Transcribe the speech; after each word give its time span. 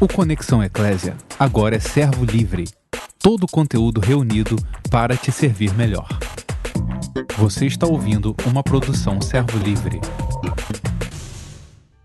O 0.00 0.06
Conexão 0.06 0.62
Eclésia 0.62 1.16
agora 1.36 1.74
é 1.74 1.80
servo 1.80 2.24
livre. 2.24 2.66
Todo 3.18 3.42
o 3.42 3.48
conteúdo 3.48 4.00
reunido 4.00 4.54
para 4.92 5.16
te 5.16 5.32
servir 5.32 5.74
melhor. 5.74 6.06
Você 7.36 7.66
está 7.66 7.84
ouvindo 7.84 8.32
uma 8.46 8.62
produção 8.62 9.20
servo 9.20 9.58
livre. 9.58 9.98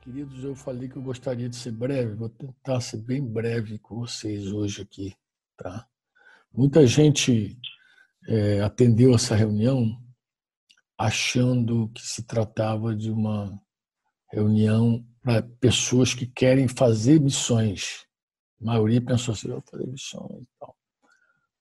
Queridos, 0.01 0.43
eu 0.43 0.55
falei 0.55 0.89
que 0.89 0.95
eu 0.95 1.03
gostaria 1.03 1.47
de 1.47 1.55
ser 1.55 1.71
breve, 1.71 2.15
vou 2.15 2.29
tentar 2.29 2.81
ser 2.81 2.97
bem 2.97 3.23
breve 3.23 3.77
com 3.77 3.99
vocês 3.99 4.51
hoje 4.51 4.81
aqui, 4.81 5.13
tá? 5.55 5.85
Muita 6.51 6.87
gente 6.87 7.59
é, 8.27 8.59
atendeu 8.61 9.13
essa 9.13 9.35
reunião 9.35 10.01
achando 10.97 11.89
que 11.89 12.01
se 12.01 12.23
tratava 12.23 12.95
de 12.95 13.11
uma 13.11 13.55
reunião 14.31 15.05
para 15.23 15.41
pessoas 15.41 16.13
que 16.13 16.27
querem 16.27 16.67
fazer 16.67 17.19
missões. 17.19 18.05
A 18.61 18.65
maioria 18.65 19.01
pensou 19.01 19.33
assim, 19.33 19.47
eu 19.47 19.53
vou 19.55 19.63
fazer 19.71 19.87
missões 19.87 20.43
e 20.43 20.49
tal. 20.59 20.75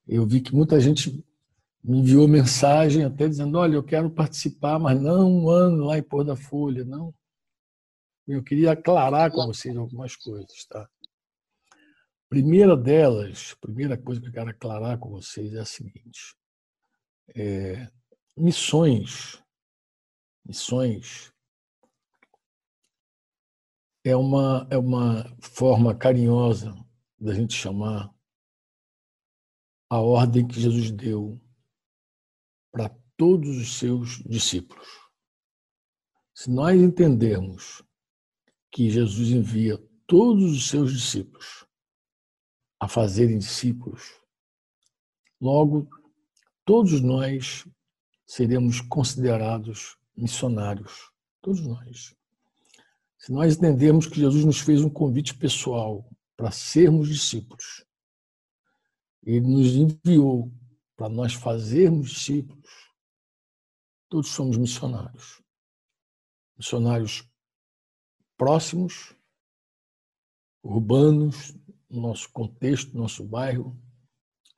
Eu 0.06 0.26
vi 0.26 0.40
que 0.40 0.52
muita 0.52 0.80
gente 0.80 1.24
me 1.82 1.98
enviou 1.98 2.26
mensagem 2.26 3.04
até 3.04 3.28
dizendo, 3.28 3.56
olha, 3.56 3.76
eu 3.76 3.82
quero 3.82 4.10
participar, 4.10 4.80
mas 4.80 5.00
não 5.00 5.30
um 5.30 5.48
ano 5.48 5.84
lá 5.84 5.96
em 5.96 6.02
Pôr 6.02 6.24
da 6.24 6.34
Folha, 6.34 6.84
não. 6.84 7.14
Eu 8.26 8.42
queria 8.42 8.72
aclarar 8.72 9.30
com 9.30 9.46
vocês 9.46 9.76
algumas 9.76 10.16
coisas, 10.16 10.64
tá? 10.66 10.88
Primeira 12.28 12.76
delas, 12.76 13.54
primeira 13.60 13.96
coisa 13.96 14.20
que 14.20 14.28
eu 14.28 14.32
quero 14.32 14.50
aclarar 14.50 14.98
com 14.98 15.10
vocês 15.10 15.52
é 15.54 15.60
a 15.60 15.64
seguinte: 15.64 16.34
é, 17.34 17.88
missões, 18.36 19.42
missões 20.44 21.32
é 24.04 24.16
uma, 24.16 24.66
é 24.70 24.76
uma 24.76 25.24
forma 25.40 25.94
carinhosa 25.94 26.74
da 27.18 27.32
gente 27.34 27.54
chamar 27.54 28.12
a 29.88 30.00
ordem 30.00 30.46
que 30.46 30.60
Jesus 30.60 30.90
deu 30.90 31.40
para 32.72 32.88
todos 33.16 33.56
os 33.58 33.78
seus 33.78 34.22
discípulos. 34.24 34.88
Se 36.34 36.50
nós 36.50 36.80
entendermos 36.80 37.82
que 38.70 38.90
Jesus 38.90 39.28
envia 39.28 39.78
todos 40.06 40.50
os 40.52 40.68
seus 40.68 40.92
discípulos 40.92 41.66
a 42.80 42.88
fazerem 42.88 43.38
discípulos, 43.38 44.18
logo 45.40 45.88
todos 46.64 47.00
nós 47.00 47.68
seremos 48.26 48.80
considerados 48.80 49.96
missionários, 50.16 51.12
todos 51.40 51.60
nós. 51.60 52.16
Se 53.22 53.30
nós 53.30 53.56
entendermos 53.56 54.08
que 54.08 54.18
Jesus 54.18 54.44
nos 54.44 54.58
fez 54.58 54.82
um 54.82 54.90
convite 54.90 55.32
pessoal 55.32 56.04
para 56.36 56.50
sermos 56.50 57.08
discípulos, 57.08 57.86
ele 59.22 59.46
nos 59.46 59.68
enviou 59.68 60.52
para 60.96 61.08
nós 61.08 61.32
fazermos 61.32 62.10
discípulos, 62.10 62.68
todos 64.08 64.30
somos 64.30 64.56
missionários. 64.56 65.40
Missionários 66.58 67.24
próximos, 68.36 69.14
urbanos, 70.60 71.54
no 71.88 72.00
nosso 72.00 72.28
contexto, 72.32 72.92
no 72.92 73.02
nosso 73.02 73.24
bairro, 73.24 73.80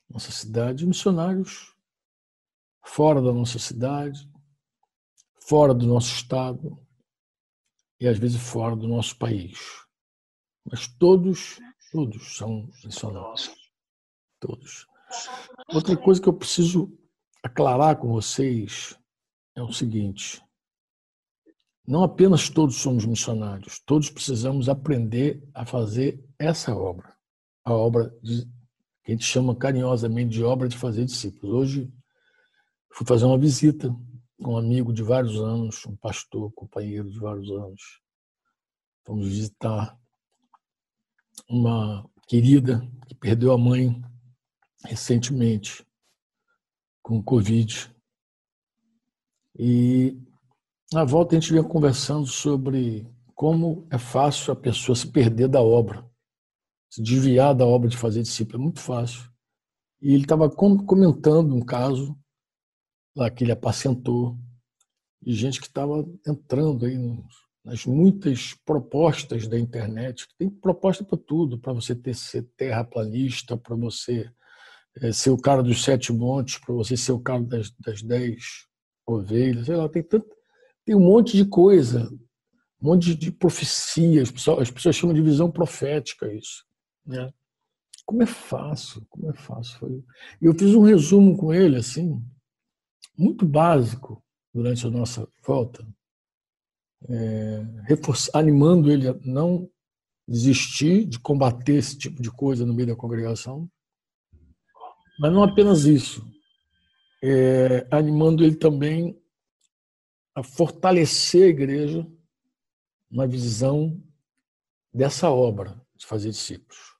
nossa 0.09 0.33
cidade, 0.33 0.87
missionários 0.87 1.75
fora 2.83 3.21
da 3.21 3.33
nossa 3.33 3.59
cidade, 3.59 4.27
fora 5.47 5.75
do 5.75 5.87
nosso 5.87 6.15
estado, 6.15 6.83
e 8.01 8.09
às 8.09 8.19
vezes 8.19 8.41
fora 8.41 8.77
do 8.77 8.89
nosso 8.89 9.17
país. 9.17 9.59
Mas 10.65 10.87
todos, 10.87 11.59
todos 11.93 12.37
são 12.37 12.69
missionários. 12.85 13.51
Todos. 14.41 14.87
Outra 15.73 15.97
coisa 15.97 16.21
que 16.21 16.29
eu 16.29 16.35
preciso 16.35 16.93
aclarar 17.43 17.97
com 17.97 18.09
vocês 18.09 18.99
é 19.55 19.63
o 19.63 19.73
seguinte: 19.73 20.43
não 21.87 22.03
apenas 22.03 22.49
todos 22.49 22.77
somos 22.77 23.05
missionários, 23.05 23.79
todos 23.81 24.11
precisamos 24.11 24.69
aprender 24.69 25.47
a 25.55 25.67
fazer 25.67 26.23
essa 26.39 26.75
obra, 26.75 27.15
a 27.65 27.73
obra 27.73 28.15
de, 28.23 28.45
que 29.05 29.13
a 29.13 29.15
gente 29.15 29.25
chama 29.25 29.55
carinhosamente 29.55 30.31
de 30.31 30.43
obra 30.43 30.67
de 30.67 30.77
fazer 30.77 31.05
discípulos. 31.05 31.55
Hoje 31.55 31.93
fui 32.91 33.07
fazer 33.07 33.27
uma 33.27 33.39
visita 33.39 33.95
um 34.39 34.57
amigo 34.57 34.93
de 34.93 35.03
vários 35.03 35.37
anos, 35.37 35.85
um 35.87 35.97
pastor, 35.97 36.53
companheiro 36.53 37.11
de 37.11 37.19
vários 37.19 37.51
anos. 37.51 38.01
Fomos 39.05 39.29
visitar 39.29 39.99
uma 41.49 42.09
querida 42.27 42.81
que 43.07 43.15
perdeu 43.15 43.53
a 43.53 43.59
mãe 43.59 44.01
recentemente 44.85 45.87
com 47.03 47.23
Covid. 47.23 47.95
E 49.59 50.19
na 50.93 51.05
volta 51.05 51.37
a 51.37 51.41
gente 51.41 51.53
vinha 51.53 51.65
conversando 51.65 52.27
sobre 52.27 53.07
como 53.35 53.87
é 53.91 53.99
fácil 53.99 54.53
a 54.53 54.57
pessoa 54.57 54.97
se 54.97 55.11
perder 55.11 55.49
da 55.49 55.61
obra, 55.61 56.09
se 56.91 57.03
desviar 57.03 57.55
da 57.55 57.67
obra 57.67 57.89
de 57.89 57.97
fazer 57.97 58.23
discípulo. 58.23 58.59
É 58.59 58.63
muito 58.63 58.81
fácil. 58.81 59.31
E 60.01 60.13
ele 60.13 60.25
estava 60.25 60.51
comentando 60.51 61.55
um 61.55 61.65
caso 61.65 62.19
lá 63.17 63.31
que 63.31 63.45
ele 63.45 63.53
apacentou, 63.53 64.37
de 65.23 65.35
gente 65.35 65.61
que 65.61 65.67
estava 65.67 66.07
entrando 66.27 66.85
aí 66.85 66.99
nas 67.65 67.87
muitas 67.87 68.53
propostas 68.65 69.49
da 69.49 69.59
internet. 69.59 70.27
Tem 70.39 70.51
proposta 70.51 71.03
para 71.03 71.17
tudo, 71.17 71.59
para 71.59 71.73
você 71.73 71.95
ter, 71.95 72.15
ser 72.15 72.43
terraplanista, 72.57 73.57
para 73.57 73.75
você 73.75 74.31
é, 75.01 75.13
ser 75.13 75.31
o 75.31 75.39
cara 75.39 75.63
dos 75.63 75.83
sete 75.83 76.13
montes, 76.13 76.59
para 76.59 76.75
você 76.75 76.97
ser 76.97 77.13
o 77.13 77.21
cara 77.21 77.43
das, 77.43 77.71
das 77.81 78.03
dez 78.03 78.67
ovelhas, 79.07 79.67
sei 79.67 79.77
lá, 79.77 79.89
tem 79.89 80.03
tanto, 80.03 80.27
tem 80.85 80.95
um 80.95 81.01
monte 81.01 81.37
de 81.37 81.45
coisa, 81.47 82.11
um 82.81 82.89
monte 82.89 83.15
de 83.15 83.33
profecias, 83.33 84.33
as 84.61 84.71
pessoas 84.71 84.97
chamam 84.97 85.15
de 85.15 85.23
visão 85.23 85.51
profética 85.51 86.33
isso, 86.33 86.65
né? 87.07 87.33
Como 88.07 88.23
é 88.23 88.27
fácil, 88.27 89.03
como 89.09 89.31
é 89.31 89.35
fácil. 89.35 90.05
E 90.41 90.45
eu 90.45 90.53
fiz 90.53 90.75
um 90.75 90.83
resumo 90.83 91.39
com 91.39 91.55
ele, 91.55 91.77
assim, 91.77 92.23
muito 93.17 93.47
básico 93.47 94.23
durante 94.53 94.87
a 94.87 94.91
nossa 94.91 95.29
volta, 95.47 95.87
é, 97.09 97.63
animando 98.33 98.91
ele 98.91 99.09
a 99.09 99.15
não 99.25 99.69
desistir 100.27 101.05
de 101.05 101.19
combater 101.19 101.75
esse 101.75 101.99
tipo 101.99 102.23
de 102.23 102.31
coisa 102.31 102.65
no 102.65 102.73
meio 102.73 102.89
da 102.89 102.97
congregação, 102.97 103.71
mas 105.19 105.33
não 105.33 105.43
apenas 105.43 105.85
isso, 105.85 106.27
é, 107.23 107.87
animando 107.91 108.43
ele 108.43 108.57
também 108.57 109.21
a 110.35 110.43
fortalecer 110.43 111.45
a 111.45 111.49
igreja 111.49 112.07
na 113.11 113.27
visão 113.27 114.03
dessa 114.93 115.31
obra 115.31 115.81
de 115.97 116.07
fazer 116.07 116.31
discípulos. 116.31 116.95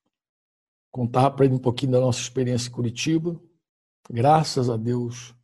Contar 0.91 1.31
para 1.33 1.45
ele 1.45 1.55
um 1.55 1.59
pouquinho 1.59 1.93
da 1.93 2.01
nossa 2.01 2.21
experiência 2.21 2.69
em 2.69 2.73
Curitiba. 2.73 3.41
Graças 4.09 4.71
a 4.71 4.77
Deus, 4.77 5.35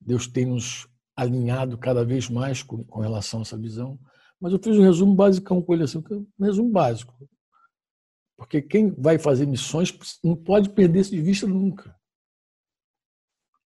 Deus 0.00 0.26
tem 0.26 0.46
nos 0.46 0.88
alinhado 1.14 1.76
cada 1.76 2.04
vez 2.04 2.28
mais 2.28 2.62
com, 2.62 2.82
com 2.84 3.00
relação 3.00 3.40
a 3.40 3.42
essa 3.42 3.58
visão. 3.58 3.98
Mas 4.40 4.52
eu 4.52 4.58
fiz 4.58 4.76
um 4.78 4.82
resumo 4.82 5.14
básico 5.14 5.62
com 5.62 5.74
ele, 5.74 5.84
assim, 5.84 6.02
um 6.38 6.44
resumo 6.44 6.70
básico. 6.70 7.14
Porque 8.36 8.62
quem 8.62 8.90
vai 8.90 9.18
fazer 9.18 9.46
missões 9.46 9.92
não 10.24 10.34
pode 10.34 10.70
perder 10.70 11.00
isso 11.00 11.10
de 11.10 11.20
vista 11.20 11.46
nunca. 11.46 11.94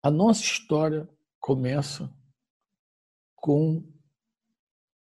A 0.03 0.11
nossa 0.11 0.43
história 0.43 1.09
começa 1.39 2.13
com 3.37 3.89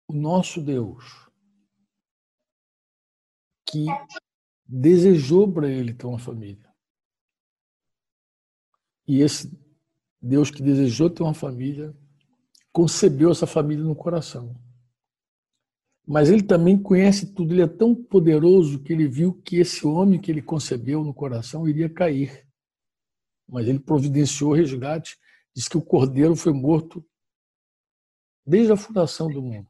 o 0.10 0.14
nosso 0.14 0.62
Deus, 0.62 1.30
que 3.66 3.86
desejou 4.66 5.52
para 5.52 5.70
ele 5.70 5.94
ter 5.94 6.06
uma 6.06 6.20
família. 6.20 6.70
E 9.08 9.22
esse 9.22 9.50
Deus 10.22 10.52
que 10.52 10.62
desejou 10.62 11.10
ter 11.10 11.24
uma 11.24 11.34
família, 11.34 11.96
concebeu 12.72 13.32
essa 13.32 13.48
família 13.48 13.84
no 13.84 13.96
coração. 13.96 14.56
Mas 16.08 16.30
ele 16.30 16.44
também 16.44 16.78
conhece 16.78 17.34
tudo, 17.34 17.54
ele 17.54 17.62
é 17.62 17.68
tão 17.68 17.96
poderoso 17.96 18.80
que 18.84 18.94
ele 18.94 19.08
viu 19.08 19.34
que 19.34 19.58
esse 19.58 19.86
homem 19.86 20.20
que 20.20 20.32
ele 20.32 20.42
concebeu 20.42 21.04
no 21.04 21.14
coração 21.14 21.68
iria 21.68 21.90
cair. 21.90 22.48
Mas 23.48 23.68
ele 23.68 23.80
providenciou 23.80 24.52
o 24.52 24.54
resgate, 24.54 25.18
diz 25.56 25.68
que 25.68 25.78
o 25.78 25.82
cordeiro 25.82 26.36
foi 26.36 26.54
morto 26.54 27.04
desde 28.46 28.72
a 28.72 28.78
fundação 28.78 29.28
do 29.28 29.42
mundo. 29.42 29.68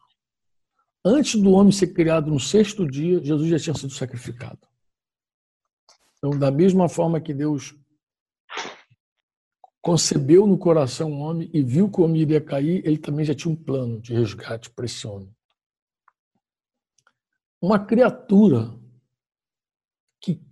Antes 1.03 1.39
do 1.39 1.51
homem 1.51 1.71
ser 1.71 1.87
criado 1.87 2.29
no 2.29 2.39
sexto 2.39 2.87
dia, 2.87 3.23
Jesus 3.23 3.49
já 3.49 3.59
tinha 3.59 3.75
sido 3.75 3.91
sacrificado. 3.91 4.59
Então, 6.17 6.37
da 6.37 6.51
mesma 6.51 6.87
forma 6.87 7.19
que 7.19 7.33
Deus 7.33 7.75
concebeu 9.81 10.45
no 10.45 10.57
coração 10.57 11.11
um 11.11 11.21
homem 11.21 11.49
e 11.53 11.63
viu 11.63 11.89
que 11.89 11.99
o 11.99 12.03
homem 12.03 12.21
iria 12.21 12.39
cair, 12.39 12.85
ele 12.85 12.97
também 12.97 13.25
já 13.25 13.33
tinha 13.33 13.51
um 13.51 13.55
plano 13.55 13.99
de 13.99 14.13
resgate 14.13 14.69
para 14.69 14.85
esse 14.85 15.07
homem. 15.07 15.35
Uma 17.59 17.83
criatura 17.83 18.79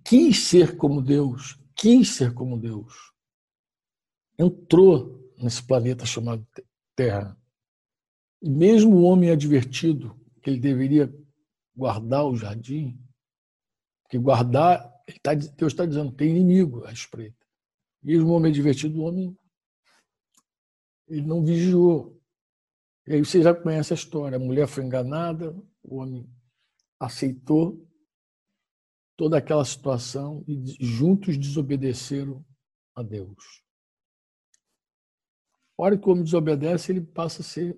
quis 0.04 0.48
ser 0.48 0.76
como 0.78 1.02
Deus, 1.02 1.60
quis 1.76 2.10
ser 2.10 2.34
como 2.34 2.60
Deus. 2.60 3.14
Entrou 4.38 5.32
nesse 5.38 5.62
planeta 5.62 6.06
chamado 6.06 6.46
Terra. 6.96 7.38
E 8.42 8.50
mesmo 8.50 8.96
o 8.96 9.04
homem 9.04 9.30
advertido 9.30 10.20
que 10.42 10.50
ele 10.50 10.60
deveria 10.60 11.14
guardar 11.76 12.26
o 12.26 12.36
jardim, 12.36 13.00
que 14.10 14.18
guardar, 14.18 14.92
tá, 15.22 15.34
Deus 15.34 15.74
está 15.74 15.86
dizendo, 15.86 16.12
tem 16.12 16.30
inimigo 16.30 16.84
à 16.86 16.92
espreita. 16.92 17.39
Mesmo 18.02 18.30
o 18.30 18.34
homem 18.34 18.52
advertido, 18.52 19.00
o 19.00 19.04
homem 19.04 19.38
ele 21.08 21.26
não 21.26 21.44
vigiou. 21.44 22.18
E 23.08 23.14
aí 23.14 23.26
você 23.26 23.42
já 23.42 23.54
conhece 23.54 23.94
a 23.94 23.96
história. 23.96 24.38
A 24.38 24.40
mulher 24.40 24.68
foi 24.68 24.84
enganada, 24.84 25.52
o 25.84 25.98
homem 25.98 26.30
aceitou 27.00 27.86
toda 29.18 29.38
aquela 29.38 29.66
situação 29.66 30.46
e 30.48 30.64
juntos 30.80 31.38
desobedeceram 31.38 32.46
a 32.96 33.04
Deus. 33.04 33.64
A 35.78 35.84
hora 35.84 35.98
que 35.98 36.08
o 36.08 36.12
homem 36.12 36.24
desobedece, 36.24 36.92
ele 36.92 37.02
passa 37.02 37.42
a 37.42 37.46
ser 37.46 37.78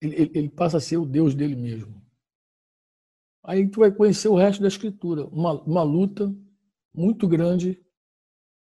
ele, 0.00 0.30
ele 0.34 0.48
passa 0.48 0.76
a 0.76 0.80
ser 0.80 0.98
o 0.98 1.06
Deus 1.06 1.34
dele 1.34 1.56
mesmo. 1.56 2.04
Aí 3.42 3.68
tu 3.68 3.80
vai 3.80 3.92
conhecer 3.92 4.28
o 4.28 4.36
resto 4.36 4.60
da 4.60 4.68
escritura, 4.68 5.24
uma, 5.26 5.62
uma 5.62 5.82
luta 5.82 6.34
muito 6.92 7.28
grande 7.28 7.80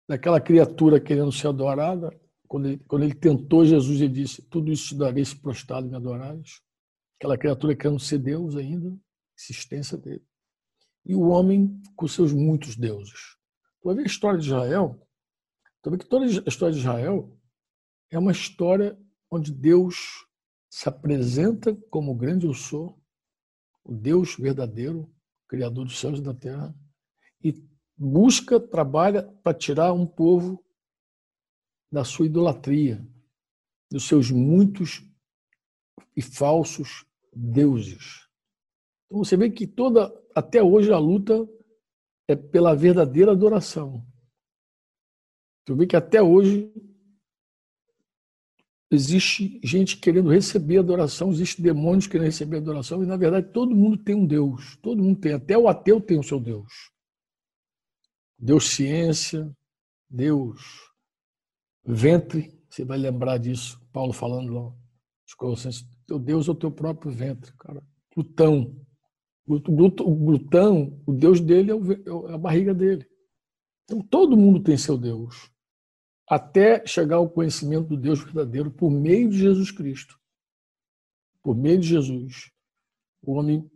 daquela 0.08 0.40
criatura 0.40 1.00
querendo 1.00 1.32
ser 1.32 1.48
adorada. 1.48 2.10
Quando 2.48 2.68
ele, 2.68 2.78
quando 2.88 3.04
ele 3.04 3.16
tentou 3.16 3.66
Jesus, 3.66 4.02
ele 4.02 4.14
disse: 4.14 4.42
Tudo 4.44 4.72
isso 4.72 4.90
te 4.90 4.96
darei 4.96 5.24
se 5.24 5.36
prostrado 5.36 5.88
me 5.88 5.96
adorares. 5.96 6.62
Aquela 7.18 7.38
criatura 7.38 7.76
querendo 7.76 8.00
ser 8.00 8.20
Deus 8.20 8.56
ainda, 8.56 8.96
existência 9.38 9.98
dele. 9.98 10.26
E 11.06 11.16
o 11.16 11.28
homem 11.28 11.82
com 11.96 12.08
seus 12.08 12.34
muitos 12.34 12.76
deuses. 12.76 13.38
Tu 13.82 13.86
vai 13.86 13.96
ver 13.96 14.04
a 14.04 14.08
história 14.08 14.40
de 14.40 14.46
Israel, 14.46 15.00
tu 15.82 15.90
vai 15.90 15.98
ver 15.98 16.04
que 16.04 16.10
toda 16.10 16.26
a 16.26 16.50
história 16.50 16.74
de 16.74 16.80
Israel 16.80 17.38
é 18.10 18.18
uma 18.18 18.32
história 18.32 18.98
onde 19.30 19.52
Deus 19.52 20.26
se 20.70 20.88
apresenta 20.88 21.76
como 21.90 22.12
o 22.12 22.16
grande 22.16 22.46
eu 22.46 22.54
sou, 22.54 23.00
o 23.84 23.94
Deus 23.94 24.36
verdadeiro, 24.36 25.12
Criador 25.48 25.86
dos 25.86 26.00
céus 26.00 26.20
e 26.20 26.24
da 26.24 26.34
terra, 26.34 26.74
e 27.44 27.52
busca, 27.98 28.60
trabalha 28.60 29.24
para 29.44 29.58
tirar 29.58 29.94
um 29.94 30.06
povo 30.06 30.64
da 31.92 32.04
sua 32.04 32.26
idolatria, 32.26 33.06
dos 33.92 34.08
seus 34.08 34.32
muitos 34.32 35.04
e 36.16 36.22
falsos 36.22 37.06
deuses. 37.32 38.28
Então 39.06 39.24
você 39.24 39.38
vê 39.38 39.50
que 39.50 39.68
toda, 39.68 40.12
até 40.34 40.62
hoje 40.62 40.92
a 40.92 40.98
luta 40.98 41.48
é 42.28 42.36
pela 42.36 42.76
verdadeira 42.76 43.32
adoração. 43.32 44.06
Você 45.66 45.76
vê 45.76 45.88
que 45.88 45.96
até 45.96 46.22
hoje 46.22 46.74
existe 48.92 49.60
gente 49.64 49.98
querendo 49.98 50.30
receber 50.30 50.78
adoração, 50.78 51.32
existe 51.32 51.62
demônios 51.62 52.08
querendo 52.08 52.28
receber 52.28 52.58
adoração, 52.58 53.04
e 53.04 53.08
na 53.08 53.18
verdade 53.18 53.52
todo 53.52 53.76
mundo 53.76 53.98
tem 53.98 54.16
um 54.16 54.26
Deus, 54.26 54.78
todo 54.78 55.02
mundo 55.02 55.20
tem, 55.20 55.34
até 55.34 55.58
o 55.58 55.68
ateu 55.68 56.00
tem 56.00 56.20
o 56.20 56.24
seu 56.24 56.40
Deus. 56.40 56.93
Deus 58.38 58.70
ciência, 58.70 59.50
Deus 60.10 60.62
ventre, 61.86 62.58
você 62.70 62.84
vai 62.84 62.98
lembrar 62.98 63.38
disso, 63.38 63.82
Paulo 63.92 64.14
falando 64.14 64.54
lá, 64.54 64.74
os 65.28 65.34
Colossenses, 65.34 65.88
teu 66.06 66.20
Deus 66.20 66.48
é 66.48 66.52
o 66.52 66.56
teu 66.56 66.72
próprio 66.72 67.12
ventre, 67.12 67.54
cara. 67.58 67.84
Plutão. 68.14 68.76
O 69.46 69.60
glutão, 69.60 71.02
o 71.06 71.12
Deus 71.12 71.42
dele 71.42 71.72
é, 71.72 71.76
é, 71.76 72.32
é 72.32 72.34
a 72.34 72.38
barriga 72.38 72.74
dele. 72.74 73.06
Então 73.84 74.02
todo 74.02 74.38
mundo 74.38 74.62
tem 74.62 74.78
seu 74.78 74.98
Deus 74.98 75.52
até 76.28 76.86
chegar 76.86 77.18
ao 77.18 77.30
conhecimento 77.30 77.90
do 77.90 77.98
Deus 77.98 78.24
verdadeiro 78.24 78.72
por 78.72 78.90
meio 78.90 79.30
de 79.30 79.38
Jesus 79.38 79.70
Cristo. 79.72 80.20
Por 81.42 81.56
meio 81.56 81.80
de 81.80 81.88
Jesus, 81.88 82.52
o 83.22 83.34
homem 83.34 83.70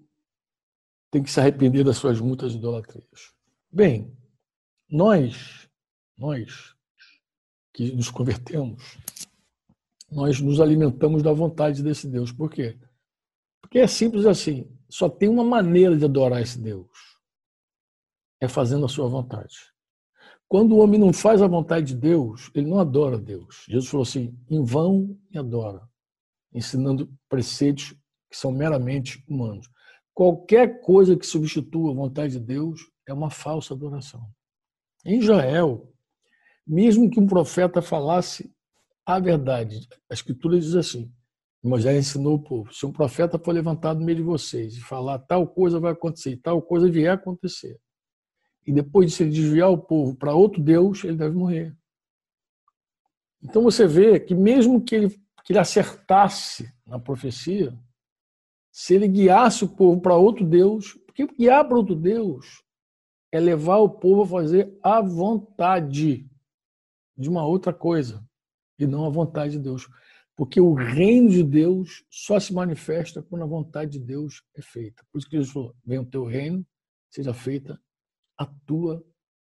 tem 1.12 1.22
que 1.22 1.30
se 1.30 1.40
arrepender 1.40 1.84
das 1.84 1.98
suas 1.98 2.20
muitas 2.20 2.54
idolatrias. 2.54 3.34
Bem, 3.70 4.17
nós, 4.90 5.70
nós 6.18 6.76
que 7.74 7.92
nos 7.92 8.10
convertemos, 8.10 8.98
nós 10.10 10.40
nos 10.40 10.60
alimentamos 10.60 11.22
da 11.22 11.34
vontade 11.34 11.84
desse 11.84 12.08
Deus. 12.08 12.32
Por 12.32 12.50
quê? 12.50 12.78
Porque 13.62 13.80
é 13.80 13.88
simples 13.88 14.26
assim. 14.26 14.70
Só 14.90 15.10
tem 15.10 15.28
uma 15.28 15.44
maneira 15.44 15.98
de 15.98 16.06
adorar 16.06 16.42
esse 16.42 16.60
Deus. 16.60 16.88
É 18.40 18.48
fazendo 18.48 18.86
a 18.86 18.90
sua 18.90 19.10
vontade. 19.10 19.56
Quando 20.48 20.74
o 20.74 20.78
homem 20.78 21.00
não 21.00 21.12
faz 21.12 21.42
a 21.42 21.48
vontade 21.48 21.88
de 21.88 21.96
Deus, 21.96 22.50
ele 22.56 22.70
não 22.70 22.80
adora 22.80 23.18
Deus. 23.18 23.66
Jesus 23.68 23.90
falou 23.90 24.04
assim: 24.04 24.38
em 24.50 24.64
vão 24.64 25.20
me 25.30 25.38
adora, 25.38 25.82
ensinando 26.54 27.12
preceitos 27.28 27.94
que 28.30 28.38
são 28.38 28.52
meramente 28.52 29.24
humanos. 29.28 29.70
Qualquer 30.14 30.80
coisa 30.82 31.18
que 31.18 31.26
substitua 31.26 31.92
a 31.92 31.96
vontade 31.96 32.34
de 32.34 32.40
Deus 32.40 32.90
é 33.06 33.14
uma 33.14 33.30
falsa 33.30 33.74
adoração. 33.74 34.26
Em 35.08 35.20
Israel, 35.20 35.90
mesmo 36.68 37.10
que 37.10 37.18
um 37.18 37.26
profeta 37.26 37.82
falasse 37.82 38.54
a 39.06 39.18
verdade, 39.22 39.88
a 40.10 40.14
Escritura 40.14 40.60
diz 40.60 40.76
assim: 40.76 41.10
Moisés 41.64 41.98
ensinou 41.98 42.36
o 42.36 42.44
povo: 42.44 42.74
se 42.74 42.86
um 42.86 42.92
profeta 42.92 43.40
for 43.40 43.54
levantado 43.54 44.02
no 44.02 44.06
meio 44.06 44.18
de 44.18 44.24
vocês 44.24 44.76
e 44.76 44.82
falar 44.82 45.20
tal 45.20 45.48
coisa 45.48 45.80
vai 45.80 45.94
acontecer, 45.94 46.36
tal 46.44 46.62
coisa 46.62 46.92
vier 46.92 47.12
a 47.12 47.14
acontecer, 47.14 47.80
e 48.66 48.74
depois 48.74 49.12
de 49.12 49.16
se 49.16 49.26
desviar 49.30 49.70
o 49.72 49.78
povo 49.78 50.14
para 50.14 50.36
outro 50.36 50.62
Deus, 50.62 51.06
ele 51.06 51.16
deve 51.16 51.38
morrer. 51.38 51.74
Então 53.42 53.64
você 53.64 53.88
vê 53.88 54.20
que 54.20 54.36
mesmo 54.36 54.84
que 54.84 54.94
ele, 54.94 55.10
que 55.46 55.54
ele 55.54 55.60
acertasse 55.60 56.70
na 56.86 57.00
profecia, 57.00 57.74
se 58.74 58.96
ele 58.96 59.08
guiasse 59.08 59.64
o 59.64 59.70
povo 59.70 60.02
para 60.02 60.18
outro 60.18 60.46
Deus, 60.46 60.96
porque 61.06 61.26
guiar 61.28 61.66
para 61.66 61.78
outro 61.78 61.96
Deus 61.96 62.67
é 63.32 63.40
levar 63.40 63.78
o 63.78 63.90
povo 63.90 64.24
a 64.24 64.28
fazer 64.28 64.78
a 64.82 65.02
vontade 65.02 66.30
de 67.18 67.30
uma 67.30 67.46
outra 67.46 67.74
coisa 67.74 68.26
e 68.80 68.86
não 68.86 69.06
a 69.06 69.10
vontade 69.10 69.54
de 69.54 69.60
Deus. 69.60 69.88
Porque 70.36 70.62
o 70.62 70.74
reino 70.74 71.30
de 71.30 71.44
Deus 71.44 72.06
só 72.10 72.40
se 72.40 72.54
manifesta 72.54 73.24
quando 73.24 73.42
a 73.42 73.48
vontade 73.48 73.94
de 73.94 74.00
Deus 74.00 74.44
é 74.56 74.62
feita. 74.62 75.04
Por 75.12 75.18
isso 75.18 75.30
que 75.30 75.36
Jesus 75.36 75.52
falou: 75.52 75.76
venha 75.84 76.02
o 76.02 76.06
teu 76.06 76.26
reino, 76.26 76.66
seja 77.10 77.34
feita 77.34 77.82
a 78.38 78.46
tua 78.46 79.04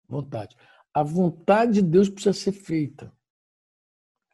vontade. 0.07 0.55
A 0.93 1.01
vontade 1.01 1.75
de 1.75 1.81
Deus 1.81 2.09
precisa 2.09 2.33
ser 2.33 2.51
feita. 2.51 3.11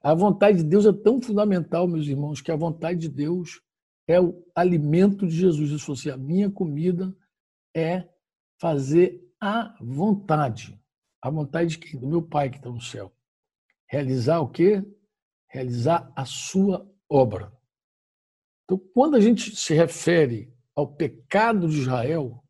A 0.02 0.16
vontade 0.16 0.58
de 0.58 0.64
Deus 0.64 0.86
é 0.86 0.94
tão 0.94 1.22
fundamental, 1.22 1.88
meus 1.88 2.08
irmãos, 2.08 2.42
que 2.42 2.52
a 2.52 2.56
vontade 2.56 3.00
de 3.02 3.10
Deus 3.10 3.62
é 4.08 4.20
o 4.20 4.44
alimento 4.56 5.28
de 5.28 5.36
Jesus. 5.36 5.70
Isso 5.70 5.92
assim, 5.92 6.10
a 6.10 6.18
minha 6.18 6.50
comida 6.50 7.16
é 7.76 8.08
fazer 8.60 9.27
a 9.40 9.76
vontade. 9.82 10.80
A 11.22 11.30
vontade 11.30 11.72
de 11.72 11.80
quem? 11.80 12.00
Do 12.00 12.08
meu 12.08 12.22
Pai 12.22 12.50
que 12.50 12.58
está 12.58 12.70
no 12.70 12.82
céu. 12.82 13.14
Realizar 13.88 14.40
o 14.40 14.50
quê? 14.50 14.84
Realizar 15.48 16.12
a 16.16 16.26
sua 16.26 16.90
obra. 17.10 17.52
Então, 18.64 18.78
quando 18.94 19.16
a 19.16 19.20
gente 19.20 19.56
se 19.56 19.74
refere 19.74 20.54
ao 20.76 20.88
pecado 20.88 21.68
de 21.68 21.80
Israel, 21.80 22.44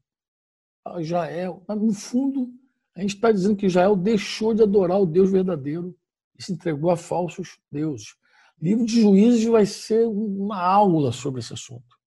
Israel. 0.99 1.63
No 1.67 1.93
fundo, 1.93 2.49
a 2.95 3.01
gente 3.01 3.15
está 3.15 3.31
dizendo 3.31 3.55
que 3.55 3.65
Israel 3.65 3.95
deixou 3.95 4.53
de 4.53 4.63
adorar 4.63 4.99
o 4.99 5.05
Deus 5.05 5.31
verdadeiro 5.31 5.97
e 6.37 6.43
se 6.43 6.53
entregou 6.53 6.89
a 6.89 6.97
falsos 6.97 7.59
deuses. 7.71 8.15
Livro 8.59 8.85
de 8.85 9.01
Juízes 9.01 9.45
vai 9.45 9.65
ser 9.65 10.07
uma 10.07 10.59
aula 10.61 11.11
sobre 11.11 11.39
esse 11.39 11.53
assunto. 11.53 11.97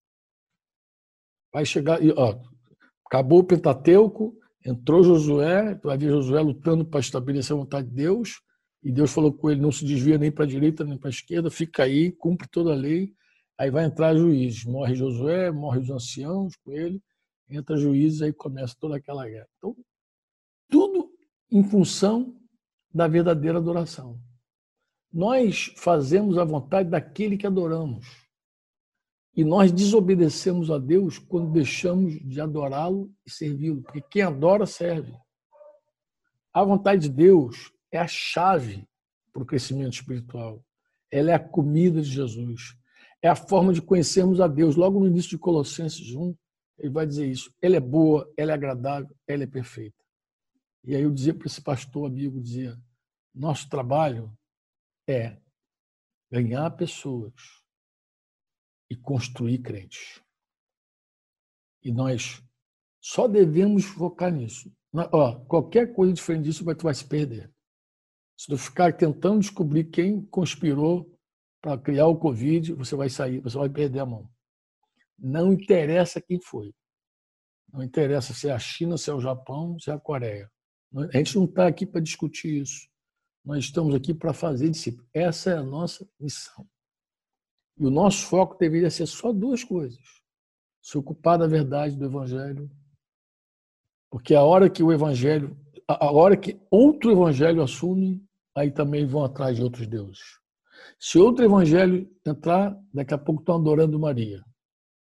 Vai 1.52 1.64
chegar. 1.64 2.00
Ó, 2.16 2.40
acabou 3.06 3.40
o 3.40 3.44
Pentateuco, 3.44 4.36
entrou 4.64 5.02
Josué, 5.02 5.78
vai 5.82 5.96
ver 5.96 6.10
Josué 6.10 6.40
lutando 6.40 6.84
para 6.84 7.00
estabelecer 7.00 7.54
a 7.54 7.58
vontade 7.58 7.88
de 7.88 7.94
Deus, 7.94 8.40
e 8.82 8.90
Deus 8.90 9.12
falou 9.12 9.32
com 9.32 9.50
ele: 9.50 9.60
não 9.60 9.72
se 9.72 9.84
desvia 9.84 10.18
nem 10.18 10.30
para 10.30 10.44
a 10.44 10.48
direita 10.48 10.84
nem 10.84 10.96
para 10.98 11.08
a 11.08 11.10
esquerda, 11.10 11.50
fica 11.50 11.84
aí, 11.84 12.12
cumpre 12.12 12.48
toda 12.48 12.72
a 12.72 12.76
lei. 12.76 13.14
Aí 13.58 13.70
vai 13.70 13.84
entrar 13.84 14.16
juízes. 14.16 14.64
Morre 14.64 14.94
Josué, 14.94 15.50
morre 15.50 15.80
os 15.80 15.90
anciãos 15.90 16.56
com 16.64 16.72
ele, 16.72 17.02
entra 17.48 17.76
juízes, 17.76 18.22
aí 18.22 18.32
começa 18.32 18.74
toda 18.80 18.96
aquela 18.96 19.28
guerra. 19.28 19.48
Então, 19.58 19.76
tudo 20.70 21.10
em 21.50 21.62
função 21.62 22.34
da 22.92 23.06
verdadeira 23.06 23.58
adoração. 23.58 24.18
Nós 25.12 25.74
fazemos 25.76 26.38
a 26.38 26.44
vontade 26.44 26.88
daquele 26.88 27.36
que 27.36 27.46
adoramos. 27.46 28.06
E 29.36 29.44
nós 29.44 29.70
desobedecemos 29.70 30.70
a 30.70 30.78
Deus 30.78 31.18
quando 31.18 31.52
deixamos 31.52 32.18
de 32.20 32.40
adorá-lo 32.40 33.12
e 33.24 33.30
servi-lo, 33.30 33.82
porque 33.82 34.00
quem 34.00 34.22
adora 34.22 34.66
serve. 34.66 35.14
A 36.52 36.64
vontade 36.64 37.02
de 37.02 37.08
Deus 37.08 37.72
é 37.92 37.98
a 37.98 38.08
chave 38.08 38.88
para 39.32 39.42
o 39.42 39.46
crescimento 39.46 39.94
espiritual. 39.94 40.64
Ela 41.10 41.30
é 41.30 41.34
a 41.34 41.48
comida 41.48 42.02
de 42.02 42.10
Jesus. 42.10 42.76
É 43.22 43.28
a 43.28 43.36
forma 43.36 43.72
de 43.72 43.80
conhecermos 43.80 44.40
a 44.40 44.48
Deus. 44.48 44.74
Logo 44.74 44.98
no 44.98 45.06
início 45.06 45.30
de 45.30 45.38
Colossenses 45.38 46.12
1, 46.14 46.34
ele 46.78 46.90
vai 46.90 47.06
dizer 47.06 47.28
isso. 47.28 47.52
Ela 47.62 47.76
é 47.76 47.80
boa, 47.80 48.30
ela 48.36 48.50
é 48.50 48.54
agradável, 48.54 49.14
ela 49.28 49.44
é 49.44 49.46
perfeita. 49.46 49.96
E 50.82 50.96
aí 50.96 51.02
eu 51.02 51.10
dizia 51.10 51.34
para 51.34 51.46
esse 51.46 51.60
pastor 51.60 52.06
amigo, 52.06 52.40
dizia, 52.40 52.76
nosso 53.34 53.68
trabalho 53.68 54.32
é 55.06 55.36
ganhar 56.30 56.70
pessoas 56.70 57.59
e 58.90 58.96
construir 58.96 59.58
crentes. 59.58 60.20
E 61.82 61.92
nós 61.92 62.42
só 63.00 63.26
devemos 63.28 63.84
focar 63.84 64.32
nisso. 64.32 64.70
Ó, 64.92 65.36
qualquer 65.46 65.94
coisa 65.94 66.12
diferente 66.12 66.44
disso 66.44 66.64
vai, 66.64 66.74
tu 66.74 66.82
vai 66.82 66.94
se 66.94 67.06
perder. 67.06 67.50
Se 68.36 68.48
tu 68.48 68.58
ficar 68.58 68.96
tentando 68.96 69.40
descobrir 69.40 69.84
quem 69.84 70.20
conspirou 70.26 71.16
para 71.62 71.78
criar 71.78 72.06
o 72.06 72.18
Covid, 72.18 72.72
você 72.74 72.96
vai 72.96 73.08
sair, 73.08 73.40
você 73.40 73.56
vai 73.56 73.68
perder 73.68 74.00
a 74.00 74.06
mão. 74.06 74.28
Não 75.18 75.52
interessa 75.52 76.20
quem 76.20 76.40
foi. 76.40 76.74
Não 77.72 77.82
interessa 77.82 78.34
se 78.34 78.48
é 78.48 78.52
a 78.52 78.58
China, 78.58 78.98
se 78.98 79.10
é 79.10 79.14
o 79.14 79.20
Japão, 79.20 79.78
se 79.78 79.90
é 79.90 79.94
a 79.94 79.98
Coreia. 79.98 80.50
A 81.12 81.16
gente 81.18 81.36
não 81.36 81.44
está 81.44 81.66
aqui 81.66 81.86
para 81.86 82.00
discutir 82.00 82.62
isso. 82.62 82.88
Nós 83.44 83.64
estamos 83.64 83.94
aqui 83.94 84.12
para 84.12 84.32
fazer 84.32 84.68
discípulo. 84.70 85.06
Essa 85.14 85.50
é 85.50 85.56
a 85.56 85.62
nossa 85.62 86.08
missão. 86.18 86.66
E 87.80 87.86
o 87.86 87.90
nosso 87.90 88.26
foco 88.26 88.58
deveria 88.58 88.90
ser 88.90 89.06
só 89.06 89.32
duas 89.32 89.64
coisas: 89.64 90.04
se 90.82 90.98
ocupar 90.98 91.38
da 91.38 91.46
verdade 91.46 91.96
do 91.96 92.04
Evangelho, 92.04 92.70
porque 94.10 94.34
a 94.34 94.42
hora 94.42 94.68
que 94.68 94.82
o 94.82 94.92
Evangelho, 94.92 95.56
a 95.88 96.12
hora 96.12 96.36
que 96.36 96.60
outro 96.70 97.10
Evangelho 97.10 97.62
assume, 97.62 98.22
aí 98.54 98.70
também 98.70 99.06
vão 99.06 99.24
atrás 99.24 99.56
de 99.56 99.62
outros 99.62 99.86
deuses. 99.86 100.38
Se 100.98 101.18
outro 101.18 101.42
Evangelho 101.42 102.06
entrar, 102.26 102.78
daqui 102.92 103.14
a 103.14 103.18
pouco 103.18 103.40
estão 103.40 103.54
adorando 103.54 103.98
Maria, 103.98 104.44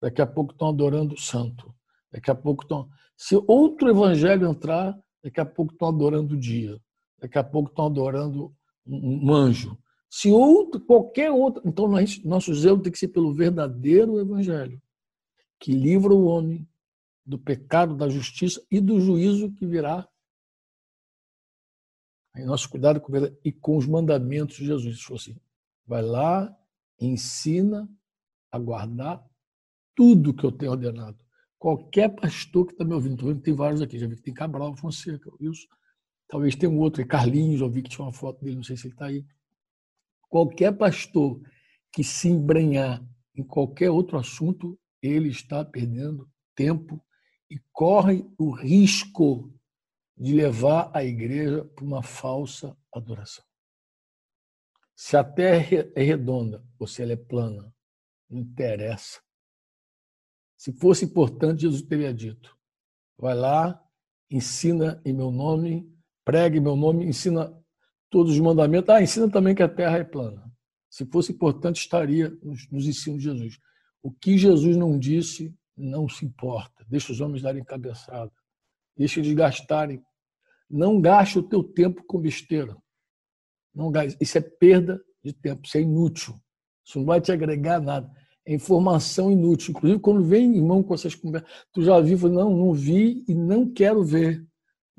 daqui 0.01 0.21
a 0.21 0.27
pouco 0.27 0.53
estão 0.53 0.69
adorando 0.69 1.15
o 1.15 1.19
Santo, 1.19 1.75
daqui 2.09 2.31
a 2.31 2.35
pouco 2.35 2.63
estão. 2.63 2.89
Se 3.17 3.35
outro 3.47 3.89
Evangelho 3.89 4.47
entrar, 4.47 4.97
daqui 5.21 5.41
a 5.41 5.45
pouco 5.45 5.73
estão 5.73 5.89
adorando 5.89 6.35
o 6.35 6.39
dia, 6.39 6.79
daqui 7.19 7.37
a 7.37 7.43
pouco 7.43 7.69
estão 7.69 7.87
adorando 7.87 8.55
um 8.87 9.33
anjo. 9.33 9.77
Se 10.13 10.29
outro, 10.29 10.81
qualquer 10.81 11.31
outro. 11.31 11.63
Então, 11.65 11.87
nós, 11.87 12.21
nosso 12.21 12.53
zelo 12.53 12.81
tem 12.81 12.91
que 12.91 12.99
ser 12.99 13.07
pelo 13.07 13.33
verdadeiro 13.33 14.19
evangelho, 14.19 14.81
que 15.57 15.71
livra 15.71 16.13
o 16.13 16.25
homem 16.25 16.67
do 17.25 17.39
pecado, 17.39 17.95
da 17.95 18.09
justiça 18.09 18.61
e 18.69 18.81
do 18.81 18.99
juízo 18.99 19.53
que 19.53 19.65
virá. 19.65 20.05
Aí 22.35 22.43
nosso 22.43 22.69
cuidado 22.69 22.99
com 22.99 23.13
e 23.43 23.53
com 23.53 23.77
os 23.77 23.87
mandamentos 23.87 24.57
de 24.57 24.65
Jesus. 24.65 25.01
Se 25.01 25.13
assim, 25.13 25.37
vai 25.87 26.01
lá, 26.01 26.53
ensina 26.99 27.89
a 28.51 28.59
guardar 28.59 29.25
tudo 29.95 30.33
que 30.33 30.43
eu 30.43 30.51
tenho 30.51 30.71
ordenado. 30.71 31.23
Qualquer 31.57 32.09
pastor 32.09 32.65
que 32.65 32.73
está 32.73 32.83
me 32.83 32.93
ouvindo, 32.93 33.13
estou 33.13 33.29
vendo 33.29 33.37
que 33.37 33.45
tem 33.45 33.55
vários 33.55 33.81
aqui, 33.81 33.97
já 33.97 34.07
vi 34.07 34.17
que 34.17 34.23
tem 34.23 34.33
Cabral, 34.33 34.75
Fonseca, 34.75 35.31
Wilson, 35.39 35.67
talvez 36.27 36.55
tenha 36.55 36.69
um 36.69 36.79
outro, 36.79 37.05
Carlinhos, 37.07 37.61
eu 37.61 37.69
vi 37.69 37.81
que 37.81 37.89
tinha 37.89 38.03
uma 38.03 38.11
foto 38.11 38.43
dele, 38.43 38.57
não 38.57 38.63
sei 38.63 38.75
se 38.75 38.87
ele 38.87 38.93
está 38.93 39.05
aí. 39.05 39.25
Qualquer 40.31 40.71
pastor 40.71 41.41
que 41.91 42.05
se 42.05 42.29
embrenhar 42.29 43.05
em 43.35 43.43
qualquer 43.43 43.89
outro 43.89 44.17
assunto, 44.17 44.79
ele 45.01 45.27
está 45.27 45.65
perdendo 45.65 46.31
tempo 46.55 47.03
e 47.49 47.59
corre 47.73 48.25
o 48.37 48.49
risco 48.49 49.53
de 50.17 50.33
levar 50.33 50.89
a 50.93 51.03
igreja 51.03 51.65
para 51.65 51.83
uma 51.83 52.01
falsa 52.01 52.77
adoração. 52.93 53.43
Se 54.95 55.17
a 55.17 55.23
terra 55.23 55.91
é 55.93 56.01
redonda 56.01 56.65
ou 56.79 56.87
se 56.87 57.01
ela 57.01 57.11
é 57.11 57.17
plana, 57.17 57.75
não 58.29 58.39
interessa. 58.39 59.19
Se 60.55 60.71
fosse 60.71 61.03
importante, 61.03 61.63
Jesus 61.63 61.81
teria 61.81 62.13
dito: 62.13 62.57
vai 63.17 63.35
lá, 63.35 63.83
ensina 64.29 65.01
em 65.03 65.11
meu 65.11 65.29
nome, 65.29 65.93
pregue 66.23 66.57
em 66.57 66.61
meu 66.61 66.77
nome, 66.77 67.05
ensina 67.05 67.60
todos 68.11 68.33
os 68.33 68.39
mandamentos. 68.39 68.89
Ah, 68.89 69.01
ensina 69.01 69.27
também 69.27 69.55
que 69.55 69.63
a 69.63 69.67
terra 69.67 69.97
é 69.97 70.03
plana. 70.03 70.43
Se 70.87 71.05
fosse 71.05 71.31
importante, 71.31 71.77
estaria 71.77 72.29
nos, 72.43 72.69
nos 72.69 72.85
ensinos 72.85 73.23
de 73.23 73.29
Jesus. 73.29 73.57
O 74.03 74.11
que 74.11 74.37
Jesus 74.37 74.77
não 74.77 74.99
disse, 74.99 75.55
não 75.75 76.07
se 76.07 76.25
importa. 76.25 76.85
Deixa 76.87 77.11
os 77.11 77.19
homens 77.19 77.41
darem 77.41 77.63
cabeçada. 77.63 78.31
Deixa 78.95 79.19
eles 79.19 79.33
gastarem. 79.33 80.03
Não 80.69 81.01
gaste 81.01 81.39
o 81.39 81.43
teu 81.43 81.63
tempo 81.63 82.03
com 82.03 82.19
besteira. 82.19 82.77
Não 83.73 83.89
gaste. 83.89 84.15
Isso 84.21 84.37
é 84.37 84.41
perda 84.41 85.01
de 85.23 85.33
tempo, 85.33 85.65
isso 85.65 85.77
é 85.77 85.81
inútil. 85.81 86.39
Isso 86.85 86.99
não 86.99 87.05
vai 87.05 87.19
te 87.19 87.31
agregar 87.31 87.79
nada 87.79 88.11
é 88.45 88.53
informação 88.53 89.31
inútil. 89.31 89.71
Inclusive, 89.71 89.99
quando 89.99 90.23
vem 90.23 90.55
irmão 90.55 90.81
com 90.81 90.93
essas 90.93 91.15
conversas, 91.15 91.49
tu 91.71 91.83
já 91.83 91.99
viu? 91.99 92.17
Não, 92.29 92.55
não 92.55 92.73
vi 92.73 93.23
e 93.27 93.35
não 93.35 93.71
quero 93.71 94.03
ver. 94.03 94.45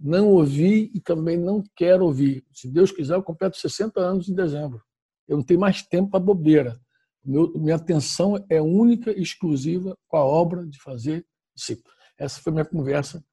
Não 0.03 0.31
ouvi 0.31 0.91
e 0.93 1.01
também 1.01 1.39
não 1.39 1.63
quero 1.77 2.05
ouvir. 2.05 2.45
Se 2.53 2.69
Deus 2.69 2.91
quiser, 2.91 3.15
eu 3.15 3.23
completo 3.23 3.57
60 3.57 4.01
anos 4.01 4.29
em 4.29 4.35
dezembro. 4.35 4.83
Eu 5.29 5.37
não 5.37 5.45
tenho 5.45 5.61
mais 5.61 5.83
tempo 5.83 6.11
para 6.11 6.19
bobeira. 6.19 6.81
Meu, 7.25 7.53
minha 7.55 7.77
atenção 7.77 8.45
é 8.51 8.61
única 8.61 9.13
e 9.13 9.23
exclusiva 9.23 9.97
com 10.09 10.17
a 10.17 10.25
obra 10.25 10.67
de 10.67 10.77
fazer 10.81 11.25
discípulo. 11.55 11.95
Essa 12.19 12.41
foi 12.41 12.53
minha 12.53 12.65
conversa, 12.65 13.25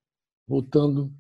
voltando 0.48 1.12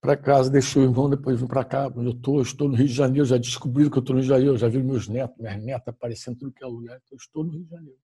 para 0.00 0.16
casa, 0.16 0.50
deixei 0.50 0.82
o 0.82 0.86
irmão, 0.86 1.08
depois 1.08 1.38
vim 1.38 1.46
para 1.46 1.64
cá, 1.64 1.86
onde 1.86 2.06
eu 2.06 2.16
estou. 2.16 2.42
Estou 2.42 2.68
no 2.68 2.74
Rio 2.74 2.88
de 2.88 2.92
Janeiro, 2.92 3.26
já 3.26 3.36
descobri 3.36 3.88
que 3.88 3.96
eu 3.96 4.00
estou 4.00 4.16
no 4.16 4.20
Rio 4.20 4.28
de 4.28 4.34
Janeiro, 4.34 4.56
já 4.56 4.66
vi 4.66 4.82
meus 4.82 5.06
netos, 5.06 5.36
minhas 5.38 5.62
netas 5.62 5.88
aparecendo 5.88 6.38
tudo 6.38 6.52
que 6.52 6.64
é 6.64 6.66
lugar, 6.66 7.00
então 7.04 7.16
estou 7.16 7.44
no 7.44 7.52
Rio 7.52 7.64
de 7.64 7.70
Janeiro. 7.70 7.98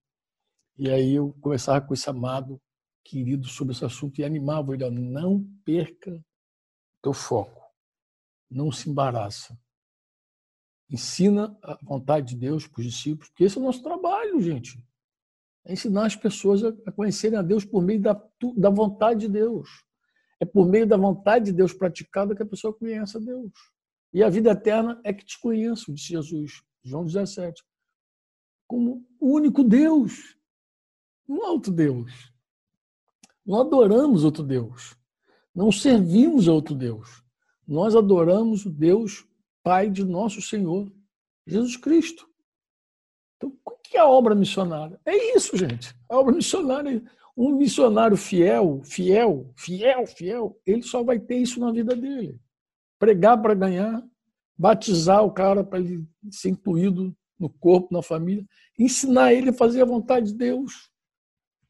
E 0.79 0.91
aí 0.91 1.15
eu 1.15 1.35
conversava 1.41 1.81
com 1.85 1.95
esse 1.95 2.09
amado 2.09 2.61
querido 3.09 3.47
sobre 3.47 3.73
esse 3.73 3.85
assunto 3.85 4.21
e 4.21 4.25
animava 4.25 4.75
ele, 4.75 4.91
não 4.91 5.45
perca 5.65 6.25
teu 7.01 7.13
foco, 7.13 7.63
não 8.51 8.73
se 8.73 8.91
embaraça. 8.91 9.59
Ensina 10.91 11.57
a 11.63 11.79
vontade 11.83 12.29
de 12.29 12.37
Deus 12.37 12.67
para 12.67 12.81
os 12.81 12.87
discípulos, 12.87 13.29
porque 13.29 13.45
esse 13.45 13.57
é 13.57 13.61
o 13.61 13.65
nosso 13.65 13.83
trabalho, 13.83 14.41
gente. 14.41 14.83
É 15.65 15.73
ensinar 15.73 16.07
as 16.07 16.17
pessoas 16.17 16.63
a 16.65 16.93
conhecerem 16.93 17.39
a 17.39 17.43
Deus 17.43 17.65
por 17.65 17.83
meio 17.83 18.01
da, 18.01 18.21
da 18.57 18.71
vontade 18.71 19.21
de 19.21 19.29
Deus. 19.29 19.69
É 20.39 20.45
por 20.45 20.69
meio 20.69 20.87
da 20.87 20.97
vontade 20.97 21.47
de 21.47 21.53
Deus 21.53 21.73
praticada 21.73 22.35
que 22.35 22.43
a 22.43 22.47
pessoa 22.47 22.75
conhece 22.75 23.17
a 23.17 23.21
Deus. 23.21 23.53
E 24.13 24.23
a 24.23 24.29
vida 24.29 24.51
eterna 24.51 25.01
é 25.05 25.13
que 25.13 25.25
te 25.25 25.41
conheço, 25.41 25.93
disse 25.93 26.09
Jesus, 26.09 26.63
João 26.85 27.05
17. 27.05 27.65
Como 28.67 29.07
o 29.21 29.33
único 29.33 29.65
Deus, 29.65 30.37
um 31.29 31.37
outro 31.37 31.73
Deus. 31.73 32.36
Não 33.47 33.61
adoramos 33.61 34.25
outro 34.25 34.43
Deus. 34.43 34.97
Não 35.55 35.71
servimos 35.71 36.49
a 36.49 36.53
outro 36.53 36.75
Deus. 36.75 37.23
Nós 37.67 37.95
adoramos 37.95 38.67
o 38.67 38.71
Deus 38.71 39.25
Pai 39.63 39.91
de 39.91 40.05
nosso 40.05 40.41
Senhor, 40.41 40.93
Jesus 41.47 41.77
Cristo. 41.77 42.29
Então, 43.37 43.53
o 43.65 43.71
que 43.83 43.97
é 43.97 44.01
a 44.01 44.07
obra 44.07 44.35
missionária? 44.35 45.01
É 45.05 45.37
isso, 45.37 45.57
gente. 45.57 45.95
A 46.09 46.17
obra 46.17 46.35
missionária 46.35 47.03
um 47.37 47.55
missionário 47.55 48.17
fiel, 48.17 48.81
fiel, 48.83 49.53
fiel, 49.57 50.07
fiel, 50.07 50.59
ele 50.65 50.83
só 50.83 51.03
vai 51.03 51.19
ter 51.19 51.37
isso 51.37 51.61
na 51.61 51.71
vida 51.71 51.95
dele. 51.95 52.41
Pregar 52.99 53.41
para 53.43 53.53
ganhar, 53.53 54.03
batizar 54.57 55.23
o 55.23 55.31
cara 55.31 55.63
para 55.63 55.79
ele 55.79 56.07
ser 56.31 56.49
incluído 56.49 57.15
no 57.39 57.51
corpo, 57.51 57.93
na 57.93 58.01
família, 58.01 58.47
ensinar 58.79 59.35
ele 59.35 59.51
a 59.51 59.53
fazer 59.53 59.83
a 59.83 59.87
vontade 59.87 60.29
de 60.29 60.39
Deus. 60.39 60.91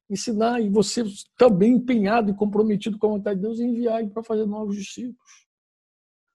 Ensinar 0.09 0.61
e 0.61 0.69
você 0.69 1.03
também 1.37 1.73
empenhado 1.75 2.31
e 2.31 2.35
comprometido 2.35 2.99
com 2.99 3.07
a 3.07 3.11
vontade 3.11 3.41
de 3.41 3.47
Deus 3.47 3.59
enviar 3.59 4.07
para 4.09 4.23
fazer 4.23 4.47
novos 4.47 4.77
discípulos. 4.77 5.47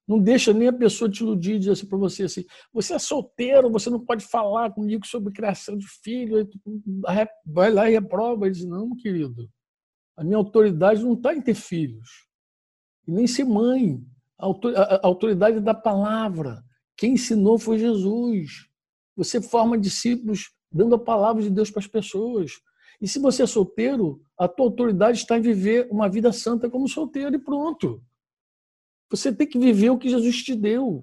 Não 0.06 0.18
deixa 0.18 0.52
nem 0.52 0.68
a 0.68 0.72
pessoa 0.72 1.10
te 1.10 1.22
iludir 1.22 1.54
e 1.54 1.58
dizer 1.60 1.72
assim 1.72 1.86
para 1.86 1.96
você 1.96 2.24
assim: 2.24 2.44
você 2.72 2.94
é 2.94 2.98
solteiro, 2.98 3.70
você 3.70 3.88
não 3.88 4.04
pode 4.04 4.24
falar 4.26 4.70
comigo 4.72 5.06
sobre 5.06 5.32
criação 5.32 5.78
de 5.78 5.86
filho. 6.02 6.48
Vai 7.46 7.72
lá 7.72 7.88
e 7.88 7.94
reprova. 7.94 8.46
Ele 8.46 8.54
diz: 8.54 8.64
não, 8.66 8.94
querido, 8.96 9.48
a 10.16 10.24
minha 10.24 10.36
autoridade 10.36 11.02
não 11.02 11.14
está 11.14 11.34
em 11.34 11.40
ter 11.40 11.54
filhos, 11.54 12.26
e 13.06 13.12
nem 13.12 13.26
ser 13.26 13.44
mãe. 13.44 14.04
A 14.38 15.06
autoridade 15.06 15.58
é 15.58 15.60
da 15.60 15.74
palavra. 15.74 16.62
Quem 16.96 17.12
ensinou 17.12 17.58
foi 17.58 17.78
Jesus. 17.78 18.68
Você 19.16 19.40
forma 19.40 19.78
discípulos 19.78 20.50
dando 20.70 20.96
a 20.96 20.98
palavra 20.98 21.42
de 21.42 21.50
Deus 21.50 21.70
para 21.70 21.80
as 21.80 21.86
pessoas. 21.86 22.52
E 23.02 23.08
se 23.08 23.18
você 23.18 23.42
é 23.42 23.46
solteiro, 23.48 24.24
a 24.38 24.46
tua 24.46 24.66
autoridade 24.66 25.18
está 25.18 25.36
em 25.36 25.42
viver 25.42 25.88
uma 25.90 26.08
vida 26.08 26.32
santa 26.32 26.70
como 26.70 26.88
solteiro 26.88 27.34
e 27.34 27.38
pronto. 27.38 28.00
Você 29.10 29.34
tem 29.34 29.44
que 29.44 29.58
viver 29.58 29.90
o 29.90 29.98
que 29.98 30.08
Jesus 30.08 30.40
te 30.44 30.54
deu. 30.54 31.02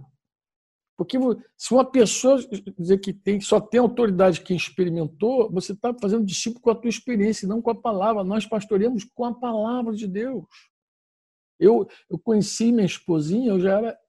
Porque 0.98 1.18
se 1.58 1.74
uma 1.74 1.84
pessoa 1.84 2.40
dizer 2.78 3.00
que 3.00 3.12
tem, 3.12 3.42
só 3.42 3.60
tem 3.60 3.82
autoridade 3.82 4.42
quem 4.42 4.56
experimentou, 4.56 5.52
você 5.52 5.74
está 5.74 5.94
fazendo 5.94 6.26
discípulo 6.26 6.62
com 6.62 6.70
a 6.70 6.76
tua 6.76 6.90
experiência, 6.90 7.48
não 7.48 7.62
com 7.62 7.70
a 7.70 7.76
palavra. 7.76 8.24
Nós 8.24 8.46
pastoreamos 8.46 9.04
com 9.04 9.26
a 9.26 9.34
palavra 9.34 9.94
de 9.94 10.08
Deus. 10.08 10.46
Eu, 11.60 11.86
eu 12.10 12.18
conheci 12.18 12.72
minha 12.72 12.86
esposinha, 12.86 13.52
eu 13.52 13.60
já 13.60 13.78
era, 13.78 14.00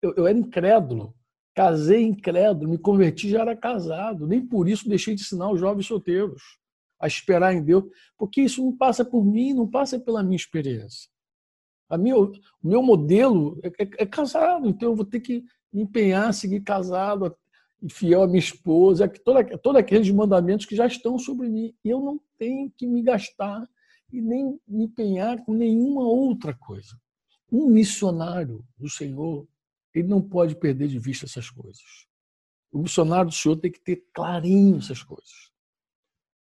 eu, 0.00 0.14
eu 0.14 0.26
era 0.28 0.38
incrédulo. 0.38 1.12
Casei 1.52 2.04
incrédulo, 2.04 2.70
me 2.70 2.78
converti 2.78 3.28
já 3.28 3.40
era 3.40 3.56
casado. 3.56 4.24
Nem 4.24 4.40
por 4.40 4.68
isso 4.68 4.88
deixei 4.88 5.16
de 5.16 5.22
ensinar 5.22 5.50
os 5.50 5.58
jovens 5.58 5.86
solteiros 5.86 6.59
a 7.00 7.06
esperar 7.06 7.54
em 7.54 7.62
Deus, 7.62 7.84
porque 8.18 8.42
isso 8.42 8.62
não 8.62 8.76
passa 8.76 9.04
por 9.04 9.24
mim, 9.24 9.54
não 9.54 9.66
passa 9.66 9.98
pela 9.98 10.22
minha 10.22 10.36
experiência. 10.36 11.08
A 11.88 11.96
minha, 11.96 12.16
o 12.16 12.32
meu 12.62 12.82
modelo 12.82 13.58
é, 13.64 13.68
é, 13.82 13.90
é 13.98 14.06
casado, 14.06 14.68
então 14.68 14.90
eu 14.90 14.96
vou 14.96 15.04
ter 15.04 15.20
que 15.20 15.42
me 15.72 15.82
empenhar, 15.82 16.32
seguir 16.34 16.60
casado, 16.60 17.34
fiel 17.88 18.22
à 18.22 18.26
minha 18.26 18.38
esposa, 18.38 19.08
todos 19.08 19.60
todo 19.62 19.76
aqueles 19.76 20.10
mandamentos 20.10 20.66
que 20.66 20.76
já 20.76 20.86
estão 20.86 21.18
sobre 21.18 21.48
mim. 21.48 21.74
E 21.84 21.88
eu 21.88 22.00
não 22.00 22.20
tenho 22.38 22.70
que 22.76 22.86
me 22.86 23.02
gastar 23.02 23.66
e 24.12 24.20
nem 24.20 24.58
me 24.68 24.84
empenhar 24.84 25.42
com 25.44 25.54
nenhuma 25.54 26.02
outra 26.02 26.54
coisa. 26.54 27.00
Um 27.50 27.66
missionário 27.66 28.64
do 28.76 28.88
Senhor, 28.88 29.46
ele 29.94 30.06
não 30.06 30.20
pode 30.20 30.54
perder 30.54 30.88
de 30.88 30.98
vista 30.98 31.26
essas 31.26 31.48
coisas. 31.48 31.82
O 32.70 32.80
missionário 32.80 33.30
do 33.30 33.34
Senhor 33.34 33.56
tem 33.56 33.70
que 33.70 33.80
ter 33.80 34.04
clarinho 34.12 34.78
essas 34.78 35.02
coisas. 35.02 35.49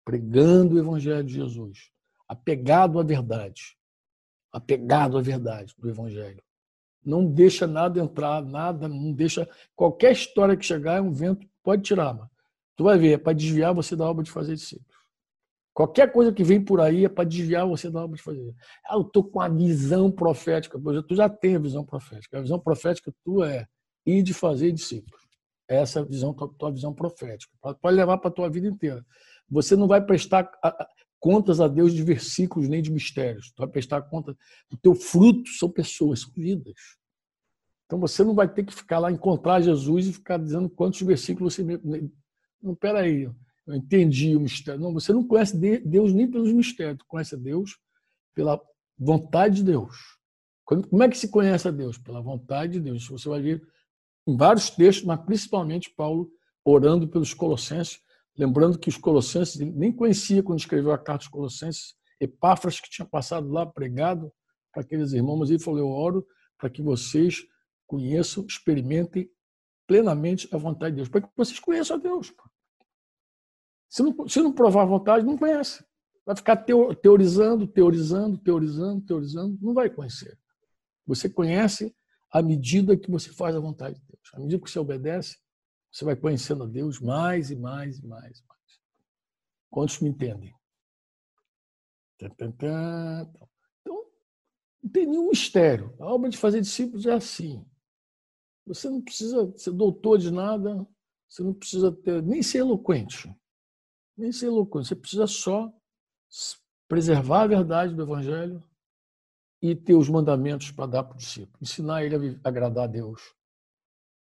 Pregando 0.07 0.75
o 0.75 0.79
Evangelho 0.79 1.21
de 1.21 1.33
Jesus, 1.33 1.91
apegado 2.29 2.97
à 2.97 3.03
verdade, 3.03 3.77
apegado 4.49 5.17
à 5.17 5.21
verdade 5.21 5.75
do 5.77 5.89
Evangelho. 5.89 6.41
Não 7.03 7.29
deixa 7.29 7.67
nada 7.67 7.99
entrar, 7.99 8.41
nada, 8.41 8.87
não 8.87 9.11
deixa. 9.11 9.49
Qualquer 9.75 10.13
história 10.13 10.55
que 10.55 10.65
chegar 10.65 10.99
é 10.99 11.01
um 11.01 11.11
vento, 11.11 11.45
pode 11.61 11.81
tirar, 11.81 12.13
mano. 12.13 12.31
Tu 12.77 12.85
vai 12.85 12.97
ver, 12.97 13.15
é 13.15 13.17
para 13.17 13.33
desviar 13.33 13.73
você 13.73 13.97
da 13.97 14.05
obra 14.05 14.23
de 14.23 14.31
fazer 14.31 14.55
discípulos. 14.55 14.95
Qualquer 15.73 16.09
coisa 16.09 16.31
que 16.31 16.41
vem 16.41 16.63
por 16.63 16.79
aí 16.79 17.03
é 17.03 17.09
para 17.09 17.27
desviar 17.27 17.67
você 17.67 17.89
da 17.89 18.01
obra 18.01 18.15
de 18.15 18.23
fazer. 18.23 18.55
Ah, 18.85 18.95
eu 18.95 19.01
estou 19.01 19.25
com 19.25 19.41
a 19.41 19.49
visão 19.49 20.09
profética. 20.09 20.79
Tu 21.05 21.15
já 21.17 21.27
tem 21.27 21.57
a 21.57 21.59
visão 21.59 21.83
profética. 21.83 22.37
A 22.37 22.41
visão 22.41 22.57
profética 22.57 23.13
tua 23.25 23.51
é 23.51 23.67
ir 24.05 24.23
de 24.23 24.33
fazer 24.33 24.71
discípulos. 24.71 25.21
Essa 25.67 25.99
é 25.99 26.01
a 26.01 26.05
visão, 26.05 26.33
tua 26.33 26.71
visão 26.71 26.93
profética. 26.93 27.51
Pode 27.61 27.93
levar 27.93 28.17
para 28.19 28.29
a 28.29 28.33
tua 28.33 28.49
vida 28.49 28.67
inteira. 28.69 29.05
Você 29.49 29.75
não 29.75 29.87
vai 29.87 30.01
prestar 30.01 30.49
contas 31.19 31.59
a 31.59 31.67
Deus 31.67 31.93
de 31.93 32.03
versículos 32.03 32.67
nem 32.67 32.81
de 32.81 32.91
mistérios. 32.91 33.51
Tu 33.51 33.59
vai 33.59 33.67
prestar 33.67 34.01
conta 34.03 34.37
do 34.69 34.77
teu 34.77 34.93
fruto, 34.93 35.49
são 35.51 35.69
pessoas, 35.69 36.21
são 36.21 36.31
vidas. 36.35 36.75
Então 37.85 37.99
você 37.99 38.23
não 38.23 38.35
vai 38.35 38.51
ter 38.51 38.65
que 38.65 38.73
ficar 38.73 38.99
lá, 38.99 39.11
encontrar 39.11 39.61
Jesus 39.61 40.07
e 40.07 40.13
ficar 40.13 40.37
dizendo 40.37 40.69
quantos 40.69 41.01
versículos 41.01 41.55
você. 41.55 41.63
Não, 42.61 42.75
peraí, 42.75 43.23
eu 43.23 43.75
entendi 43.75 44.35
o 44.35 44.41
mistério. 44.41 44.81
Não, 44.81 44.93
você 44.93 45.13
não 45.13 45.25
conhece 45.25 45.57
Deus 45.57 46.13
nem 46.13 46.29
pelos 46.29 46.51
mistérios, 46.51 46.99
tu 46.99 47.05
conhece 47.07 47.35
a 47.35 47.37
Deus 47.37 47.79
pela 48.35 48.61
vontade 48.97 49.57
de 49.57 49.63
Deus. 49.63 49.95
Como 50.65 51.01
é 51.01 51.07
que 51.07 51.17
se 51.17 51.29
conhece 51.29 51.67
a 51.67 51.71
Deus? 51.71 51.97
Pela 51.97 52.21
vontade 52.21 52.73
de 52.73 52.81
Deus. 52.81 53.07
Você 53.07 53.29
vai 53.29 53.41
ver 53.41 53.65
em 54.27 54.35
vários 54.35 54.69
textos, 54.69 55.05
mas 55.05 55.21
principalmente 55.21 55.89
Paulo 55.95 56.29
orando 56.65 57.07
pelos 57.07 57.33
colossenses, 57.33 58.01
lembrando 58.37 58.77
que 58.77 58.89
os 58.89 58.97
colossenses 58.97 59.57
nem 59.59 59.91
conhecia 59.91 60.43
quando 60.43 60.59
escreveu 60.59 60.91
a 60.91 60.97
carta 60.97 61.25
aos 61.25 61.27
colossenses, 61.27 61.95
Epáfras 62.19 62.79
que 62.79 62.89
tinha 62.89 63.07
passado 63.07 63.47
lá 63.49 63.65
pregado 63.65 64.31
para 64.71 64.81
aqueles 64.81 65.13
irmãos, 65.13 65.37
mas 65.37 65.49
ele 65.49 65.59
falou: 65.59 65.79
Eu 65.79 65.89
oro 65.89 66.27
para 66.57 66.69
que 66.69 66.81
vocês 66.81 67.43
conheçam, 67.85 68.45
experimentem 68.45 69.29
plenamente 69.85 70.47
a 70.53 70.57
vontade 70.57 70.91
de 70.91 70.95
Deus, 70.97 71.09
para 71.09 71.21
que 71.21 71.29
vocês 71.35 71.59
conheçam 71.59 71.95
a 71.95 71.99
Deus. 71.99 72.33
Se 73.87 74.03
não, 74.03 74.27
se 74.27 74.41
não 74.41 74.51
provar 74.51 74.81
a 74.81 74.85
vontade, 74.85 75.25
não 75.25 75.37
conhece. 75.37 75.85
Vai 76.25 76.35
ficar 76.35 76.57
teorizando, 76.57 77.67
teorizando, 77.67 78.37
teorizando, 78.37 79.05
teorizando, 79.05 79.57
não 79.61 79.73
vai 79.73 79.89
conhecer. 79.89 80.37
Você 81.05 81.29
conhece 81.29 81.95
à 82.29 82.41
medida 82.41 82.97
que 82.97 83.09
você 83.09 83.31
faz 83.31 83.55
a 83.55 83.59
vontade 83.59 83.95
de 83.95 84.05
Deus. 84.05 84.33
À 84.33 84.39
medida 84.39 84.61
que 84.61 84.69
você 84.69 84.79
obedece, 84.79 85.37
você 85.97 86.05
vai 86.05 86.15
conhecendo 86.15 86.63
a 86.63 86.67
Deus 86.67 86.99
mais 86.99 87.49
e 87.49 87.55
mais 87.55 87.97
e 87.97 88.05
mais. 88.05 88.43
mais. 88.43 88.81
Quantos 89.67 89.99
me 89.99 90.09
entendem? 90.09 90.55
Então, 92.21 93.33
não 94.83 94.91
tem 94.91 95.07
nenhum 95.07 95.29
mistério. 95.29 95.95
A 95.99 96.05
obra 96.05 96.29
de 96.29 96.37
fazer 96.37 96.61
discípulos 96.61 97.07
é 97.07 97.13
assim. 97.13 97.67
Você 98.67 98.87
não 98.87 99.01
precisa 99.01 99.51
ser 99.57 99.71
doutor 99.71 100.19
de 100.19 100.29
nada, 100.29 100.87
você 101.27 101.41
não 101.41 101.53
precisa 101.53 101.91
ter, 101.91 102.21
nem 102.21 102.43
ser 102.43 102.59
eloquente. 102.59 103.35
Nem 104.15 104.31
ser 104.31 104.47
eloquente. 104.47 104.89
Você 104.89 104.95
precisa 104.95 105.25
só 105.25 105.73
preservar 106.87 107.41
a 107.41 107.47
verdade 107.47 107.95
do 107.95 108.03
Evangelho 108.03 108.63
e 109.63 109.75
ter 109.75 109.95
os 109.95 110.09
mandamentos 110.09 110.69
para 110.69 110.85
dar 110.85 111.03
para 111.05 111.15
o 111.15 111.17
discípulo. 111.17 111.57
Ensinar 111.59 112.03
ele 112.03 112.39
a 112.43 112.47
agradar 112.47 112.83
a 112.83 112.87
Deus. 112.87 113.33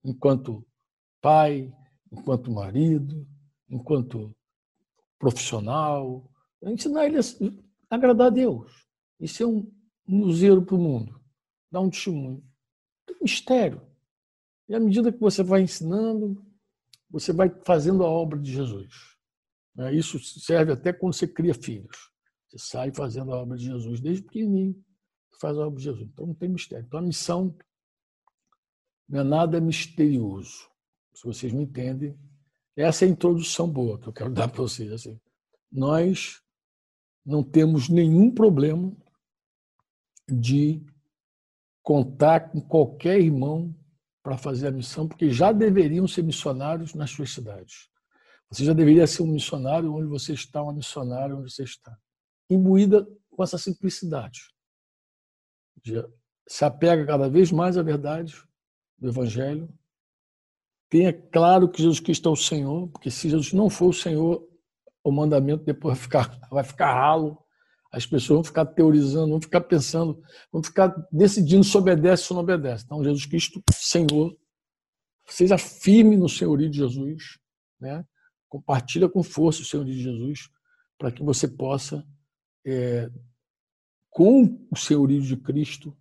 Enquanto 0.03 0.65
pai, 1.21 1.73
enquanto 2.11 2.51
marido, 2.51 3.27
enquanto 3.69 4.35
profissional. 5.17 6.29
Ensinar 6.63 7.05
ele 7.05 7.17
a 7.17 7.95
agradar 7.95 8.27
a 8.27 8.31
Deus. 8.31 8.87
Isso 9.19 9.43
é 9.43 9.47
um 9.47 9.71
luzeiro 10.07 10.65
para 10.65 10.75
o 10.75 10.79
mundo. 10.79 11.19
Dar 11.71 11.81
um 11.81 11.89
testemunho. 11.89 12.43
Tem 13.05 13.15
um 13.17 13.23
mistério. 13.23 13.81
E 14.67 14.75
à 14.75 14.79
medida 14.79 15.11
que 15.11 15.19
você 15.19 15.43
vai 15.43 15.61
ensinando, 15.61 16.45
você 17.09 17.33
vai 17.33 17.49
fazendo 17.65 18.03
a 18.03 18.09
obra 18.09 18.39
de 18.39 18.51
Jesus. 18.51 19.17
Né? 19.75 19.93
Isso 19.93 20.19
serve 20.19 20.71
até 20.71 20.93
quando 20.93 21.13
você 21.13 21.27
cria 21.27 21.53
filhos. 21.53 22.11
Você 22.47 22.57
sai 22.57 22.91
fazendo 22.91 23.33
a 23.33 23.37
obra 23.41 23.57
de 23.57 23.65
Jesus 23.65 23.99
desde 23.99 24.23
pequenininho. 24.23 24.83
Faz 25.39 25.57
a 25.57 25.65
obra 25.65 25.77
de 25.77 25.85
Jesus. 25.85 26.07
Então 26.07 26.27
não 26.27 26.33
tem 26.33 26.49
mistério. 26.49 26.85
Então 26.85 26.99
a 26.99 27.03
missão 27.03 27.55
não 29.07 29.21
é 29.21 29.23
nada 29.23 29.61
misterioso. 29.61 30.69
Se 31.13 31.23
vocês 31.23 31.51
me 31.51 31.63
entendem, 31.63 32.17
essa 32.75 33.05
é 33.05 33.07
a 33.07 33.11
introdução 33.11 33.69
boa 33.69 33.99
que 33.99 34.07
eu 34.07 34.13
quero 34.13 34.31
dar 34.33 34.47
para 34.47 34.61
vocês. 34.61 34.91
Assim, 34.91 35.19
nós 35.71 36.41
não 37.25 37.43
temos 37.43 37.89
nenhum 37.89 38.31
problema 38.31 38.95
de 40.27 40.83
contar 41.81 42.51
com 42.51 42.61
qualquer 42.61 43.19
irmão 43.19 43.75
para 44.21 44.37
fazer 44.37 44.67
a 44.67 44.71
missão, 44.71 45.07
porque 45.07 45.31
já 45.31 45.51
deveriam 45.51 46.07
ser 46.07 46.23
missionários 46.23 46.93
nas 46.93 47.09
suas 47.09 47.31
cidades. 47.31 47.89
Você 48.51 48.65
já 48.65 48.73
deveria 48.73 49.05
ser 49.05 49.23
um 49.23 49.27
missionário 49.27 49.93
onde 49.93 50.07
você 50.07 50.33
está, 50.33 50.61
uma 50.61 50.73
missionária 50.73 51.35
onde 51.35 51.51
você 51.51 51.63
está. 51.63 51.97
Imbuída 52.49 53.07
com 53.29 53.43
essa 53.43 53.57
simplicidade. 53.57 54.41
Se 56.47 56.65
apega 56.65 57.05
cada 57.05 57.29
vez 57.29 57.51
mais 57.51 57.77
à 57.77 57.83
verdade 57.83 58.35
do 58.97 59.07
Evangelho. 59.07 59.69
Tenha 60.89 61.13
claro 61.13 61.69
que 61.69 61.81
Jesus 61.81 61.99
Cristo 61.99 62.29
é 62.29 62.31
o 62.31 62.35
Senhor, 62.35 62.87
porque 62.89 63.11
se 63.11 63.29
Jesus 63.29 63.53
não 63.53 63.69
for 63.69 63.89
o 63.89 63.93
Senhor, 63.93 64.43
o 65.03 65.11
mandamento 65.11 65.63
depois 65.63 65.95
vai 65.95 66.03
ficar, 66.03 66.39
vai 66.49 66.63
ficar 66.63 66.93
ralo. 66.93 67.37
As 67.91 68.05
pessoas 68.05 68.37
vão 68.37 68.43
ficar 68.43 68.65
teorizando, 68.65 69.29
vão 69.29 69.41
ficar 69.41 69.61
pensando, 69.61 70.21
vão 70.51 70.61
ficar 70.61 70.93
decidindo 71.11 71.63
se 71.63 71.75
obedece 71.75 72.31
ou 72.31 72.35
não 72.35 72.43
obedece. 72.43 72.83
Então, 72.85 73.03
Jesus 73.03 73.25
Cristo, 73.25 73.61
Senhor, 73.73 74.35
seja 75.27 75.57
firme 75.57 76.15
no 76.15 76.29
senhorio 76.29 76.69
de 76.69 76.77
Jesus, 76.77 77.39
né? 77.79 78.05
compartilha 78.47 79.07
com 79.07 79.23
força 79.23 79.61
o 79.61 79.65
senhorio 79.65 79.93
de 79.93 80.01
Jesus, 80.01 80.49
para 80.97 81.11
que 81.11 81.23
você 81.23 81.47
possa, 81.47 82.05
é, 82.65 83.09
com 84.09 84.67
o 84.71 84.75
senhorio 84.75 85.21
de 85.21 85.37
Cristo, 85.37 85.95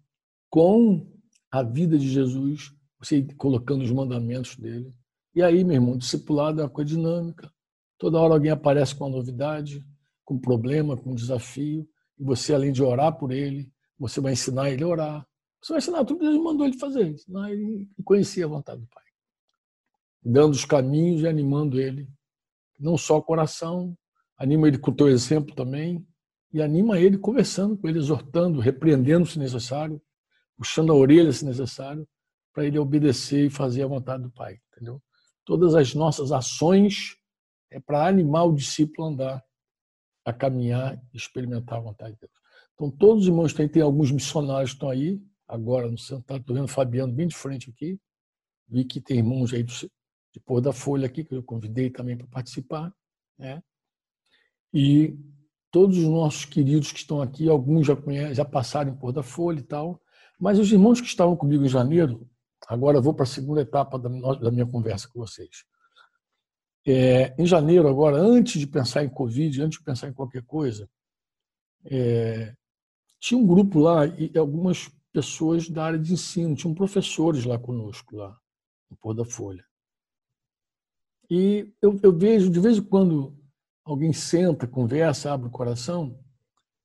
com 0.51 1.11
a 1.51 1.63
vida 1.63 1.99
de 1.99 2.09
Jesus, 2.09 2.75
você 2.99 3.23
colocando 3.37 3.83
os 3.83 3.91
mandamentos 3.91 4.57
dele. 4.57 4.93
E 5.35 5.43
aí, 5.43 5.63
meu 5.63 5.75
irmão, 5.75 5.97
discipulado 5.97 6.61
é 6.61 6.65
uma 6.65 6.71
coisa 6.71 6.91
dinâmica. 6.91 7.51
Toda 7.97 8.19
hora 8.19 8.35
alguém 8.35 8.51
aparece 8.51 8.95
com 8.95 9.05
uma 9.05 9.17
novidade, 9.17 9.85
com 10.25 10.39
problema, 10.39 10.97
com 10.97 11.15
desafio, 11.15 11.89
e 12.19 12.25
você, 12.25 12.53
além 12.53 12.73
de 12.73 12.83
orar 12.83 13.17
por 13.17 13.31
ele, 13.31 13.71
você 13.99 14.21
vai 14.21 14.33
ensinar 14.33 14.71
ele 14.71 14.85
a 14.85 14.89
orar. 14.89 15.29
Você 15.63 15.73
vai 15.73 15.79
ensinar 15.79 16.05
tudo 16.05 16.21
que 16.21 16.27
Deus 16.27 16.43
mandou 16.43 16.67
ele 16.67 16.79
fazer, 16.79 17.09
ensinar 17.09 17.51
ele 17.51 17.89
a 17.99 18.03
conhecer 18.03 18.45
a 18.45 18.49
vontade 18.49 18.81
do 18.81 18.87
Pai. 18.89 19.05
Dando 20.23 20.53
os 20.53 20.65
caminhos 20.65 21.23
e 21.23 21.29
animando 21.29 21.81
ele, 21.81 22.09
não 22.79 22.97
só 22.97 23.19
o 23.19 23.23
coração, 23.23 23.97
anima 24.37 24.69
ele 24.69 24.79
com 24.79 24.91
o 24.91 24.95
teu 24.95 25.09
exemplo 25.09 25.55
também, 25.55 26.07
e 26.53 26.63
anima 26.63 26.99
ele 26.99 27.19
conversando 27.19 27.77
com 27.77 27.89
ele, 27.89 27.99
exortando, 27.99 28.61
repreendendo 28.61 29.27
se 29.27 29.39
necessário, 29.39 30.01
puxando 30.57 30.93
a 30.93 30.95
orelha 30.95 31.33
se 31.33 31.45
necessário, 31.45 32.09
para 32.59 32.67
ele 32.67 32.77
obedecer 32.77 33.47
e 33.47 33.51
fazer 33.51 33.85
a 33.85 33.87
vontade 33.87 34.25
do 34.25 34.33
Pai. 34.33 34.59
Entendeu? 34.73 35.01
Todas 35.45 35.77
as 35.77 35.95
nossas 35.95 36.33
ações 36.33 37.17
é 37.71 37.79
para 37.79 38.05
animar 38.05 38.47
o 38.47 38.55
discípulo 38.55 39.07
a 39.07 39.11
andar 39.13 39.45
a 40.25 40.33
caminhar 40.33 41.01
e 41.15 41.17
experimentar 41.17 41.79
a 41.79 41.83
vontade 41.83 42.15
de 42.15 42.21
Deus. 42.23 42.33
Então, 42.75 42.91
todos 42.91 43.23
os 43.23 43.29
irmãos 43.29 43.55
têm, 43.55 43.69
tem 43.69 43.81
alguns 43.81 44.11
missionários 44.11 44.73
que 44.73 44.77
estão 44.77 44.91
aí, 44.91 45.23
agora 45.47 45.89
no 45.89 45.97
centro, 45.97 46.37
estou 46.37 46.57
vendo 46.57 46.65
o 46.65 46.69
Fabiano 46.69 47.13
bem 47.13 47.29
de 47.29 47.37
frente 47.37 47.71
aqui, 47.71 47.97
vi 48.69 48.85
que 48.85 49.01
tem 49.01 49.19
irmãos 49.19 49.55
aí 49.55 49.63
de 49.63 49.89
Pôr 50.45 50.61
da 50.61 50.73
Folha 50.73 51.07
aqui, 51.07 51.23
que 51.23 51.35
eu 51.35 51.43
convidei 51.45 51.91
também 51.91 52.17
para 52.17 52.27
participar, 52.27 52.93
né? 53.39 53.63
E 54.75 55.17
todos 55.71 55.97
os 55.97 56.05
nossos 56.05 56.45
queridos 56.45 56.91
que 56.91 56.99
estão 56.99 57.23
aqui, 57.23 57.49
alguns 57.49 57.87
já 57.87 57.95
conhecem, 57.95 58.35
já 58.35 58.45
passaram 58.45 58.91
em 58.91 58.97
Pôr 58.97 59.13
da 59.13 59.23
Folha 59.23 59.61
e 59.61 59.65
tal, 59.65 60.03
mas 60.39 60.59
os 60.59 60.71
irmãos 60.73 61.01
que 61.01 61.07
estavam 61.07 61.37
comigo 61.37 61.65
em 61.65 61.69
janeiro, 61.69 62.29
agora 62.67 63.01
vou 63.01 63.15
para 63.15 63.25
a 63.25 63.27
segunda 63.27 63.61
etapa 63.61 63.99
da 63.99 64.51
minha 64.51 64.67
conversa 64.67 65.09
com 65.09 65.21
vocês. 65.21 65.65
É, 66.87 67.35
em 67.39 67.47
janeiro, 67.47 67.87
agora, 67.87 68.17
antes 68.17 68.59
de 68.59 68.67
pensar 68.67 69.05
em 69.05 69.09
Covid, 69.09 69.63
antes 69.63 69.79
de 69.79 69.85
pensar 69.85 70.09
em 70.09 70.13
qualquer 70.13 70.43
coisa, 70.45 70.89
é, 71.85 72.55
tinha 73.21 73.39
um 73.39 73.47
grupo 73.47 73.79
lá 73.79 74.07
e 74.07 74.33
algumas 74.39 74.89
pessoas 75.13 75.69
da 75.69 75.85
área 75.85 75.99
de 75.99 76.13
ensino, 76.13 76.55
tinham 76.55 76.75
professores 76.75 77.45
lá 77.45 77.59
conosco, 77.59 78.17
lá 78.17 78.39
no 78.91 78.97
Pôr 78.97 79.15
da 79.15 79.25
Folha. 79.25 79.65
E 81.31 81.75
eu, 81.83 81.99
eu 82.03 82.17
vejo, 82.17 82.51
de 82.51 82.61
vez 82.61 82.79
em 82.79 82.83
quando, 82.83 83.37
alguém 83.85 84.13
senta, 84.13 84.67
conversa, 84.67 85.33
abre 85.33 85.49
o 85.49 85.51
coração, 85.53 86.19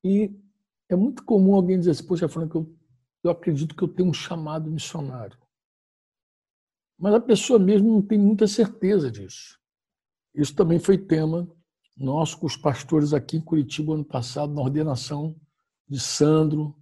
e 0.04 0.38
é 0.90 0.96
muito 0.96 1.24
comum 1.24 1.56
alguém 1.56 1.80
dizer 1.80 1.92
assim, 1.92 2.06
poxa, 2.06 2.28
Franco, 2.28 2.58
eu, 2.58 2.76
eu 3.24 3.32
acredito 3.32 3.76
que 3.76 3.84
eu 3.84 3.88
tenho 3.88 4.10
um 4.10 4.14
chamado 4.14 4.70
missionário. 4.70 5.38
Mas 7.04 7.16
a 7.16 7.20
pessoa 7.20 7.60
mesmo 7.60 7.92
não 7.92 8.02
tem 8.02 8.18
muita 8.18 8.48
certeza 8.48 9.12
disso. 9.12 9.60
Isso 10.34 10.56
também 10.56 10.80
foi 10.80 10.98
tema 10.98 11.46
nosso 11.98 12.40
com 12.40 12.46
os 12.46 12.56
pastores 12.56 13.14
aqui 13.14 13.36
em 13.36 13.42
Curitiba 13.42 13.94
ano 13.94 14.06
passado, 14.06 14.54
na 14.54 14.62
ordenação 14.62 15.36
de 15.86 16.00
Sandro, 16.00 16.74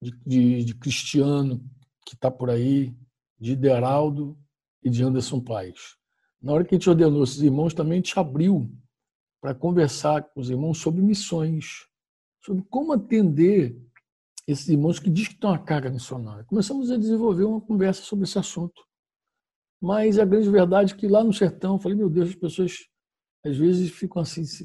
de, 0.00 0.12
de, 0.24 0.64
de 0.66 0.74
Cristiano, 0.76 1.68
que 2.06 2.14
está 2.14 2.30
por 2.30 2.48
aí, 2.48 2.96
de 3.40 3.56
Deraldo 3.56 4.38
e 4.84 4.88
de 4.88 5.02
Anderson 5.02 5.40
Paes. 5.40 5.96
Na 6.40 6.52
hora 6.52 6.64
que 6.64 6.76
a 6.76 6.78
gente 6.78 6.88
ordenou 6.88 7.24
esses 7.24 7.42
irmãos, 7.42 7.74
também 7.74 7.94
a 7.94 7.96
gente 7.96 8.16
abriu 8.16 8.72
para 9.40 9.52
conversar 9.52 10.22
com 10.22 10.40
os 10.40 10.48
irmãos 10.48 10.78
sobre 10.78 11.02
missões, 11.02 11.88
sobre 12.40 12.62
como 12.70 12.92
atender 12.92 13.76
esses 14.46 14.68
irmãos 14.68 15.00
que 15.00 15.10
dizem 15.10 15.30
que 15.30 15.34
estão 15.34 15.52
a 15.52 15.58
carga 15.58 15.90
missionária. 15.90 16.44
Começamos 16.44 16.88
a 16.88 16.96
desenvolver 16.96 17.42
uma 17.42 17.60
conversa 17.60 18.02
sobre 18.02 18.26
esse 18.26 18.38
assunto. 18.38 18.86
Mas 19.80 20.18
a 20.18 20.24
grande 20.24 20.48
verdade 20.48 20.94
é 20.94 20.96
que 20.96 21.06
lá 21.06 21.22
no 21.22 21.32
sertão, 21.32 21.74
eu 21.74 21.78
falei, 21.80 21.96
meu 21.96 22.08
Deus, 22.08 22.30
as 22.30 22.34
pessoas 22.34 22.72
às 23.44 23.56
vezes 23.56 23.90
ficam 23.90 24.22
assim, 24.22 24.44
se, 24.44 24.64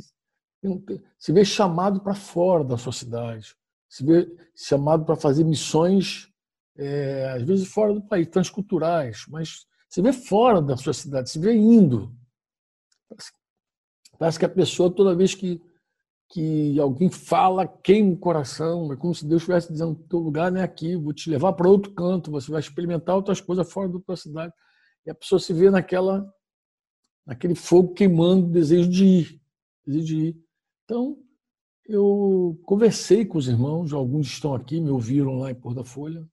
se 1.20 1.32
vê 1.32 1.46
chamado 1.46 2.02
para 2.02 2.16
fora 2.16 2.64
da 2.64 2.78
sua 2.78 2.94
cidade, 2.94 3.56
se 3.90 4.06
vê 4.06 4.28
chamado 4.56 5.06
para 5.06 5.16
fazer 5.16 5.44
missões, 5.44 6.30
é, 6.78 7.30
às 7.36 7.44
vezes 7.44 7.68
fora 7.68 7.94
do 7.94 8.02
país, 8.02 8.28
transculturais, 8.28 9.26
mas 9.28 9.66
se 9.90 10.02
vê 10.02 10.14
fora 10.14 10.62
da 10.62 10.78
sua 10.78 10.94
cidade, 10.94 11.30
se 11.30 11.38
vê 11.38 11.54
indo. 11.54 12.16
Parece, 14.18 14.40
que 14.40 14.46
a 14.46 14.50
pessoa, 14.50 14.90
toda 14.90 15.16
vez 15.16 15.36
que, 15.36 15.62
que 16.30 16.80
alguém 16.80 17.10
fala, 17.10 17.68
queima 17.68 18.14
o 18.14 18.18
coração, 18.18 18.92
é 18.94 18.96
como 18.96 19.14
se 19.14 19.28
Deus 19.28 19.42
estivesse 19.42 19.72
dizendo: 19.72 19.96
teu 20.10 20.20
lugar 20.20 20.52
não 20.52 20.62
é 20.62 20.64
aqui, 20.64 20.96
vou 20.96 21.12
te 21.12 21.30
levar 21.30 21.54
para 21.54 21.68
outro 21.68 21.92
canto, 21.94 22.32
você 22.32 22.50
vai 22.50 22.62
experimentar 22.62 23.16
outras 23.16 23.42
coisas 23.42 23.70
fora 23.72 23.90
da 23.90 24.00
tua 24.00 24.16
cidade. 24.16 24.54
E 25.06 25.10
a 25.10 25.16
pessoa 25.16 25.40
se 25.40 25.54
vê 25.54 25.70
naquela, 25.70 26.32
naquele 27.26 27.56
fogo 27.56 27.94
queimando, 27.94 28.52
desejo 28.52 28.90
de 28.90 29.06
ir, 29.06 29.42
desejo 29.86 30.06
de 30.06 30.18
ir. 30.28 30.46
Então, 30.84 31.18
eu 31.86 32.60
conversei 32.64 33.26
com 33.26 33.38
os 33.38 33.48
irmãos, 33.48 33.94
alguns 33.94 34.28
estão 34.28 34.54
aqui, 34.54 34.80
me 34.80 34.90
ouviram 34.90 35.40
lá 35.40 35.52
em 35.52 35.56
Porta 35.56 35.84
Folha. 35.84 36.28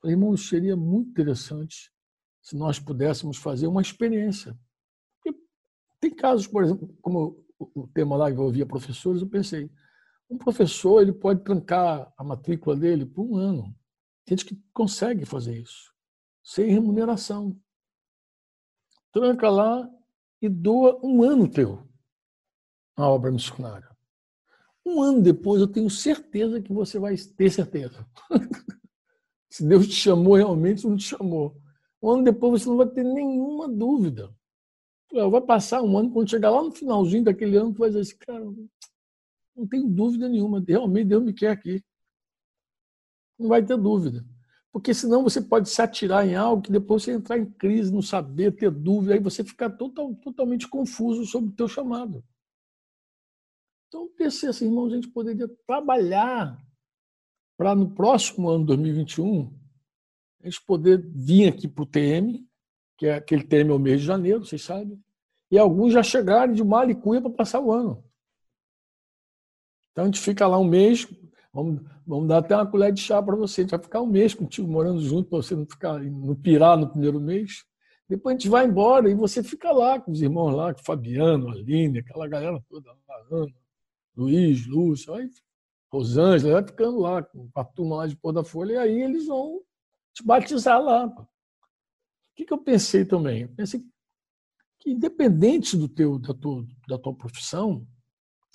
Falei, 0.00 0.14
irmãos, 0.14 0.48
seria 0.48 0.76
muito 0.76 1.10
interessante 1.10 1.92
se 2.42 2.56
nós 2.56 2.78
pudéssemos 2.78 3.36
fazer 3.36 3.66
uma 3.66 3.82
experiência. 3.82 4.58
Porque 5.22 5.38
tem 6.00 6.14
casos, 6.14 6.46
por 6.46 6.64
exemplo, 6.64 6.88
como 7.00 7.44
o 7.58 7.88
tema 7.88 8.16
lá 8.16 8.30
envolvia 8.30 8.66
professores, 8.66 9.22
eu 9.22 9.28
pensei, 9.28 9.70
um 10.30 10.38
professor 10.38 11.00
ele 11.00 11.12
pode 11.12 11.42
trancar 11.42 12.12
a 12.16 12.24
matrícula 12.24 12.76
dele 12.76 13.06
por 13.06 13.24
um 13.24 13.36
ano. 13.36 13.74
Tem 14.24 14.36
gente 14.36 14.44
que 14.44 14.62
consegue 14.72 15.24
fazer 15.24 15.58
isso, 15.58 15.92
sem 16.42 16.70
remuneração. 16.70 17.58
Tranca 19.18 19.50
lá 19.50 19.90
e 20.40 20.48
doa 20.48 21.00
um 21.02 21.24
ano 21.24 21.48
teu 21.48 21.84
a 22.94 23.08
obra 23.08 23.32
missionária. 23.32 23.88
Um 24.86 25.02
ano 25.02 25.20
depois, 25.20 25.60
eu 25.60 25.66
tenho 25.66 25.90
certeza 25.90 26.62
que 26.62 26.72
você 26.72 27.00
vai 27.00 27.16
ter 27.16 27.50
certeza. 27.50 28.06
Se 29.50 29.66
Deus 29.66 29.88
te 29.88 29.94
chamou 29.94 30.36
realmente, 30.36 30.86
não 30.86 30.96
te 30.96 31.02
chamou. 31.02 31.60
Um 32.00 32.10
ano 32.10 32.22
depois 32.22 32.62
você 32.62 32.68
não 32.68 32.76
vai 32.76 32.86
ter 32.86 33.02
nenhuma 33.02 33.68
dúvida. 33.68 34.32
Vai 35.12 35.40
passar 35.40 35.82
um 35.82 35.98
ano, 35.98 36.12
quando 36.12 36.30
chegar 36.30 36.50
lá 36.50 36.62
no 36.62 36.70
finalzinho 36.70 37.24
daquele 37.24 37.56
ano, 37.56 37.72
tu 37.72 37.78
vai 37.78 37.88
dizer 37.88 38.00
assim, 38.00 38.16
cara, 38.18 38.44
não 39.56 39.66
tenho 39.66 39.88
dúvida 39.88 40.28
nenhuma, 40.28 40.62
realmente 40.66 41.08
Deus 41.08 41.24
me 41.24 41.32
quer 41.32 41.50
aqui. 41.50 41.82
Não 43.36 43.48
vai 43.48 43.64
ter 43.64 43.76
dúvida. 43.76 44.24
Porque 44.78 44.94
senão 44.94 45.24
você 45.24 45.42
pode 45.42 45.68
se 45.68 45.82
atirar 45.82 46.24
em 46.24 46.36
algo 46.36 46.62
que 46.62 46.70
depois 46.70 47.02
você 47.02 47.10
entrar 47.10 47.36
em 47.36 47.44
crise, 47.44 47.92
não 47.92 48.00
saber, 48.00 48.54
ter 48.54 48.70
dúvida, 48.70 49.12
aí 49.12 49.18
você 49.18 49.42
ficar 49.42 49.70
total, 49.70 50.14
totalmente 50.14 50.68
confuso 50.68 51.26
sobre 51.26 51.50
o 51.50 51.52
teu 51.52 51.66
chamado. 51.66 52.24
Então 53.88 54.08
pensei 54.16 54.48
assim, 54.48 54.66
irmãos, 54.66 54.92
a 54.92 54.94
gente 54.94 55.08
poderia 55.08 55.48
trabalhar 55.66 56.64
para 57.56 57.74
no 57.74 57.92
próximo 57.92 58.48
ano, 58.48 58.66
2021, 58.66 59.52
a 60.44 60.48
gente 60.48 60.64
poder 60.64 61.04
vir 61.04 61.48
aqui 61.48 61.66
para 61.66 61.82
o 61.82 61.86
TM, 61.86 62.46
que 62.96 63.06
é 63.06 63.14
aquele 63.14 63.42
TM 63.42 63.70
é 63.70 63.74
o 63.74 63.80
mês 63.80 64.00
de 64.00 64.06
janeiro, 64.06 64.44
vocês 64.44 64.62
sabem, 64.62 65.02
e 65.50 65.58
alguns 65.58 65.92
já 65.92 66.04
chegaram 66.04 66.52
de 66.52 66.62
Malicuia 66.62 67.20
para 67.20 67.32
passar 67.32 67.58
o 67.58 67.72
ano. 67.72 68.04
Então 69.90 70.04
a 70.04 70.06
gente 70.06 70.20
fica 70.20 70.46
lá 70.46 70.56
um 70.56 70.68
mês, 70.68 71.04
vamos, 71.52 71.82
vamos 72.06 72.28
dar 72.28 72.38
até 72.38 72.54
uma 72.54 72.66
colher 72.66 72.92
de 72.92 73.00
chá 73.00 73.22
para 73.22 73.36
você, 73.36 73.60
a 73.60 73.64
gente 73.64 73.70
vai 73.70 73.80
ficar 73.80 74.00
um 74.00 74.06
mês 74.06 74.34
contigo 74.34 74.70
morando 74.70 75.00
junto, 75.00 75.28
para 75.28 75.38
você 75.38 75.54
não 75.54 75.66
ficar 75.66 75.98
no 75.98 76.36
pirar 76.36 76.76
no 76.76 76.88
primeiro 76.88 77.20
mês. 77.20 77.64
Depois 78.08 78.34
a 78.34 78.38
gente 78.38 78.48
vai 78.48 78.66
embora 78.66 79.10
e 79.10 79.14
você 79.14 79.42
fica 79.42 79.70
lá 79.70 80.00
com 80.00 80.10
os 80.10 80.22
irmãos 80.22 80.54
lá, 80.54 80.72
com 80.72 80.80
o 80.80 80.84
Fabiano, 80.84 81.50
Aline, 81.50 81.98
aquela 81.98 82.26
galera 82.26 82.58
toda 82.68 82.90
lá, 82.90 83.26
Ana, 83.30 83.52
Luiz, 84.16 84.66
Lúcio, 84.66 85.12
aí, 85.14 85.28
Rosângela, 85.92 86.54
vai 86.54 86.66
ficando 86.66 86.98
lá 86.98 87.22
com 87.22 87.48
a 87.54 87.64
turma 87.64 87.96
lá 87.96 88.06
de 88.06 88.16
Pôr 88.16 88.32
da 88.32 88.42
Folha, 88.42 88.72
e 88.72 88.76
aí 88.78 89.02
eles 89.02 89.26
vão 89.26 89.60
te 90.14 90.24
batizar 90.24 90.82
lá. 90.82 91.06
O 91.06 91.26
que, 92.34 92.44
que 92.44 92.52
eu 92.52 92.58
pensei 92.58 93.04
também? 93.04 93.42
Eu 93.42 93.48
pensei 93.50 93.84
que, 94.78 94.90
independente 94.90 95.76
do 95.76 95.88
teu, 95.88 96.18
da, 96.18 96.32
tua, 96.34 96.66
da 96.88 96.98
tua 96.98 97.14
profissão, 97.14 97.86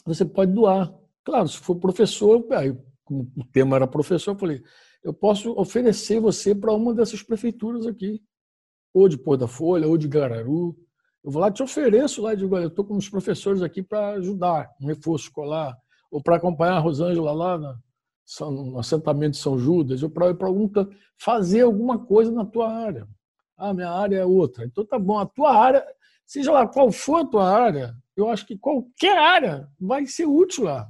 você 0.06 0.25
pode 0.25 0.51
doar. 0.51 0.93
Claro, 1.23 1.47
se 1.47 1.57
for 1.57 1.75
professor, 1.75 2.45
aí, 2.51 2.75
como 3.03 3.31
o 3.38 3.43
tema 3.45 3.75
era 3.77 3.88
professor, 3.88 4.31
eu 4.31 4.38
falei, 4.38 4.62
eu 5.03 5.13
posso 5.13 5.51
oferecer 5.57 6.19
você 6.19 6.53
para 6.53 6.73
uma 6.73 6.93
dessas 6.93 7.21
prefeituras 7.21 7.86
aqui, 7.86 8.21
ou 8.93 9.09
de 9.09 9.17
Pôr 9.17 9.38
da 9.38 9.47
Folha, 9.47 9.88
ou 9.88 9.97
de 9.97 10.07
Gararu. 10.07 10.75
Eu 11.23 11.31
vou 11.31 11.41
lá 11.41 11.51
te 11.51 11.63
ofereço 11.63 12.21
lá, 12.21 12.36
digo, 12.36 12.57
eu 12.57 12.67
estou 12.67 12.86
com 12.86 12.95
os 12.95 13.09
professores 13.09 13.62
aqui 13.62 13.81
para 13.81 14.09
ajudar, 14.12 14.69
um 14.81 14.88
reforço 14.88 15.25
escolar, 15.25 15.75
ou 16.12 16.21
para 16.21 16.36
acompanhar 16.36 16.75
a 16.75 16.79
Rosângela 16.79 17.31
lá 17.31 17.57
na, 17.57 17.79
no 18.41 18.77
assentamento 18.77 19.31
de 19.31 19.38
São 19.38 19.57
Judas, 19.57 20.03
ou 20.03 20.09
para 20.09 20.27
algum 20.45 20.69
fazer 21.17 21.62
alguma 21.62 21.97
coisa 21.97 22.31
na 22.31 22.45
tua 22.45 22.71
área. 22.71 23.07
Ah, 23.57 23.73
minha 23.73 23.89
área 23.89 24.17
é 24.17 24.25
outra. 24.25 24.65
Então 24.65 24.86
tá 24.86 24.99
bom, 24.99 25.17
a 25.17 25.25
tua 25.25 25.55
área, 25.55 25.86
seja 26.25 26.51
lá 26.51 26.67
qual 26.67 26.91
for 26.91 27.21
a 27.21 27.25
tua 27.25 27.49
área, 27.49 27.95
eu 28.15 28.29
acho 28.29 28.45
que 28.45 28.57
qualquer 28.57 29.17
área 29.17 29.67
vai 29.79 30.05
ser 30.05 30.25
útil 30.25 30.65
lá. 30.65 30.89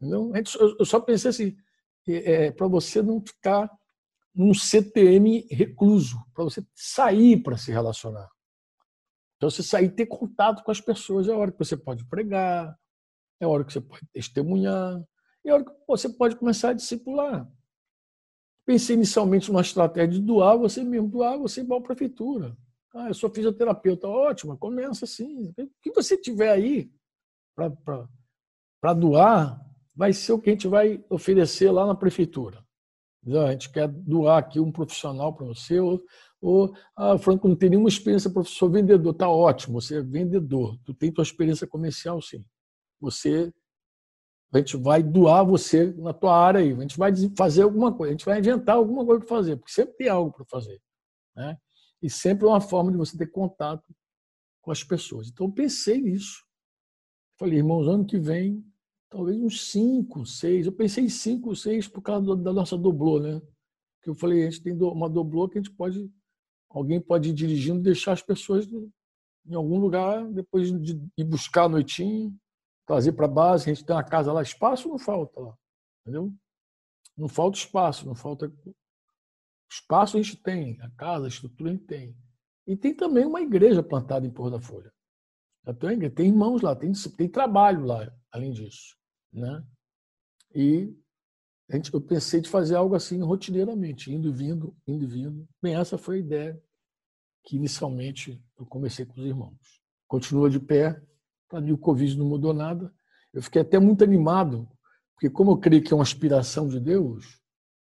Entendeu? 0.00 0.32
Eu 0.78 0.84
só 0.84 1.00
pensei 1.00 1.30
assim, 1.30 1.56
é, 2.06 2.46
é 2.46 2.52
para 2.52 2.68
você 2.68 3.02
não 3.02 3.20
ficar 3.20 3.70
num 4.34 4.54
CTM 4.54 5.46
recluso, 5.50 6.16
para 6.32 6.44
você 6.44 6.64
sair 6.74 7.42
para 7.42 7.56
se 7.56 7.72
relacionar. 7.72 8.30
Então, 9.36 9.50
você 9.50 9.62
sair 9.62 9.88
ter 9.90 10.06
contato 10.06 10.62
com 10.62 10.70
as 10.70 10.80
pessoas 10.80 11.28
é 11.28 11.32
a 11.32 11.36
hora 11.36 11.52
que 11.52 11.58
você 11.58 11.76
pode 11.76 12.04
pregar, 12.06 12.76
é 13.40 13.44
a 13.44 13.48
hora 13.48 13.64
que 13.64 13.72
você 13.72 13.80
pode 13.80 14.06
testemunhar, 14.12 15.02
e 15.44 15.50
a 15.50 15.54
hora 15.54 15.64
que 15.64 15.72
você 15.86 16.08
pode 16.08 16.36
começar 16.36 16.70
a 16.70 16.74
discipular. 16.74 17.48
Pensei 18.64 18.96
inicialmente 18.96 19.50
numa 19.50 19.62
estratégia 19.62 20.20
de 20.20 20.20
doar 20.20 20.58
você 20.58 20.84
mesmo, 20.84 21.08
doar 21.08 21.38
você 21.38 21.62
igual 21.62 21.80
à 21.80 21.82
prefeitura. 21.82 22.56
Ah, 22.94 23.08
eu 23.08 23.14
sou 23.14 23.30
fisioterapeuta, 23.30 24.08
ótimo, 24.08 24.58
começa 24.58 25.04
assim. 25.04 25.54
O 25.56 25.70
que 25.80 25.92
você 25.92 26.16
tiver 26.16 26.50
aí 26.50 26.90
para 27.54 28.94
doar, 28.94 29.60
vai 29.98 30.12
ser 30.12 30.32
o 30.32 30.38
que 30.38 30.48
a 30.48 30.52
gente 30.52 30.68
vai 30.68 31.04
oferecer 31.10 31.72
lá 31.72 31.84
na 31.84 31.92
prefeitura. 31.92 32.64
A 33.26 33.50
gente 33.50 33.68
quer 33.68 33.88
doar 33.88 34.38
aqui 34.38 34.60
um 34.60 34.70
profissional 34.70 35.34
para 35.34 35.44
você, 35.44 35.80
ou, 35.80 36.00
ou 36.40 36.72
ah, 36.96 37.18
Franco 37.18 37.48
não 37.48 37.56
tem 37.56 37.70
nenhuma 37.70 37.88
experiência 37.88 38.30
professor 38.30 38.70
vendedor, 38.70 39.12
tá 39.12 39.28
ótimo, 39.28 39.80
você 39.80 39.98
é 39.98 40.02
vendedor, 40.02 40.78
tu 40.84 40.94
tem 40.94 41.12
tua 41.12 41.24
experiência 41.24 41.66
comercial 41.66 42.22
sim. 42.22 42.44
Você 43.00 43.52
a 44.52 44.58
gente 44.58 44.76
vai 44.76 45.02
doar 45.02 45.44
você 45.44 45.92
na 45.94 46.14
tua 46.14 46.34
área 46.34 46.60
aí, 46.60 46.72
a 46.72 46.80
gente 46.80 46.96
vai 46.96 47.12
fazer 47.36 47.62
alguma 47.62 47.92
coisa, 47.92 48.10
a 48.10 48.16
gente 48.16 48.24
vai 48.24 48.38
inventar 48.38 48.76
alguma 48.76 49.04
coisa 49.04 49.18
para 49.18 49.28
fazer, 49.28 49.56
porque 49.56 49.72
sempre 49.72 49.94
tem 49.96 50.08
algo 50.08 50.32
para 50.32 50.44
fazer. 50.44 50.80
Né? 51.34 51.58
E 52.00 52.08
sempre 52.08 52.46
é 52.46 52.48
uma 52.48 52.60
forma 52.60 52.92
de 52.92 52.96
você 52.96 53.18
ter 53.18 53.26
contato 53.26 53.84
com 54.62 54.70
as 54.70 54.82
pessoas. 54.82 55.28
Então, 55.28 55.46
eu 55.46 55.52
pensei 55.52 56.00
nisso. 56.00 56.46
Falei, 57.38 57.58
irmãos, 57.58 57.86
ano 57.88 58.06
que 58.06 58.18
vem, 58.18 58.64
talvez 59.08 59.40
uns 59.40 59.70
cinco, 59.70 60.24
seis. 60.26 60.66
Eu 60.66 60.72
pensei 60.72 61.04
em 61.04 61.08
cinco, 61.08 61.54
seis 61.54 61.88
por 61.88 62.02
causa 62.02 62.36
da 62.36 62.52
nossa 62.52 62.76
doblô, 62.76 63.20
né? 63.20 63.40
Porque 63.96 64.10
eu 64.10 64.14
falei, 64.14 64.46
a 64.46 64.50
gente 64.50 64.62
tem 64.62 64.72
uma 64.74 65.08
doblô 65.08 65.48
que 65.48 65.58
a 65.58 65.62
gente 65.62 65.74
pode, 65.74 66.10
alguém 66.68 67.00
pode 67.00 67.30
ir 67.30 67.32
dirigindo, 67.32 67.80
deixar 67.80 68.12
as 68.12 68.22
pessoas 68.22 68.66
em 69.46 69.54
algum 69.54 69.78
lugar, 69.78 70.26
depois 70.32 70.70
de 70.80 71.00
ir 71.16 71.24
buscar 71.24 71.64
a 71.64 71.68
noitinho, 71.68 72.36
trazer 72.86 73.12
para 73.12 73.26
a 73.26 73.30
base, 73.30 73.70
a 73.70 73.74
gente 73.74 73.84
tem 73.84 73.96
uma 73.96 74.04
casa 74.04 74.32
lá, 74.32 74.42
espaço 74.42 74.88
não 74.88 74.98
falta 74.98 75.40
lá, 75.40 75.54
entendeu? 76.02 76.32
Não 77.16 77.28
falta 77.28 77.58
espaço, 77.58 78.06
não 78.06 78.14
falta 78.14 78.52
Espaço 79.70 80.16
a 80.16 80.22
gente 80.22 80.36
tem, 80.36 80.80
a 80.80 80.90
casa, 80.90 81.26
a 81.26 81.28
estrutura 81.28 81.70
a 81.70 81.72
gente 81.74 81.84
tem. 81.84 82.16
E 82.66 82.76
tem 82.76 82.94
também 82.94 83.26
uma 83.26 83.40
igreja 83.40 83.82
plantada 83.82 84.26
em 84.26 84.30
Porto 84.30 84.52
da 84.52 84.60
Folha. 84.60 84.92
Tem, 85.74 86.26
irmãos 86.26 86.62
lá, 86.62 86.74
tem, 86.74 86.92
tem 87.16 87.28
trabalho 87.28 87.84
lá, 87.84 88.10
além 88.32 88.52
disso. 88.52 88.96
Né? 89.32 89.64
E 90.54 90.94
a 91.70 91.76
gente, 91.76 91.92
eu 91.92 92.00
pensei 92.00 92.40
de 92.40 92.48
fazer 92.48 92.74
algo 92.74 92.94
assim 92.94 93.20
rotineiramente, 93.22 94.12
indo 94.12 94.28
e 94.28 94.32
vindo, 94.32 94.74
indo 94.86 95.04
e 95.04 95.06
vindo. 95.06 95.46
Bem, 95.62 95.74
essa 95.76 95.98
foi 95.98 96.16
a 96.16 96.20
ideia 96.20 96.62
que 97.44 97.56
inicialmente 97.56 98.42
eu 98.58 98.64
comecei 98.66 99.04
com 99.04 99.20
os 99.20 99.26
irmãos. 99.26 99.58
Continua 100.06 100.48
de 100.48 100.58
pé, 100.58 101.02
para 101.48 101.60
mim 101.60 101.72
o 101.72 101.78
Covid 101.78 102.16
não 102.16 102.26
mudou 102.26 102.54
nada. 102.54 102.92
Eu 103.32 103.42
fiquei 103.42 103.60
até 103.60 103.78
muito 103.78 104.02
animado, 104.02 104.66
porque 105.14 105.28
como 105.28 105.50
eu 105.50 105.58
creio 105.58 105.82
que 105.82 105.92
é 105.92 105.96
uma 105.96 106.02
aspiração 106.02 106.66
de 106.68 106.80
Deus, 106.80 107.38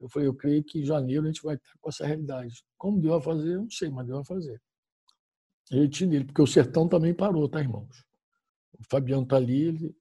eu 0.01 0.09
falei, 0.09 0.27
eu 0.27 0.35
creio 0.35 0.65
que 0.65 0.81
em 0.81 0.85
janeiro 0.85 1.25
a 1.25 1.27
gente 1.27 1.43
vai 1.43 1.55
estar 1.55 1.73
com 1.81 1.89
essa 1.89 2.07
realidade. 2.07 2.65
Como 2.77 3.01
Deus 3.01 3.23
vai 3.23 3.35
fazer, 3.35 3.55
eu 3.55 3.63
não 3.63 3.71
sei, 3.71 3.91
mas 3.91 4.07
Deus 4.07 4.27
vai 4.27 4.37
fazer. 4.37 4.61
Tinha 5.71 6.11
nele, 6.11 6.25
porque 6.25 6.43
o 6.43 6.47
sertão 6.47 6.89
também 6.89 7.15
parou, 7.15 7.49
tá, 7.49 7.61
irmãos? 7.61 8.05
O 8.79 8.83
Fabiano 8.91 9.23
está 9.23 9.37
ali, 9.37 9.69
ele 9.69 9.97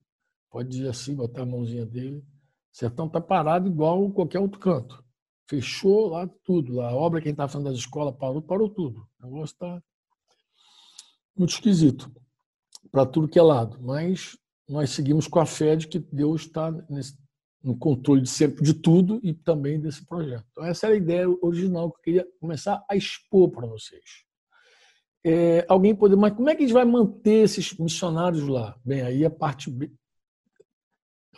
pode 0.50 0.70
dizer 0.70 0.90
assim, 0.90 1.16
botar 1.16 1.44
a 1.44 1.46
mãozinha 1.46 1.86
dele. 1.86 2.18
O 2.18 2.78
sertão 2.78 3.06
está 3.06 3.22
parado 3.22 3.68
igual 3.68 4.10
qualquer 4.12 4.40
outro 4.40 4.60
canto. 4.60 5.04
Fechou 5.48 6.10
lá 6.10 6.28
tudo. 6.44 6.76
Lá. 6.76 6.90
A 6.90 6.96
obra, 6.96 7.22
quem 7.22 7.32
está 7.32 7.48
falando 7.48 7.68
das 7.68 7.78
escolas, 7.78 8.16
parou, 8.16 8.42
parou 8.42 8.70
tudo. 8.70 9.08
O 9.20 9.26
negócio 9.26 9.54
está 9.54 9.82
muito 11.38 11.52
esquisito 11.52 12.12
para 12.92 13.06
tudo 13.06 13.28
que 13.28 13.38
é 13.38 13.42
lado. 13.42 13.80
Mas 13.80 14.38
nós 14.68 14.90
seguimos 14.90 15.28
com 15.28 15.40
a 15.40 15.46
fé 15.46 15.76
de 15.76 15.88
que 15.88 16.00
Deus 16.00 16.42
está 16.42 16.72
no 17.64 17.78
controle 17.78 18.22
de 18.22 18.30
sempre 18.30 18.64
de 18.64 18.74
tudo 18.74 19.20
e 19.22 19.34
também 19.34 19.80
desse 19.80 20.06
projeto. 20.06 20.46
Então, 20.52 20.66
essa 20.66 20.88
era 20.88 20.96
a 20.96 20.98
ideia 20.98 21.28
original 21.42 21.92
que 21.92 21.98
eu 21.98 22.02
queria 22.02 22.28
começar 22.40 22.84
a 22.90 22.96
expor 22.96 23.50
para 23.52 23.68
vocês. 23.68 24.29
É, 25.24 25.66
alguém 25.68 25.96
poder, 25.96 26.16
mas 26.16 26.34
como 26.34 26.50
é 26.50 26.56
que 26.56 26.64
a 26.64 26.66
gente 26.66 26.74
vai 26.74 26.86
manter 26.86 27.44
esses 27.44 27.78
missionários 27.78 28.48
lá? 28.48 28.80
Bem, 28.86 29.02
aí 29.02 29.26
a 29.26 29.30
parte 29.30 29.70
B, 29.70 29.92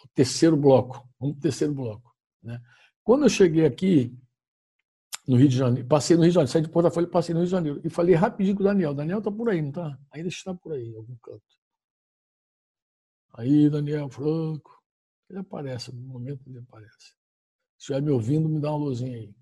o 0.03 0.07
terceiro 0.13 0.55
bloco. 0.55 1.07
Vamos 1.19 1.35
para 1.35 1.39
o 1.39 1.41
terceiro 1.41 1.73
bloco. 1.73 2.15
Né? 2.43 2.61
Quando 3.03 3.23
eu 3.23 3.29
cheguei 3.29 3.65
aqui, 3.65 4.15
no 5.27 5.37
Rio 5.37 5.47
de 5.47 5.57
Janeiro, 5.57 5.87
passei 5.87 6.15
no 6.15 6.23
Rio 6.23 6.31
de 6.31 6.35
Janeiro, 6.35 6.51
saí 6.51 6.61
de 6.61 6.69
Porto 6.69 6.91
Folha 6.91 7.05
e 7.05 7.09
passei 7.09 7.33
no 7.33 7.39
Rio 7.39 7.47
de 7.47 7.51
Janeiro. 7.51 7.81
E 7.83 7.89
falei 7.89 8.15
rapidinho 8.15 8.55
com 8.55 8.63
o 8.63 8.65
Daniel. 8.65 8.93
Daniel 8.93 9.19
está 9.19 9.31
por 9.31 9.49
aí, 9.49 9.61
não 9.61 9.69
está? 9.69 9.99
Ainda 10.11 10.29
está 10.29 10.53
por 10.53 10.73
aí, 10.73 10.89
em 10.89 10.95
algum 10.95 11.15
canto. 11.17 11.43
Aí, 13.33 13.69
Daniel 13.69 14.09
Franco. 14.09 14.81
Ele 15.29 15.39
aparece, 15.39 15.95
no 15.95 16.01
momento 16.01 16.41
ele 16.45 16.59
aparece. 16.59 16.97
Se 16.99 17.13
estiver 17.79 18.01
me 18.01 18.11
ouvindo, 18.11 18.49
me 18.49 18.59
dá 18.59 18.71
uma 18.71 18.85
luzinha 18.85 19.17
aí. 19.17 19.33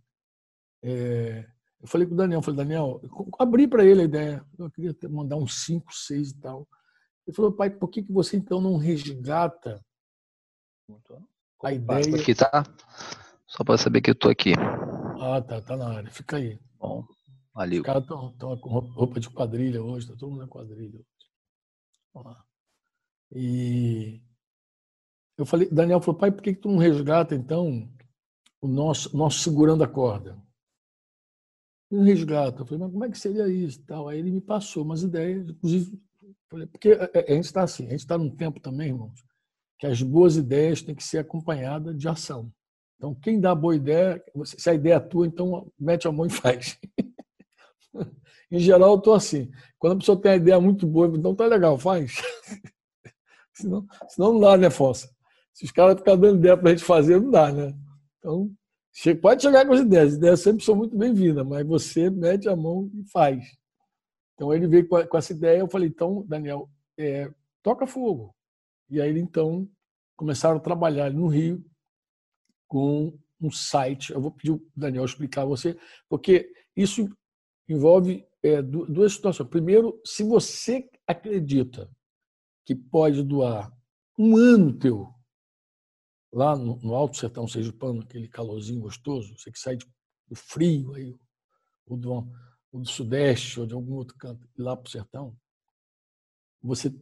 É, 0.83 1.49
eu 1.81 1.87
falei 1.87 2.05
com 2.05 2.13
o 2.13 2.17
Daniel, 2.17 2.41
falei, 2.41 2.57
Daniel, 2.57 3.01
abri 3.39 3.67
para 3.67 3.85
ele 3.85 4.01
a 4.01 4.05
ideia. 4.05 4.45
Eu 4.57 4.69
queria 4.69 4.95
mandar 5.09 5.37
uns 5.37 5.65
5, 5.65 5.93
6 5.93 6.31
e 6.31 6.39
tal. 6.39 6.67
Ele 7.25 7.35
falou, 7.35 7.51
pai, 7.51 7.69
por 7.69 7.87
que, 7.87 8.03
que 8.03 8.11
você 8.11 8.35
então 8.37 8.59
não 8.59 8.75
resgata 8.77 9.83
a 11.63 11.73
ideia. 11.73 12.15
Aqui, 12.15 12.33
tá? 12.33 12.63
Só 13.45 13.63
para 13.63 13.77
saber 13.77 14.01
que 14.01 14.09
eu 14.09 14.15
tô 14.15 14.29
aqui. 14.29 14.53
Ah, 15.19 15.41
tá, 15.41 15.61
tá 15.61 15.77
na 15.77 15.97
área. 15.97 16.11
Fica 16.11 16.37
aí. 16.37 16.59
Bom, 16.77 17.05
valeu. 17.53 17.81
Os 17.81 17.85
caras 17.85 18.03
estão 18.03 18.57
com 18.57 18.69
roupa 18.79 19.19
de 19.19 19.29
quadrilha 19.29 19.81
hoje, 19.81 20.07
tá 20.07 20.15
todo 20.17 20.31
mundo 20.31 20.41
na 20.41 20.47
quadrilha. 20.47 20.99
Vamos 22.13 22.31
lá. 22.31 22.43
E 23.31 24.21
eu 25.37 25.45
falei, 25.45 25.69
Daniel 25.69 26.01
falou, 26.01 26.19
pai, 26.19 26.31
por 26.31 26.41
que, 26.41 26.53
que 26.53 26.61
tu 26.61 26.69
não 26.69 26.77
resgata 26.77 27.35
então 27.35 27.89
o 28.61 28.67
nosso, 28.67 29.15
nosso 29.15 29.39
segurando 29.39 29.83
a 29.83 29.87
corda? 29.87 30.41
Não 31.91 32.03
resgata. 32.03 32.61
Eu 32.61 32.65
falei, 32.65 32.83
mas 32.83 32.91
como 32.91 33.05
é 33.05 33.09
que 33.09 33.17
seria 33.17 33.47
isso? 33.47 33.83
Tal. 33.85 34.07
Aí 34.07 34.19
ele 34.19 34.31
me 34.31 34.41
passou 34.41 34.83
umas 34.83 35.01
ideias, 35.03 35.49
inclusive, 35.49 35.99
porque 36.71 36.91
a 36.91 37.33
gente 37.33 37.45
está 37.45 37.63
assim, 37.63 37.87
a 37.87 37.91
gente 37.91 37.99
está 37.99 38.17
num 38.17 38.29
tempo 38.29 38.59
também, 38.59 38.89
irmãos, 38.89 39.23
que 39.77 39.85
as 39.85 40.01
boas 40.01 40.35
ideias 40.35 40.81
têm 40.81 40.95
que 40.95 41.03
ser 41.03 41.19
acompanhadas 41.19 41.97
de 41.97 42.07
ação. 42.07 42.51
Então, 42.97 43.15
quem 43.15 43.39
dá 43.39 43.55
boa 43.55 43.75
ideia, 43.75 44.21
se 44.43 44.69
a 44.69 44.73
ideia 44.73 44.95
é 44.95 44.99
tua, 44.99 45.25
então 45.25 45.71
mete 45.79 46.07
a 46.07 46.11
mão 46.11 46.25
e 46.25 46.29
faz. 46.33 46.77
em 48.51 48.59
geral, 48.59 48.91
eu 48.91 48.97
estou 48.97 49.13
assim. 49.13 49.49
Quando 49.77 49.93
a 49.93 49.97
pessoa 49.97 50.19
tem 50.19 50.31
uma 50.31 50.37
ideia 50.37 50.59
muito 50.59 50.85
boa, 50.85 51.07
então 51.07 51.33
tá 51.33 51.45
legal, 51.45 51.77
faz. 51.77 52.21
senão, 53.53 53.85
senão 54.09 54.33
não 54.33 54.39
dá, 54.41 54.57
né, 54.57 54.69
Fossa? 54.69 55.09
Se 55.53 55.65
os 55.65 55.71
caras 55.71 55.97
ficarem 55.97 56.19
dando 56.19 56.39
ideia 56.39 56.57
para 56.57 56.69
a 56.69 56.71
gente 56.71 56.83
fazer, 56.83 57.19
não 57.21 57.31
dá, 57.31 57.51
né? 57.51 57.73
Então, 58.17 58.51
pode 59.21 59.41
chegar 59.41 59.65
com 59.65 59.73
as 59.73 59.81
ideias. 59.81 60.09
As 60.09 60.17
ideias 60.17 60.39
sempre 60.41 60.63
são 60.63 60.75
muito 60.75 60.97
bem-vindas, 60.97 61.45
mas 61.45 61.65
você 61.65 62.09
mete 62.09 62.49
a 62.49 62.55
mão 62.55 62.89
e 62.93 63.03
faz. 63.09 63.45
Então, 64.33 64.53
ele 64.53 64.67
veio 64.67 64.87
com 64.87 65.17
essa 65.17 65.33
ideia. 65.33 65.59
Eu 65.59 65.69
falei, 65.69 65.89
então, 65.89 66.25
Daniel, 66.27 66.69
é, 66.97 67.31
toca 67.61 67.85
fogo. 67.85 68.35
E 68.89 68.99
aí, 69.01 69.17
então, 69.19 69.69
começaram 70.15 70.57
a 70.57 70.61
trabalhar 70.61 71.11
no 71.11 71.27
Rio 71.27 71.63
com 72.67 73.17
um 73.41 73.51
site. 73.51 74.11
Eu 74.11 74.21
vou 74.21 74.31
pedir 74.31 74.51
o 74.51 74.65
Daniel 74.75 75.05
explicar 75.05 75.43
a 75.43 75.45
você, 75.45 75.77
porque 76.09 76.51
isso 76.75 77.09
envolve 77.67 78.25
é, 78.43 78.61
duas 78.61 79.13
situações. 79.13 79.49
Primeiro, 79.49 79.99
se 80.05 80.23
você 80.23 80.89
acredita 81.07 81.89
que 82.65 82.75
pode 82.75 83.23
doar 83.23 83.71
um 84.17 84.35
ano 84.35 84.77
teu 84.77 85.13
lá 86.31 86.55
no, 86.55 86.77
no 86.77 86.93
Alto 86.93 87.17
Sertão 87.17 87.47
Sergipano, 87.47 88.01
aquele 88.01 88.27
calorzinho 88.27 88.81
gostoso, 88.81 89.37
você 89.37 89.51
que 89.51 89.59
sai 89.59 89.75
de, 89.75 89.85
do 90.27 90.35
frio 90.35 90.93
aí, 90.93 91.19
ou 91.85 91.97
do, 91.97 92.13
ou 92.71 92.81
do 92.81 92.87
Sudeste, 92.87 93.59
ou 93.59 93.65
de 93.65 93.73
algum 93.73 93.95
outro 93.95 94.15
canto, 94.17 94.47
lá 94.57 94.75
para 94.75 94.87
o 94.87 94.91
sertão, 94.91 95.35
você 96.61 96.93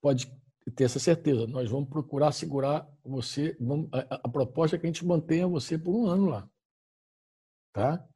pode 0.00 0.26
ter 0.74 0.84
essa 0.84 0.98
certeza. 0.98 1.46
Nós 1.46 1.70
vamos 1.70 1.88
procurar 1.88 2.32
segurar 2.32 2.88
você. 3.02 3.56
Vamos, 3.60 3.88
a, 3.92 4.20
a, 4.24 4.28
proposta 4.28 4.76
é 4.76 4.78
que 4.78 4.86
a 4.86 4.88
gente 4.88 5.04
mantenha 5.04 5.46
você 5.46 5.78
por 5.78 5.94
um 5.94 6.06
ano 6.06 6.26
lá. 6.26 6.48
Tá? 7.72 8.06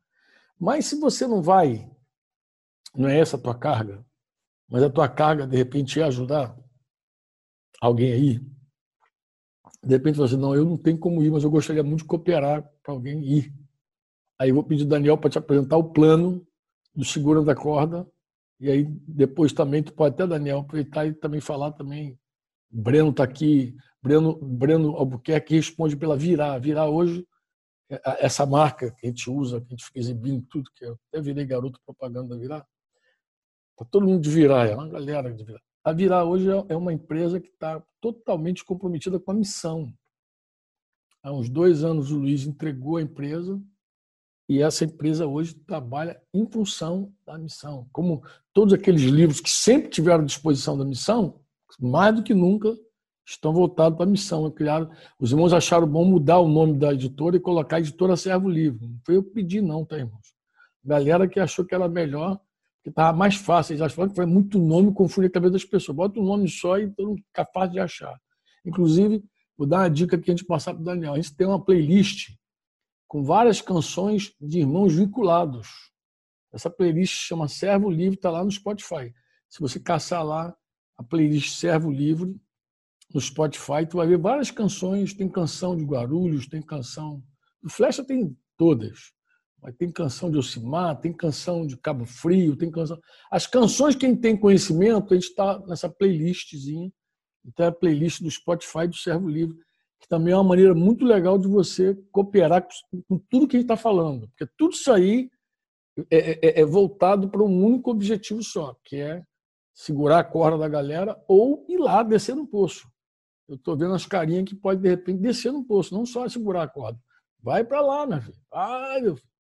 Mas 0.59 0.87
se 0.87 0.99
você 0.99 1.27
não 1.27 1.43
vai, 1.43 1.91
não 2.95 3.09
é 3.09 3.19
essa 3.19 3.37
a 3.37 3.41
tua 3.41 3.59
carga, 3.59 4.05
mas 4.69 4.83
a 4.83 4.91
tua 4.91 5.09
carga, 5.09 5.47
de 5.47 5.57
repente, 5.57 6.01
é 6.01 6.05
ajudar 6.05 6.57
alguém 7.81 8.13
aí, 8.13 8.54
de 9.85 9.95
repente 9.95 10.17
você, 10.17 10.37
não, 10.37 10.55
eu 10.55 10.65
não 10.65 10.77
tenho 10.77 10.99
como 10.99 11.23
ir, 11.23 11.31
mas 11.31 11.45
eu 11.45 11.51
gostaria 11.51 11.83
muito 11.83 12.01
de 12.01 12.07
cooperar 12.07 12.69
para 12.83 12.93
alguém 12.93 13.23
ir. 13.23 13.53
Aí 14.39 14.49
eu 14.49 14.55
vou 14.55 14.65
pedir 14.65 14.85
Daniel 14.85 15.19
para 15.19 15.31
te 15.31 15.39
apresentar 15.39 15.77
o 15.77 15.93
plano 15.93 16.47
do 16.95 17.05
segura 17.05 17.43
da 17.43 17.55
corda, 17.55 18.07
e 18.61 18.71
aí 18.71 18.85
depois 19.07 19.53
também 19.53 19.83
tu 19.83 19.93
pode 19.93 20.15
até, 20.15 20.27
Daniel, 20.27 20.61
aproveitar 20.61 21.07
e 21.07 21.13
também 21.13 21.41
falar 21.41 21.73
também 21.73 22.19
Breno 22.71 23.11
está 23.11 23.23
aqui, 23.23 23.77
Breno, 24.03 24.37
Breno 24.37 24.97
Albuquerque 24.97 25.55
responde 25.55 25.97
pela 25.97 26.17
Virar. 26.17 26.59
Virar 26.59 26.89
hoje, 26.89 27.25
é, 27.89 28.27
essa 28.27 28.45
marca 28.45 28.91
que 28.91 29.07
a 29.07 29.09
gente 29.09 29.31
usa, 29.31 29.61
que 29.61 29.67
a 29.67 29.71
gente 29.71 29.85
fica 29.85 30.01
exibindo 30.01 30.45
tudo, 30.51 30.69
que 30.75 30.85
eu 30.85 30.99
até 31.09 31.23
virei 31.23 31.47
garoto 31.47 31.81
propaganda 31.87 32.35
da 32.35 32.41
Virar. 32.41 32.67
Está 33.73 33.85
todo 33.91 34.07
mundo 34.07 34.23
de 34.23 34.31
Virar, 34.31 34.67
é 34.67 34.75
uma 34.75 34.89
galera 34.89 35.33
de 35.33 35.45
Virar. 35.45 35.63
A 35.85 35.93
Virar 35.93 36.25
hoje 36.25 36.49
é, 36.51 36.65
é 36.71 36.77
uma 36.77 36.95
empresa 36.95 37.39
que 37.39 37.49
está 37.49 37.83
totalmente 38.01 38.65
comprometida 38.65 39.21
com 39.21 39.31
a 39.33 39.35
missão. 39.35 39.93
Há 41.23 41.31
uns 41.31 41.51
dois 41.51 41.85
anos 41.85 42.11
o 42.11 42.19
Luiz 42.19 42.47
entregou 42.47 42.97
a 42.97 43.03
empresa 43.03 43.61
e 44.49 44.63
essa 44.63 44.87
empresa 44.87 45.27
hoje 45.27 45.55
trabalha 45.55 46.19
em 46.33 46.47
função 46.47 47.13
da 47.27 47.37
missão. 47.37 47.87
Como 47.93 48.23
todos 48.53 48.73
aqueles 48.73 49.03
livros 49.03 49.41
que 49.41 49.51
sempre 49.51 49.91
tiveram 49.91 50.25
disposição 50.25 50.77
da 50.77 50.87
missão, 50.87 51.41
mais 51.79 52.15
do 52.15 52.23
que 52.23 52.33
nunca, 52.33 52.75
estão 53.27 53.53
voltados 53.53 53.97
para 53.97 54.07
a 54.07 54.11
missão. 54.11 54.51
Criaram, 54.51 54.91
os 55.19 55.33
irmãos 55.33 55.53
acharam 55.53 55.87
bom 55.87 56.05
mudar 56.05 56.39
o 56.39 56.49
nome 56.49 56.79
da 56.79 56.95
editora 56.95 57.37
e 57.37 57.41
colocar 57.41 57.77
a 57.77 57.81
editora 57.81 58.17
Servo 58.17 58.49
Livre. 58.49 58.87
Não 58.87 59.01
foi 59.05 59.17
eu 59.17 59.23
pedir, 59.23 59.61
não, 59.61 59.85
tá, 59.85 59.99
irmãos? 59.99 60.35
Galera 60.83 61.29
que 61.29 61.41
achou 61.41 61.65
que 61.65 61.75
era 61.75 61.89
melhor, 61.89 62.39
que 62.85 62.91
estava 62.91 63.17
mais 63.17 63.35
fácil. 63.35 63.73
Eles 63.73 63.81
acharam 63.81 64.11
que 64.11 64.15
foi 64.15 64.27
muito 64.27 64.59
nome, 64.59 64.93
confunde 64.93 65.27
a 65.27 65.31
cabeça 65.31 65.55
das 65.55 65.65
pessoas. 65.65 65.97
Bota 65.97 66.21
um 66.21 66.25
nome 66.25 66.49
só 66.49 66.79
e 66.79 66.89
todo 66.91 67.09
mundo 67.09 67.23
fica 67.25 67.45
fácil 67.53 67.73
de 67.73 67.81
achar. 67.81 68.21
Inclusive, 68.65 69.25
vou 69.57 69.67
dar 69.67 69.79
uma 69.79 69.91
dica 69.91 70.17
aqui 70.17 70.31
antes 70.31 70.43
de 70.43 70.47
passar 70.47 70.75
para 70.75 70.83
o 70.83 70.85
Daniel. 70.85 71.15
A 71.15 71.17
gente 71.17 71.35
tem 71.35 71.47
uma 71.47 71.65
playlist 71.65 72.35
com 73.09 73.25
várias 73.25 73.63
canções 73.63 74.35
de 74.39 74.61
irmãos 74.61 74.95
vinculados. 74.95 75.69
Essa 76.53 76.69
playlist 76.69 77.27
chama 77.27 77.49
Servo 77.49 77.91
Livre, 77.91 78.17
está 78.17 78.31
lá 78.31 78.45
no 78.45 78.51
Spotify. 78.51 79.13
Se 79.49 79.61
você 79.61 79.81
caçar 79.81 80.25
lá, 80.25 80.55
a 80.97 81.03
playlist 81.03 81.57
Servo 81.57 81.91
Livre 81.91 82.37
no 83.13 83.21
Spotify, 83.21 83.87
tu 83.89 83.97
vai 83.97 84.07
ver 84.07 84.19
várias 84.19 84.51
canções, 84.51 85.15
tem 85.15 85.29
canção 85.29 85.77
de 85.77 85.85
Guarulhos, 85.85 86.47
tem 86.47 86.61
canção 86.61 87.23
do 87.63 87.71
Flecha 87.71 88.05
tem 88.05 88.37
todas. 88.59 89.13
Mas 89.65 89.75
tem 89.77 89.91
canção 89.91 90.31
de 90.31 90.37
Ocimar, 90.37 91.01
tem 91.01 91.11
canção 91.11 91.67
de 91.67 91.75
Cabo 91.79 92.05
Frio, 92.05 92.55
tem 92.55 92.71
canção. 92.71 93.01
As 93.31 93.47
canções, 93.47 93.97
quem 93.97 94.15
tem 94.15 94.37
conhecimento, 94.37 95.15
a 95.15 95.17
gente 95.17 95.31
está 95.31 95.59
nessa 95.61 95.89
playlistzinha. 95.89 96.93
Então 97.47 97.65
é 97.65 97.69
a 97.71 97.73
playlist 97.73 98.21
do 98.21 98.31
Spotify 98.31 98.87
do 98.87 98.95
Servo 98.95 99.27
Livre. 99.27 99.57
que 99.99 100.07
também 100.07 100.35
é 100.35 100.37
uma 100.37 100.45
maneira 100.45 100.75
muito 100.75 101.03
legal 101.03 101.39
de 101.39 101.49
você 101.49 101.95
cooperar 102.13 102.69
com 103.09 103.19
tudo 103.31 103.49
que 103.49 103.57
a 103.57 103.61
gente 103.61 103.65
está 103.65 103.77
falando, 103.77 104.29
porque 104.29 104.47
tudo 104.59 104.75
isso 104.75 104.93
aí 104.93 105.31
é, 106.11 106.47
é, 106.47 106.61
é 106.61 106.65
voltado 106.67 107.31
para 107.31 107.43
um 107.43 107.65
único 107.65 107.91
objetivo 107.91 108.43
só, 108.43 108.77
que 108.85 108.97
é 108.97 109.23
segurar 109.73 110.19
a 110.19 110.25
corda 110.25 110.59
da 110.59 110.69
galera 110.69 111.19
ou 111.27 111.65
ir 111.71 111.79
lá 111.79 112.03
descer 112.03 112.37
no 112.37 112.47
poço. 112.47 112.87
Eu 113.49 113.55
estou 113.55 113.75
vendo 113.79 113.95
as 113.95 114.05
carinhas 114.05 114.45
que 114.45 114.55
pode 114.55 114.83
de 114.83 114.91
repente 114.91 115.21
descer 115.21 115.51
no 115.53 115.65
poço, 115.65 115.95
não 115.95 116.05
só 116.05 116.29
segurar 116.29 116.65
a 116.65 116.69
corda. 116.69 117.01
Vai 117.41 117.65
para 117.65 117.81
lá, 117.81 118.07
meu 118.07 118.21
filho. 118.21 118.37
Ai, 118.53 119.01
meu 119.01 119.17
filho. 119.17 119.34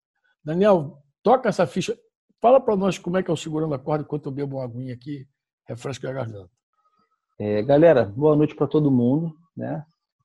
Daniel, 0.44 1.02
toca 1.22 1.48
essa 1.48 1.66
ficha. 1.66 1.98
Fala 2.40 2.60
para 2.60 2.76
nós 2.76 2.98
como 2.98 3.16
é 3.16 3.22
que 3.22 3.30
é 3.30 3.34
o 3.34 3.36
segurando 3.36 3.74
a 3.74 3.78
corda 3.78 4.04
enquanto 4.04 4.26
eu 4.26 4.32
bebo 4.32 4.56
uma 4.56 4.64
aguinha 4.64 4.92
aqui, 4.92 5.26
refresco 5.66 6.06
a 6.06 6.12
garganta. 6.12 6.50
É, 7.40 7.62
galera, 7.62 8.04
boa 8.04 8.36
noite 8.36 8.54
para 8.54 8.66
todo 8.66 8.90
mundo. 8.90 9.34
Né? 9.56 9.82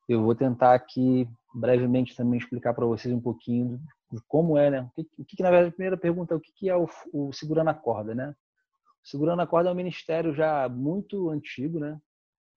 Eu 0.10 0.22
vou 0.22 0.36
tentar 0.36 0.74
aqui 0.74 1.26
brevemente 1.56 2.16
também 2.18 2.38
explicar 2.38 2.74
para 2.74 2.86
vocês 2.86 3.14
um 3.14 3.22
pouquinho 3.22 3.80
de 4.12 4.20
como 4.28 4.58
é, 4.58 4.70
né? 4.70 4.82
O 4.82 5.04
que, 5.04 5.10
o 5.20 5.26
que 5.26 5.42
na 5.42 5.52
verdade, 5.52 5.70
a 5.70 5.76
primeira 5.76 5.98
pergunta 5.98 6.34
é 6.34 6.38
o 6.38 6.42
que, 6.42 6.52
que 6.52 6.70
é 6.70 6.76
o, 6.76 6.90
o 7.14 7.32
segurando 7.32 7.70
a 7.70 7.74
corda, 7.74 8.14
né? 8.14 8.36
O 9.06 9.08
segurando 9.08 9.42
a 9.42 9.48
corda 9.48 9.70
é 9.70 9.72
um 9.72 9.76
ministério 9.76 10.34
já 10.34 10.68
muito 10.68 11.30
antigo, 11.30 11.80
né? 11.80 11.98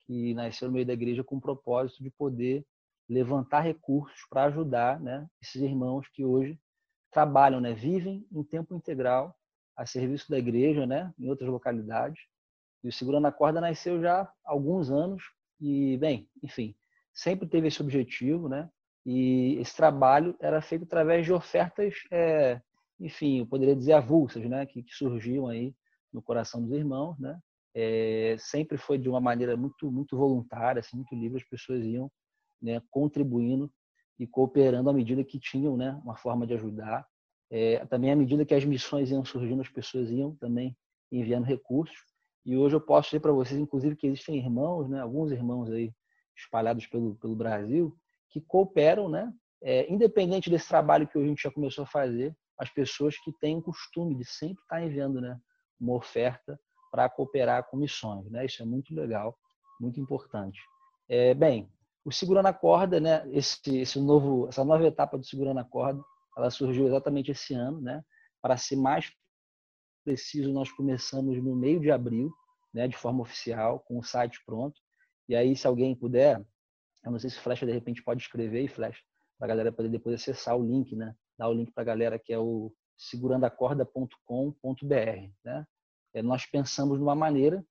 Que 0.05 0.35
nasceu 0.35 0.66
no 0.66 0.75
meio 0.75 0.87
da 0.87 0.94
igreja 0.94 1.22
com 1.22 1.37
o 1.37 1.40
propósito 1.40 2.03
de 2.03 2.11
poder 2.11 2.66
levantar 3.09 3.61
recursos 3.61 4.18
para 4.29 4.44
ajudar, 4.44 4.98
né? 4.98 5.27
Esses 5.40 5.62
irmãos 5.62 6.09
que 6.12 6.25
hoje 6.25 6.59
trabalham, 7.12 7.61
né? 7.61 7.75
Vivem 7.75 8.27
em 8.33 8.42
tempo 8.42 8.75
integral 8.75 9.37
a 9.77 9.87
serviço 9.87 10.31
da 10.31 10.38
igreja, 10.38 10.87
né? 10.87 11.12
Em 11.18 11.29
outras 11.29 11.48
localidades. 11.48 12.20
E 12.83 12.88
o 12.88 12.92
Segurando 12.92 13.27
a 13.27 13.33
Corda 13.33 13.61
nasceu 13.61 14.01
já 14.01 14.22
há 14.22 14.33
alguns 14.44 14.90
anos 14.90 15.22
e, 15.61 15.96
bem, 15.98 16.29
enfim, 16.42 16.75
sempre 17.14 17.46
teve 17.46 17.68
esse 17.68 17.81
objetivo, 17.81 18.48
né? 18.48 18.68
E 19.05 19.57
esse 19.61 19.77
trabalho 19.77 20.35
era 20.40 20.61
feito 20.61 20.85
através 20.85 21.25
de 21.25 21.33
ofertas, 21.33 21.94
é, 22.11 22.61
enfim, 22.98 23.40
eu 23.40 23.46
poderia 23.46 23.77
dizer 23.77 23.92
avulsas, 23.94 24.44
né, 24.44 24.64
que, 24.64 24.83
que, 24.83 24.94
surgiam 24.94 25.48
aí 25.48 25.75
no 26.12 26.22
coração 26.22 26.62
dos 26.62 26.72
irmãos, 26.72 27.18
né? 27.18 27.38
É, 27.75 28.37
sempre 28.38 28.77
foi 28.77 28.98
de 28.98 29.09
uma 29.09 29.20
maneira 29.20 29.57
muito 29.57 29.90
muito 29.90 30.16
voluntária, 30.16 30.81
assim, 30.81 30.96
muito 30.96 31.14
livre, 31.14 31.42
as 31.42 31.48
pessoas 31.48 31.85
iam, 31.85 32.11
né, 32.61 32.81
contribuindo 32.90 33.72
e 34.22 34.26
cooperando 34.26 34.88
à 34.88 34.92
medida 34.92 35.24
que 35.24 35.37
tinham, 35.37 35.76
né, 35.76 36.00
uma 36.04 36.14
forma 36.14 36.46
de 36.46 36.54
ajudar. 36.54 37.04
É, 37.50 37.85
também 37.87 38.12
à 38.12 38.16
medida 38.16 38.46
que 38.46 38.54
as 38.54 38.64
missões 38.64 39.11
iam 39.11 39.24
surgindo, 39.24 39.61
as 39.61 39.68
pessoas 39.68 40.11
iam 40.11 40.37
também 40.37 40.76
enviando 41.11 41.44
recursos. 41.44 41.96
E 42.46 42.56
hoje 42.56 42.76
eu 42.76 42.80
posso 42.80 43.08
dizer 43.08 43.20
para 43.20 43.32
vocês, 43.32 43.58
inclusive, 43.58 43.96
que 43.96 44.06
existem 44.06 44.38
irmãos, 44.38 44.88
né, 44.88 45.00
alguns 45.00 45.32
irmãos 45.32 45.68
aí 45.70 45.92
espalhados 46.37 46.87
pelo, 46.87 47.16
pelo 47.16 47.35
Brasil, 47.35 47.96
que 48.30 48.40
cooperam, 48.40 49.08
né? 49.08 49.32
É, 49.61 49.92
independente 49.92 50.48
desse 50.48 50.68
trabalho 50.68 51.06
que 51.06 51.18
a 51.18 51.24
gente 51.24 51.42
já 51.42 51.50
começou 51.50 51.85
a 51.85 51.87
fazer, 51.87 52.35
as 52.58 52.70
pessoas 52.70 53.16
que 53.18 53.32
têm 53.40 53.58
o 53.58 53.62
costume 53.62 54.14
de 54.16 54.24
sempre 54.24 54.62
estar 54.62 54.82
enviando 54.82 55.20
né, 55.20 55.37
uma 55.80 55.94
oferta 55.94 56.58
para 56.90 57.08
cooperar 57.08 57.68
com 57.68 57.76
missões. 57.76 58.28
Né? 58.30 58.46
Isso 58.46 58.62
é 58.62 58.66
muito 58.66 58.94
legal, 58.94 59.37
muito 59.80 60.00
importante. 60.00 60.61
É, 61.08 61.35
bem, 61.35 61.68
o 62.04 62.10
Segurando 62.10 62.46
a 62.46 62.52
Corda, 62.52 63.00
né, 63.00 63.22
esse, 63.32 63.78
esse 63.78 64.00
novo, 64.00 64.48
essa 64.48 64.64
nova 64.64 64.86
etapa 64.86 65.16
do 65.16 65.24
Segurando 65.24 65.60
a 65.60 65.64
Corda, 65.64 66.02
ela 66.36 66.50
surgiu 66.50 66.86
exatamente 66.86 67.30
esse 67.30 67.54
ano. 67.54 67.80
Né? 67.80 68.04
Para 68.40 68.56
ser 68.56 68.76
mais 68.76 69.12
preciso, 70.04 70.52
nós 70.52 70.70
começamos 70.72 71.42
no 71.42 71.54
meio 71.54 71.80
de 71.80 71.90
abril, 71.90 72.32
né, 72.74 72.88
de 72.88 72.96
forma 72.96 73.22
oficial, 73.22 73.80
com 73.80 73.98
o 73.98 74.02
site 74.02 74.42
pronto. 74.44 74.80
E 75.28 75.36
aí, 75.36 75.56
se 75.56 75.66
alguém 75.66 75.94
puder, 75.94 76.44
eu 77.04 77.10
não 77.10 77.18
sei 77.18 77.30
se 77.30 77.38
Flecha 77.38 77.66
de 77.66 77.72
repente 77.72 78.02
pode 78.02 78.22
escrever 78.22 78.62
e 78.62 78.68
Flecha 78.68 79.00
para 79.38 79.46
a 79.46 79.48
galera 79.48 79.72
poder 79.72 79.88
depois 79.88 80.14
acessar 80.14 80.56
o 80.56 80.64
link, 80.64 80.94
né? 80.94 81.14
Dar 81.36 81.48
o 81.48 81.52
link 81.52 81.72
para 81.72 81.82
a 81.82 81.86
galera 81.86 82.18
que 82.18 82.32
é 82.32 82.38
o 82.38 82.72
segurandacorda.com.br, 82.96 85.30
né? 85.44 85.66
É, 86.14 86.22
nós 86.22 86.46
pensamos 86.46 86.98
numa 86.98 87.14
maneira 87.14 87.64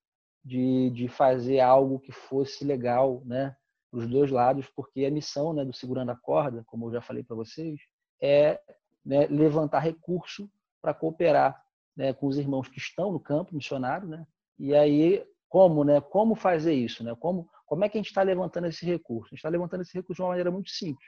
de, 0.44 0.89
de 0.89 1.08
fazer 1.08 1.60
algo 1.60 2.00
que 2.00 2.12
fosse 2.12 2.65
legal, 2.65 3.22
né? 3.26 3.56
Para 3.92 4.00
os 4.00 4.08
dois 4.08 4.32
lados, 4.32 4.70
porque 4.74 5.06
a 5.06 5.12
missão, 5.12 5.54
né, 5.54 5.66
do 5.66 5.74
segurando 5.74 6.12
a 6.12 6.16
corda, 6.16 6.64
como 6.66 6.88
eu 6.88 6.94
já 6.94 7.02
falei 7.02 7.24
para 7.24 7.36
vocês, 7.36 7.80
é 8.22 8.60
né, 9.06 9.28
levantar 9.28 9.80
recurso 9.80 10.50
para 10.82 10.94
cooperar 10.94 11.62
né, 11.96 12.14
com 12.14 12.28
os 12.28 12.38
irmãos 12.38 12.70
que 12.70 12.80
estão 12.80 13.12
no 13.12 13.20
campo 13.20 13.54
missionário, 13.54 14.08
né? 14.08 14.26
E 14.58 14.74
aí 14.74 15.26
como, 15.50 15.84
né? 15.84 16.00
Como 16.00 16.34
fazer 16.34 16.74
isso, 16.74 17.04
né? 17.04 17.14
Como 17.20 17.50
como 17.66 17.86
é 17.86 17.90
que 17.90 17.98
a 17.98 18.02
gente 18.02 18.10
está 18.10 18.22
levantando 18.22 18.68
esse 18.68 18.86
recurso? 18.86 19.28
A 19.28 19.30
gente 19.30 19.40
está 19.40 19.50
levantando 19.50 19.82
esse 19.82 19.94
recurso 19.94 20.18
de 20.18 20.22
uma 20.22 20.30
maneira 20.30 20.52
muito 20.52 20.70
simples. 20.70 21.08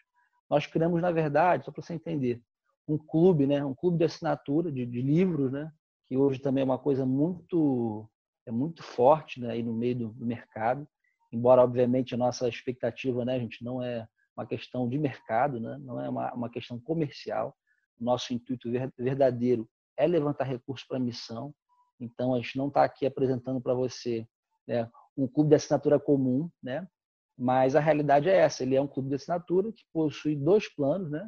Nós 0.50 0.66
criamos, 0.66 1.02
na 1.02 1.12
verdade, 1.12 1.66
só 1.66 1.72
para 1.72 1.82
você 1.82 1.94
entender, 1.94 2.42
um 2.88 2.98
clube, 2.98 3.46
né? 3.46 3.64
Um 3.66 3.74
clube 3.74 3.98
de 3.98 4.06
assinatura 4.06 4.72
de, 4.72 4.86
de, 4.86 5.02
livros, 5.02 5.52
né? 5.52 5.72
Que 6.08 6.18
hoje 6.18 6.40
também 6.40 6.62
é 6.62 6.66
uma 6.66 6.78
coisa 6.78 7.06
muito 7.06 8.10
é 8.46 8.52
muito 8.52 8.84
forte, 8.84 9.40
né? 9.40 9.52
Aí 9.52 9.64
no 9.64 9.74
meio 9.74 9.96
do, 9.96 10.08
do 10.10 10.26
mercado. 10.26 10.88
Embora, 11.34 11.64
obviamente, 11.64 12.14
a 12.14 12.18
nossa 12.18 12.48
expectativa, 12.48 13.26
né, 13.26 13.40
gente, 13.40 13.64
não 13.64 13.82
é 13.82 14.08
uma 14.38 14.46
questão 14.46 14.88
de 14.88 15.00
mercado, 15.00 15.60
né? 15.60 15.78
Não 15.82 16.00
é 16.00 16.08
uma, 16.08 16.32
uma 16.34 16.50
questão 16.50 16.80
comercial. 16.80 17.56
Nosso 18.00 18.34
intuito 18.34 18.70
verdadeiro 18.98 19.68
é 19.98 20.06
levantar 20.06 20.44
recursos 20.44 20.88
para 20.88 20.98
a 20.98 21.00
missão. 21.00 21.54
Então, 22.00 22.36
a 22.36 22.38
gente 22.38 22.56
não 22.56 22.68
está 22.68 22.84
aqui 22.84 23.06
apresentando 23.08 23.60
para 23.60 23.74
você 23.74 24.28
né, 24.68 24.88
um 25.18 25.28
clube 25.28 25.50
de 25.50 25.56
assinatura 25.56 26.00
comum, 26.00 26.50
né? 26.62 26.88
Mas 27.36 27.76
a 27.76 27.80
realidade 27.80 28.30
é 28.30 28.38
essa, 28.38 28.62
ele 28.62 28.76
é 28.76 28.82
um 28.82 28.88
clube 28.88 29.10
de 29.10 29.16
assinatura 29.16 29.72
que 29.72 29.84
possui 29.92 30.36
dois 30.36 30.72
planos, 30.74 31.10
né? 31.10 31.28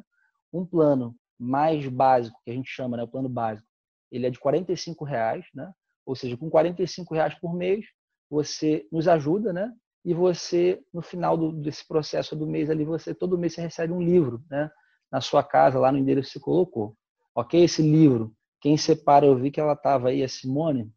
Um 0.52 0.64
plano 0.64 1.16
mais 1.36 1.86
básico, 1.88 2.40
que 2.44 2.50
a 2.52 2.54
gente 2.54 2.70
chama, 2.70 2.96
né, 2.96 3.02
o 3.02 3.08
plano 3.08 3.28
básico, 3.28 3.66
ele 4.10 4.26
é 4.26 4.30
de 4.30 4.38
45 4.38 5.04
reais, 5.04 5.44
né? 5.52 5.72
Ou 6.04 6.14
seja, 6.14 6.36
com 6.36 6.48
45 6.48 7.12
reais 7.12 7.34
por 7.34 7.54
mês, 7.54 7.84
você 8.30 8.86
nos 8.92 9.08
ajuda, 9.08 9.52
né? 9.52 9.72
E 10.06 10.14
você, 10.14 10.80
no 10.94 11.02
final 11.02 11.36
do, 11.36 11.50
desse 11.50 11.84
processo 11.84 12.36
do 12.36 12.46
mês 12.46 12.70
ali, 12.70 12.84
você 12.84 13.12
todo 13.12 13.36
mês 13.36 13.54
você 13.54 13.62
recebe 13.62 13.92
um 13.92 14.00
livro, 14.00 14.40
né? 14.48 14.70
Na 15.10 15.20
sua 15.20 15.42
casa, 15.42 15.80
lá 15.80 15.90
no 15.90 15.98
endereço 15.98 16.28
que 16.28 16.34
você 16.34 16.40
colocou. 16.40 16.96
Ok? 17.34 17.64
Esse 17.64 17.82
livro, 17.82 18.32
quem 18.60 18.76
separa, 18.76 19.26
eu 19.26 19.36
vi 19.36 19.50
que 19.50 19.60
ela 19.60 19.72
estava 19.72 20.10
aí, 20.10 20.22
a 20.22 20.28
Simone, 20.28 20.92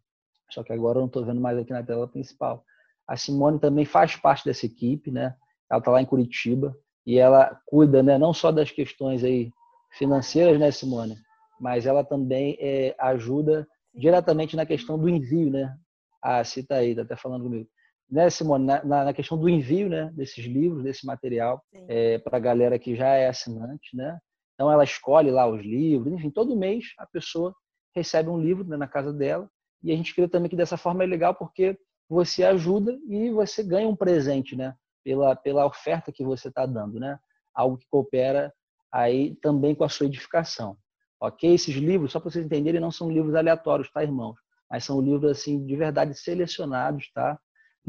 só 0.52 0.64
que 0.64 0.72
agora 0.72 0.98
eu 0.98 1.02
não 1.02 1.08
estou 1.08 1.26
vendo 1.26 1.42
mais 1.42 1.58
aqui 1.58 1.74
na 1.74 1.82
tela 1.82 2.08
principal. 2.08 2.64
A 3.08 3.18
Simone 3.18 3.60
também 3.60 3.84
faz 3.84 4.16
parte 4.16 4.46
dessa 4.46 4.68
equipe, 4.68 5.10
né? 5.10 5.36
Ela 5.72 5.80
está 5.80 5.90
lá 5.90 6.02
em 6.04 6.06
Curitiba 6.06 6.78
e 7.04 7.18
ela 7.18 7.60
cuida, 7.66 8.04
né, 8.04 8.16
não 8.16 8.32
só 8.32 8.52
das 8.52 8.70
questões 8.70 9.24
aí 9.24 9.52
financeiras, 9.92 10.60
né, 10.60 10.70
Simone, 10.70 11.16
mas 11.60 11.88
ela 11.88 12.04
também 12.04 12.56
é, 12.60 12.96
ajuda 13.00 13.68
diretamente 13.92 14.56
na 14.56 14.68
questão 14.68 15.00
do 15.00 15.10
envio, 15.10 15.50
né? 15.50 15.76
Ah, 16.22 16.44
cita 16.44 16.76
aí, 16.76 16.96
tá 16.96 17.02
até 17.02 17.16
falando 17.16 17.46
comigo. 17.46 17.68
Né, 18.12 18.30
Simone, 18.30 18.66
na, 18.66 18.84
na 18.84 19.14
questão 19.14 19.38
do 19.38 19.48
envio, 19.48 19.88
né, 19.88 20.10
desses 20.14 20.44
livros, 20.46 20.84
desse 20.84 21.06
material, 21.06 21.64
é, 21.88 22.18
para 22.18 22.38
a 22.38 22.40
galera 22.40 22.80
que 22.80 22.96
já 22.96 23.10
é 23.10 23.28
assinante, 23.28 23.96
né? 23.96 24.20
Então 24.56 24.72
ela 24.72 24.84
escolhe 24.84 25.30
lá 25.30 25.48
os 25.48 25.62
livros, 25.62 26.12
enfim, 26.12 26.30
todo 26.30 26.56
mês 26.56 26.86
a 26.98 27.06
pessoa 27.06 27.56
recebe 27.96 28.30
um 28.30 28.40
livro 28.40 28.64
né, 28.64 28.76
na 28.78 28.88
casa 28.88 29.14
dela 29.14 29.50
e 29.84 29.92
a 29.92 29.96
gente 29.96 30.14
crê 30.14 30.28
também 30.28 30.50
que 30.50 30.56
dessa 30.56 30.76
forma 30.76 31.04
é 31.04 31.08
legal 31.08 31.34
porque 31.36 31.78
você 32.10 32.44
ajuda 32.44 32.98
e 33.08 33.30
você 33.30 33.64
ganha 33.64 33.88
um 33.88 33.96
presente, 33.96 34.56
né? 34.56 34.76
Pela, 35.04 35.36
pela 35.36 35.66
oferta 35.66 36.12
que 36.12 36.24
você 36.24 36.50
está 36.50 36.66
dando, 36.66 37.00
né? 37.00 37.18
Algo 37.54 37.78
que 37.78 37.88
coopera 37.90 38.52
aí 38.92 39.36
também 39.36 39.76
com 39.76 39.84
a 39.84 39.90
sua 39.90 40.08
edificação. 40.08 40.76
Ok? 41.22 41.54
Esses 41.54 41.76
livros, 41.76 42.12
só 42.12 42.20
para 42.20 42.32
vocês 42.32 42.46
entenderem, 42.46 42.82
não 42.82 42.92
são 42.92 43.12
livros 43.12 43.36
aleatórios, 43.36 43.92
tá, 43.92 44.04
irmãos? 44.04 44.36
Mas 44.70 44.84
são 44.84 45.00
livros, 45.00 45.32
assim, 45.32 45.66
de 45.66 45.76
verdade 45.76 46.16
selecionados, 46.16 47.12
tá? 47.14 47.40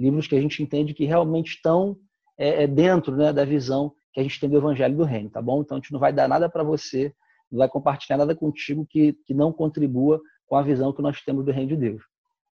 Livros 0.01 0.27
que 0.27 0.35
a 0.35 0.41
gente 0.41 0.62
entende 0.62 0.95
que 0.95 1.05
realmente 1.05 1.57
estão 1.57 1.97
é, 2.39 2.64
é 2.64 2.66
dentro 2.66 3.14
né, 3.14 3.33
da 3.33 3.45
visão 3.45 3.93
que 4.12 4.20
a 4.20 4.22
gente 4.22 4.41
tem 4.41 4.49
do 4.49 4.57
Evangelho 4.57 4.97
do 4.97 5.05
Reino, 5.05 5.31
tá 5.31 5.43
bom? 5.43 5.61
Então, 5.61 5.77
a 5.77 5.81
gente 5.81 5.93
não 5.93 6.01
vai 6.01 6.12
dar 6.12 6.27
nada 6.27 6.49
para 6.49 6.62
você, 6.62 7.14
não 7.51 7.59
vai 7.59 7.68
compartilhar 7.68 8.16
nada 8.16 8.35
contigo 8.35 8.87
que, 8.89 9.12
que 9.27 9.35
não 9.35 9.53
contribua 9.53 10.20
com 10.47 10.57
a 10.57 10.62
visão 10.62 10.93
que 10.93 11.03
nós 11.03 11.20
temos 11.22 11.45
do 11.45 11.53
Reino 11.53 11.68
de 11.68 11.77
Deus. 11.77 12.03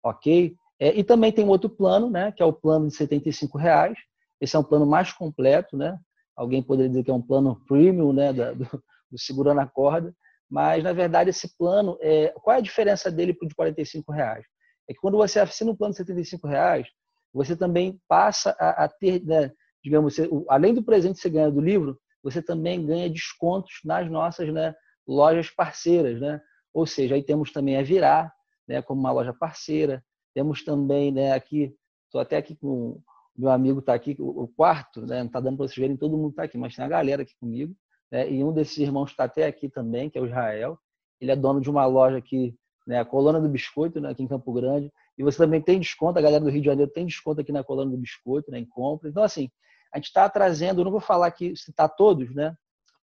Ok? 0.04 0.56
É, 0.80 0.94
e 0.98 1.04
também 1.04 1.32
tem 1.32 1.46
um 1.46 1.50
outro 1.50 1.70
plano, 1.70 2.10
né, 2.10 2.32
que 2.32 2.44
é 2.44 2.46
o 2.46 2.54
plano 2.54 2.90
de 2.90 3.04
R$ 3.04 3.22
reais. 3.56 3.98
Esse 4.40 4.56
é 4.56 4.60
um 4.60 4.64
plano 4.64 4.86
mais 4.86 5.12
completo, 5.12 5.76
né? 5.76 5.98
Alguém 6.36 6.62
poderia 6.62 6.90
dizer 6.90 7.04
que 7.04 7.10
é 7.10 7.14
um 7.14 7.22
plano 7.22 7.60
premium, 7.68 8.14
né, 8.14 8.32
da, 8.32 8.52
do, 8.52 8.66
do 9.10 9.18
segurando 9.18 9.62
a 9.62 9.66
corda, 9.66 10.14
mas 10.50 10.84
na 10.84 10.94
verdade 10.94 11.30
esse 11.30 11.58
plano, 11.58 11.98
é, 12.02 12.34
qual 12.44 12.56
é 12.56 12.60
a 12.60 12.62
diferença 12.62 13.12
dele 13.12 13.34
para 13.34 13.46
o 13.46 13.72
de 13.72 13.82
R$ 13.82 14.04
reais? 14.10 14.46
É 14.88 14.94
que 14.94 15.00
quando 15.00 15.18
você 15.18 15.40
assina 15.40 15.72
um 15.72 15.76
plano 15.76 15.94
de 15.94 16.04
R$ 16.04 16.24
reais, 16.46 16.88
você 17.34 17.56
também 17.56 18.00
passa 18.08 18.56
a, 18.60 18.86
a 18.86 18.88
ter, 18.88 19.24
né, 19.24 19.52
digamos, 19.84 20.16
você, 20.16 20.30
além 20.50 20.74
do 20.74 20.84
presente 20.84 21.16
que 21.16 21.22
você 21.22 21.30
ganha 21.30 21.52
do 21.52 21.62
livro, 21.62 22.00
você 22.24 22.42
também 22.42 22.86
ganha 22.86 23.10
descontos 23.10 23.80
nas 23.86 24.10
nossas 24.10 24.52
né, 24.52 24.76
lojas 25.08 25.50
parceiras, 25.50 26.20
né? 26.20 26.42
Ou 26.74 26.86
seja, 26.86 27.16
aí 27.16 27.24
temos 27.24 27.52
também 27.52 27.78
a 27.78 27.84
Virar, 27.84 28.34
né, 28.68 28.82
como 28.82 29.00
uma 29.00 29.12
loja 29.12 29.34
parceira, 29.34 30.04
temos 30.34 30.64
também, 30.64 31.12
né, 31.12 31.32
aqui, 31.32 31.74
estou 32.06 32.22
até 32.22 32.38
aqui 32.38 32.56
com 32.56 33.02
meu 33.38 33.52
amigo 33.52 33.80
está 33.80 33.94
aqui, 33.94 34.16
o 34.20 34.48
quarto, 34.48 35.06
né, 35.06 35.20
não 35.20 35.28
está 35.28 35.40
dando 35.40 35.58
para 35.58 35.68
vocês 35.68 35.78
verem, 35.78 35.96
todo 35.96 36.18
mundo 36.18 36.32
está 36.32 36.44
aqui, 36.44 36.58
mas 36.58 36.76
tem 36.76 36.84
a 36.84 36.88
galera 36.88 37.22
aqui 37.22 37.36
comigo. 37.40 37.76
Né, 38.12 38.32
e 38.32 38.44
um 38.44 38.52
desses 38.52 38.78
irmãos 38.78 39.12
está 39.12 39.26
até 39.26 39.46
aqui 39.46 39.70
também, 39.70 40.10
que 40.10 40.18
é 40.18 40.22
o 40.22 40.26
Israel. 40.26 40.80
Ele 41.22 41.32
é 41.32 41.36
dono 41.36 41.62
de 41.62 41.70
uma 41.70 41.86
loja 41.86 42.18
aqui, 42.18 42.56
né, 42.88 43.00
a 43.00 43.06
Colônia 43.06 43.40
do 43.40 43.48
Biscoito, 43.48 44.02
né, 44.02 44.10
aqui 44.10 44.24
em 44.24 44.28
Campo 44.28 44.52
Grande. 44.52 44.92
E 45.18 45.24
você 45.24 45.38
também 45.38 45.62
tem 45.62 45.80
desconto, 45.80 46.20
a 46.20 46.22
galera 46.22 46.44
do 46.44 46.50
Rio 46.50 46.62
de 46.62 46.68
Janeiro 46.68 46.92
tem 46.92 47.06
desconto 47.06 47.42
aqui 47.42 47.52
na 47.52 47.64
Colônia 47.64 47.96
do 47.96 48.02
Biscoito, 48.02 48.52
né, 48.52 48.60
em 48.60 48.66
compra. 48.66 49.10
Então, 49.10 49.24
assim, 49.24 49.50
a 49.92 49.98
gente 49.98 50.08
está 50.08 50.30
trazendo, 50.30 50.84
não 50.84 50.92
vou 50.92 51.00
falar 51.00 51.28
aqui, 51.28 51.56
citar 51.56 51.90
todos, 51.96 52.34
né, 52.36 52.56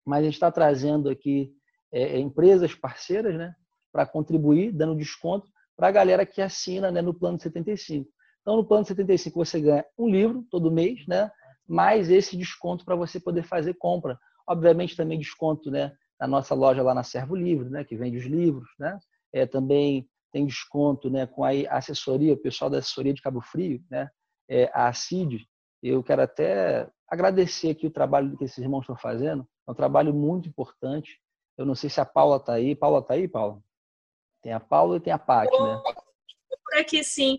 mas 0.05 0.21
a 0.21 0.25
gente 0.25 0.35
está 0.35 0.51
trazendo 0.51 1.09
aqui 1.09 1.53
é, 1.93 2.17
é, 2.17 2.19
empresas 2.19 2.75
parceiras, 2.75 3.35
né, 3.35 3.55
para 3.93 4.07
contribuir, 4.07 4.73
dando 4.73 4.97
desconto 4.97 5.49
para 5.77 5.89
a 5.89 5.93
galera 5.93 6.25
que 6.27 6.41
assina 6.41 6.91
né, 6.91 7.03
no 7.03 7.15
plano 7.15 7.39
75. 7.39 8.09
Então, 8.43 8.57
no 8.57 8.65
plano 8.65 8.85
75 8.85 9.45
você 9.45 9.61
ganha 9.61 9.85
um 9.99 10.09
livro 10.09 10.45
todo 10.51 10.71
mês, 10.71 11.07
né, 11.09 11.31
mais 11.67 12.11
esse 12.11 12.37
desconto 12.37 12.85
para 12.85 12.95
você 12.95 13.19
poder 13.19 13.43
fazer 13.43 13.75
compra. 13.75 14.19
Obviamente 14.47 14.97
também 14.97 15.19
desconto, 15.19 15.71
né, 15.71 15.93
na 16.21 16.29
nossa 16.29 16.55
loja 16.55 16.83
lá 16.83 16.95
na 16.95 17.03
Servo 17.03 17.35
Livre, 17.35 17.69
né, 17.71 17.83
que 17.83 17.97
vende 17.97 18.19
os 18.19 18.25
livros, 18.25 18.69
né. 18.79 18.99
É, 19.33 19.47
também 19.47 20.09
tem 20.35 20.45
desconto, 20.45 21.09
né, 21.09 21.28
com 21.28 21.45
a 21.45 21.51
assessoria, 21.70 22.32
o 22.32 22.37
pessoal 22.37 22.68
da 22.68 22.78
assessoria 22.78 23.14
de 23.14 23.22
Cabo 23.22 23.41
Frio, 23.41 23.80
né, 23.89 24.11
é, 24.51 24.68
a 24.74 24.93
CID. 24.93 25.49
Eu 25.80 26.03
quero 26.03 26.22
até 26.22 26.91
agradecer 27.09 27.70
aqui 27.70 27.87
o 27.87 27.91
trabalho 27.91 28.37
que 28.37 28.43
esses 28.43 28.59
irmãos 28.59 28.80
estão 28.80 28.97
fazendo. 28.97 29.47
É 29.64 29.70
um 29.70 29.74
trabalho 29.74 30.12
muito 30.12 30.49
importante. 30.49 31.20
Eu 31.57 31.64
não 31.64 31.76
sei 31.76 31.89
se 31.89 32.01
a 32.01 32.05
Paula 32.05 32.39
está 32.39 32.55
aí. 32.55 32.74
Paula 32.74 32.99
está 32.99 33.14
aí, 33.14 33.28
Paula? 33.28 33.62
Tem 34.43 34.53
a 34.53 34.59
Paula 34.59 34.97
e 34.97 35.01
tem 35.01 35.12
a 35.12 35.18
Paty, 35.18 35.57
né? 35.57 35.80
Por 36.64 36.80
aqui, 36.80 37.05
sim. 37.05 37.39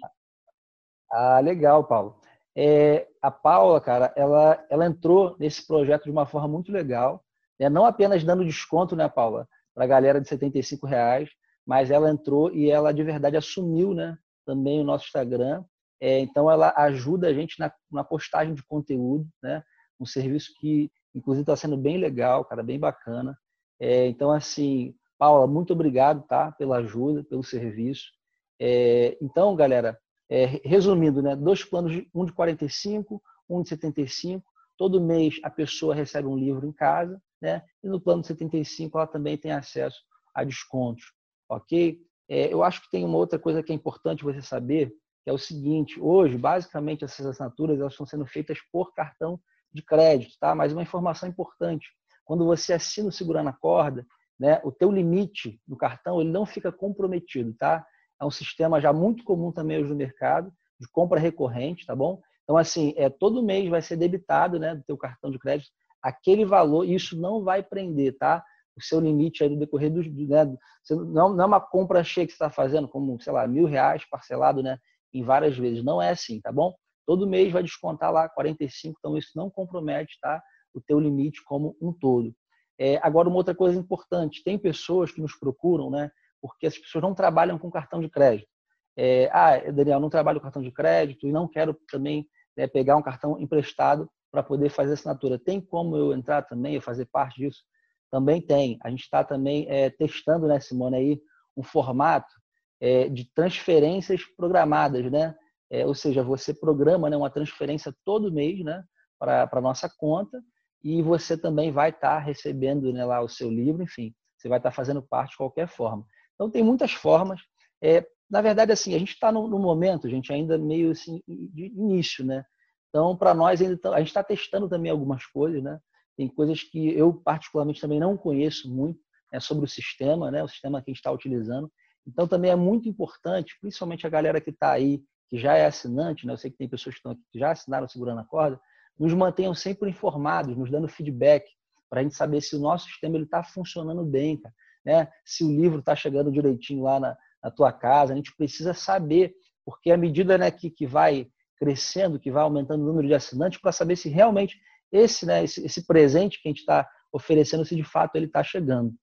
Ah, 1.11 1.41
legal, 1.41 1.83
Paulo. 1.83 2.21
É, 2.55 3.09
a 3.21 3.29
Paula, 3.29 3.81
cara, 3.81 4.13
ela, 4.15 4.65
ela 4.69 4.85
entrou 4.85 5.35
nesse 5.37 5.67
projeto 5.67 6.05
de 6.05 6.11
uma 6.11 6.25
forma 6.25 6.47
muito 6.47 6.71
legal, 6.71 7.25
né? 7.59 7.67
não 7.67 7.85
apenas 7.85 8.23
dando 8.23 8.45
desconto, 8.45 8.95
né, 8.95 9.09
Paula, 9.09 9.45
para 9.73 9.83
a 9.83 9.87
galera 9.87 10.21
de 10.21 10.29
75 10.29 10.87
reais, 10.87 11.29
mas 11.66 11.91
ela 11.91 12.09
entrou 12.09 12.53
e 12.53 12.70
ela 12.70 12.93
de 12.93 13.03
verdade 13.03 13.38
assumiu, 13.38 13.93
né, 13.93 14.18
também 14.45 14.80
o 14.80 14.84
nosso 14.84 15.05
Instagram. 15.05 15.63
É, 15.99 16.20
então 16.20 16.51
ela 16.51 16.74
ajuda 16.78 17.28
a 17.28 17.34
gente 17.34 17.57
na, 17.59 17.72
na 17.91 18.03
postagem 18.03 18.53
de 18.53 18.63
conteúdo, 18.63 19.28
né, 19.41 19.63
um 19.99 20.05
serviço 20.05 20.53
que 20.59 20.91
inclusive 21.13 21.43
está 21.43 21.55
sendo 21.55 21.78
bem 21.78 21.97
legal, 21.97 22.43
cara, 22.45 22.61
bem 22.61 22.80
bacana. 22.80 23.38
É, 23.80 24.07
então 24.07 24.32
assim, 24.32 24.93
Paula, 25.18 25.47
muito 25.47 25.74
obrigado, 25.74 26.24
tá? 26.28 26.51
Pela 26.51 26.78
ajuda, 26.78 27.24
pelo 27.24 27.43
serviço. 27.43 28.11
É, 28.59 29.18
então, 29.22 29.55
galera, 29.55 29.97
é, 30.30 30.45
resumindo, 30.63 31.22
né? 31.22 31.36
Dois 31.36 31.63
planos, 31.63 31.93
um 32.13 32.26
de 32.26 32.34
45, 32.34 33.22
um 33.49 33.61
de 33.61 33.70
75. 33.70 34.45
Todo 34.78 35.01
mês 35.01 35.39
a 35.43 35.49
pessoa 35.49 35.95
recebe 35.95 36.28
um 36.28 36.38
livro 36.38 36.68
em 36.68 36.74
casa, 36.74 37.22
né? 37.41 37.63
E 37.84 37.88
no 37.88 38.01
plano 38.01 38.22
de 38.22 38.28
75 38.28 38.97
ela 38.97 39.07
também 39.07 39.38
tem 39.38 39.51
acesso 39.51 39.97
a 40.34 40.43
descontos, 40.43 41.13
ok? 41.49 41.99
É, 42.27 42.51
eu 42.51 42.63
acho 42.63 42.81
que 42.81 42.89
tem 42.89 43.05
uma 43.05 43.17
outra 43.17 43.37
coisa 43.37 43.61
que 43.61 43.71
é 43.71 43.75
importante 43.75 44.23
você 44.23 44.41
saber, 44.41 44.89
que 45.23 45.29
é 45.29 45.33
o 45.33 45.37
seguinte: 45.37 45.99
hoje, 45.99 46.37
basicamente, 46.37 47.03
essas 47.03 47.25
assinaturas 47.25 47.79
elas 47.79 47.93
estão 47.93 48.05
sendo 48.05 48.25
feitas 48.25 48.59
por 48.71 48.93
cartão 48.93 49.39
de 49.71 49.81
crédito, 49.81 50.35
tá? 50.39 50.55
Mas 50.55 50.73
uma 50.73 50.83
informação 50.83 51.29
importante: 51.29 51.87
quando 52.23 52.45
você 52.45 52.73
assina 52.73 53.09
o 53.09 53.11
Segurando 53.11 53.49
a 53.49 53.53
Corda, 53.53 54.05
né, 54.39 54.59
o 54.63 54.71
teu 54.71 54.91
limite 54.91 55.59
do 55.67 55.77
cartão 55.77 56.19
ele 56.19 56.31
não 56.31 56.45
fica 56.45 56.71
comprometido, 56.71 57.53
tá? 57.53 57.85
É 58.19 58.25
um 58.25 58.31
sistema 58.31 58.79
já 58.81 58.91
muito 58.91 59.23
comum 59.23 59.51
também 59.51 59.77
hoje 59.77 59.89
no 59.89 59.95
mercado, 59.95 60.51
de 60.79 60.87
compra 60.89 61.19
recorrente, 61.19 61.85
tá 61.85 61.95
bom? 61.95 62.21
Então, 62.43 62.57
assim, 62.57 62.93
é, 62.95 63.09
todo 63.09 63.43
mês 63.43 63.69
vai 63.69 63.81
ser 63.81 63.97
debitado 63.97 64.59
né, 64.59 64.75
do 64.75 64.83
teu 64.83 64.97
cartão 64.97 65.31
de 65.31 65.39
crédito 65.39 65.69
aquele 66.05 66.45
valor, 66.45 66.85
e 66.85 66.93
isso 66.93 67.19
não 67.19 67.43
vai 67.43 67.63
prender, 67.63 68.15
tá? 68.19 68.43
O 68.78 68.82
seu 68.82 68.99
limite 68.99 69.43
aí 69.43 69.49
no 69.49 69.57
decorrer 69.57 69.91
dos. 69.91 70.05
Né, 70.07 70.57
não, 70.89 71.34
não 71.34 71.43
é 71.43 71.47
uma 71.47 71.61
compra 71.61 72.03
cheia 72.03 72.26
que 72.26 72.34
você 72.34 72.36
está 72.36 72.49
fazendo, 72.49 72.88
como, 72.88 73.19
sei 73.21 73.32
lá, 73.32 73.47
mil 73.47 73.65
reais 73.65 74.03
parcelado 74.09 74.61
né, 74.61 74.78
em 75.13 75.23
várias 75.23 75.57
vezes. 75.57 75.84
Não 75.84 76.01
é 76.01 76.09
assim, 76.09 76.41
tá 76.41 76.51
bom? 76.51 76.76
Todo 77.05 77.28
mês 77.28 77.51
vai 77.51 77.63
descontar 77.63 78.11
lá 78.11 78.28
45, 78.28 78.97
então 78.99 79.17
isso 79.17 79.32
não 79.36 79.49
compromete 79.49 80.17
tá, 80.19 80.41
o 80.73 80.82
teu 80.82 80.99
limite 80.99 81.43
como 81.45 81.76
um 81.82 81.93
todo. 81.93 82.34
É, 82.78 82.99
agora, 83.01 83.30
uma 83.30 83.38
outra 83.38 83.55
coisa 83.55 83.80
importante, 83.80 84.43
tem 84.43 84.57
pessoas 84.57 85.11
que 85.11 85.21
nos 85.21 85.38
procuram, 85.38 85.89
né? 85.89 86.11
Porque 86.41 86.67
as 86.67 86.78
pessoas 86.78 87.01
não 87.01 87.15
trabalham 87.15 87.57
com 87.57 87.71
cartão 87.71 88.01
de 88.01 88.09
crédito. 88.09 88.49
É, 88.97 89.30
ah, 89.32 89.71
Daniel, 89.71 89.99
não 89.99 90.09
trabalho 90.09 90.39
com 90.39 90.43
cartão 90.43 90.61
de 90.61 90.71
crédito 90.71 91.28
e 91.28 91.32
não 91.32 91.47
quero 91.47 91.73
também 91.89 92.28
né, 92.55 92.67
pegar 92.67 92.95
um 92.95 93.01
cartão 93.01 93.39
emprestado 93.39 94.09
para 94.32 94.43
poder 94.43 94.69
fazer 94.69 94.93
assinatura. 94.93 95.39
Tem 95.39 95.61
como 95.61 95.95
eu 95.95 96.13
entrar 96.13 96.41
também 96.43 96.76
e 96.76 96.82
fazer 96.82 97.05
parte 97.05 97.41
disso? 97.41 97.63
Também 98.11 98.41
tem. 98.41 98.77
A 98.83 98.89
gente 98.89 99.03
está 99.03 99.23
também 99.23 99.65
é, 99.69 99.89
testando, 99.89 100.47
né, 100.47 100.59
Simone, 100.59 100.95
aí, 100.95 101.21
um 101.57 101.63
formato 101.63 102.33
é, 102.79 103.09
de 103.09 103.25
transferências 103.33 104.21
programadas, 104.37 105.09
né? 105.11 105.35
É, 105.69 105.85
ou 105.85 105.95
seja, 105.95 106.23
você 106.23 106.53
programa 106.53 107.09
né, 107.09 107.17
uma 107.17 107.29
transferência 107.29 107.93
todo 108.05 108.31
mês 108.31 108.63
né, 108.63 108.83
para 109.17 109.49
a 109.51 109.61
nossa 109.61 109.89
conta 109.97 110.39
e 110.83 111.01
você 111.01 111.35
também 111.35 111.71
vai 111.71 111.89
estar 111.89 112.17
tá 112.17 112.19
recebendo 112.19 112.93
né, 112.93 113.03
lá 113.03 113.21
o 113.21 113.27
seu 113.27 113.49
livro, 113.49 113.81
enfim, 113.81 114.13
você 114.37 114.47
vai 114.47 114.59
estar 114.59 114.69
tá 114.69 114.75
fazendo 114.75 115.01
parte 115.01 115.31
de 115.31 115.37
qualquer 115.37 115.67
forma. 115.67 116.05
Então, 116.35 116.51
tem 116.51 116.61
muitas 116.63 116.91
formas. 116.91 117.41
É, 117.81 118.05
na 118.29 118.41
verdade, 118.41 118.71
assim, 118.71 118.93
a 118.93 118.99
gente 118.99 119.13
está 119.13 119.31
no, 119.31 119.47
no, 119.47 119.57
momento, 119.57 120.09
gente 120.09 120.31
ainda 120.31 120.57
meio 120.57 120.91
assim, 120.91 121.21
de 121.27 121.65
início, 121.75 122.23
né? 122.23 122.43
Então, 122.89 123.17
para 123.17 123.33
nós, 123.33 123.61
ainda 123.61 123.77
a 123.91 123.99
gente 123.99 124.07
está 124.07 124.23
testando 124.23 124.69
também 124.69 124.91
algumas 124.91 125.25
coisas, 125.25 125.61
né? 125.63 125.79
Tem 126.18 126.28
coisas 126.28 126.63
que 126.63 126.89
eu, 126.89 127.13
particularmente, 127.13 127.82
também 127.82 127.99
não 127.99 128.16
conheço 128.16 128.74
muito 128.74 128.99
né, 129.32 129.39
sobre 129.39 129.66
o 129.66 129.68
sistema, 129.68 130.32
né? 130.32 130.43
O 130.43 130.47
sistema 130.47 130.82
que 130.82 130.89
a 130.89 130.93
gente 130.93 130.99
está 130.99 131.11
utilizando. 131.11 131.72
Então, 132.07 132.28
também 132.28 132.51
é 132.51 132.55
muito 132.55 132.88
importante, 132.88 133.57
principalmente 133.59 134.05
a 134.05 134.09
galera 134.09 134.39
que 134.39 134.51
está 134.51 134.72
aí, 134.72 135.03
que 135.30 135.38
já 135.38 135.55
é 135.55 135.66
assinante, 135.66 136.26
né? 136.26 136.34
Eu 136.34 136.38
sei 136.38 136.51
que 136.51 136.57
tem 136.57 136.70
pessoas 136.70 136.95
que 136.95 136.99
estão 136.99 137.11
aqui 137.11 137.22
que 137.32 137.39
já 137.39 137.51
assinaram 137.51 137.88
Segurando 137.88 138.22
a 138.22 138.26
Corda, 138.26 138.59
nos 138.97 139.13
mantenham 139.13 139.53
sempre 139.53 139.89
informados, 139.89 140.55
nos 140.55 140.72
dando 140.72 140.88
feedback, 140.88 141.45
para 141.89 141.99
a 141.99 142.03
gente 142.03 142.16
saber 142.16 142.41
se 142.41 142.55
o 142.55 142.59
nosso 142.59 142.88
sistema 142.88 143.18
está 143.18 143.43
funcionando 143.43 144.03
bem, 144.03 144.38
cara, 144.38 144.53
né? 144.86 145.07
se 145.24 145.43
o 145.43 145.49
livro 145.49 145.80
está 145.80 145.95
chegando 145.95 146.32
direitinho 146.32 146.84
lá 146.84 146.99
na, 146.99 147.18
na, 147.43 147.51
tua 147.51 147.72
casa. 147.72 148.13
A 148.13 148.16
gente 148.16 148.36
precisa 148.36 148.74
saber, 148.74 149.34
porque 149.66 149.91
à 149.91 149.97
medida 149.97 150.38
né, 150.38 150.49
que, 150.51 150.70
que 150.70 150.86
vai 150.86 151.28
crescendo, 151.57 152.20
que 152.20 152.32
vai 152.32 152.43
aumentando 152.43 152.84
o 152.84 152.88
número 152.88 153.07
de 153.07 153.13
assinantes, 153.13 153.59
para 153.59 153.72
saber 153.72 153.95
se 153.95 154.09
realmente 154.09 154.59
esse, 154.91 155.25
né, 155.25 155.43
esse, 155.43 155.65
esse 155.65 155.86
presente 155.86 156.41
que 156.41 156.47
a 156.47 156.51
gente 156.51 156.59
está 156.59 156.88
oferecendo, 157.11 157.65
se 157.65 157.75
de 157.75 157.83
fato 157.83 158.15
ele 158.15 158.25
está 158.25 158.43
chegando. 158.43 158.93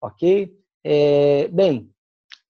Ok? 0.00 0.52
É, 0.84 1.48
bem, 1.48 1.90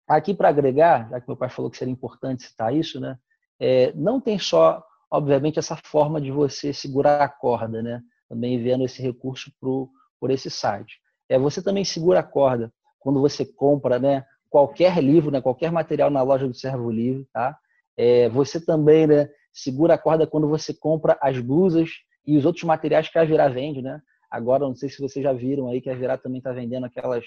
aqui 0.06 0.34
para 0.34 0.48
agregar, 0.48 1.08
já 1.10 1.20
que 1.20 1.28
meu 1.28 1.36
pai 1.36 1.48
falou 1.48 1.70
que 1.70 1.76
seria 1.76 1.92
importante 1.92 2.44
citar 2.44 2.74
isso, 2.74 3.00
né? 3.00 3.18
É, 3.60 3.92
não 3.94 4.20
tem 4.20 4.38
só 4.38 4.84
obviamente, 5.10 5.58
essa 5.58 5.76
forma 5.76 6.20
de 6.20 6.30
você 6.30 6.72
segurar 6.72 7.22
a 7.22 7.28
corda, 7.28 7.82
né? 7.82 8.02
Também 8.28 8.62
vendo 8.62 8.84
esse 8.84 9.00
recurso 9.00 9.50
pro, 9.60 9.90
por 10.20 10.30
esse 10.30 10.50
site. 10.50 11.00
É, 11.28 11.38
você 11.38 11.62
também 11.62 11.84
segura 11.84 12.20
a 12.20 12.22
corda 12.22 12.72
quando 12.98 13.20
você 13.20 13.44
compra, 13.44 13.98
né? 13.98 14.24
Qualquer 14.50 15.02
livro, 15.02 15.30
né? 15.30 15.40
Qualquer 15.40 15.72
material 15.72 16.10
na 16.10 16.22
loja 16.22 16.46
do 16.46 16.54
Servo 16.54 16.90
Livre, 16.90 17.26
tá? 17.32 17.56
É, 17.96 18.28
você 18.28 18.64
também, 18.64 19.06
né? 19.06 19.28
Segura 19.52 19.94
a 19.94 19.98
corda 19.98 20.26
quando 20.26 20.48
você 20.48 20.74
compra 20.74 21.18
as 21.20 21.38
blusas 21.40 21.90
e 22.26 22.36
os 22.36 22.44
outros 22.44 22.64
materiais 22.64 23.08
que 23.08 23.18
a 23.18 23.24
Virá 23.24 23.48
vende, 23.48 23.82
né? 23.82 24.00
Agora, 24.30 24.66
não 24.66 24.74
sei 24.74 24.88
se 24.88 25.00
vocês 25.00 25.22
já 25.22 25.32
viram 25.32 25.68
aí 25.68 25.80
que 25.80 25.88
a 25.88 25.94
Virá 25.94 26.18
também 26.18 26.38
está 26.38 26.52
vendendo 26.52 26.86
aquelas 26.86 27.24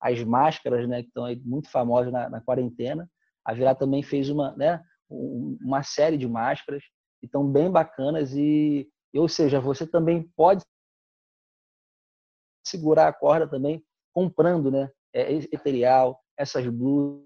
as 0.00 0.22
máscaras, 0.22 0.88
né? 0.88 1.02
Que 1.02 1.08
estão 1.08 1.24
aí 1.24 1.36
muito 1.44 1.70
famosas 1.70 2.12
na, 2.12 2.28
na 2.28 2.40
quarentena. 2.40 3.08
A 3.44 3.54
Virá 3.54 3.74
também 3.74 4.02
fez 4.02 4.28
uma, 4.28 4.54
né? 4.56 4.82
Uma 5.08 5.82
série 5.82 6.16
de 6.16 6.28
máscaras 6.28 6.82
estão 7.26 7.46
bem 7.50 7.70
bacanas 7.70 8.32
e, 8.34 8.88
ou 9.14 9.28
seja, 9.28 9.60
você 9.60 9.86
também 9.86 10.22
pode 10.36 10.62
segurar 12.66 13.08
a 13.08 13.12
corda 13.12 13.48
também 13.48 13.84
comprando, 14.12 14.70
né, 14.70 14.90
é, 15.12 15.32
esse 15.32 15.48
material, 15.52 16.20
essas 16.36 16.66
blusas, 16.66 17.24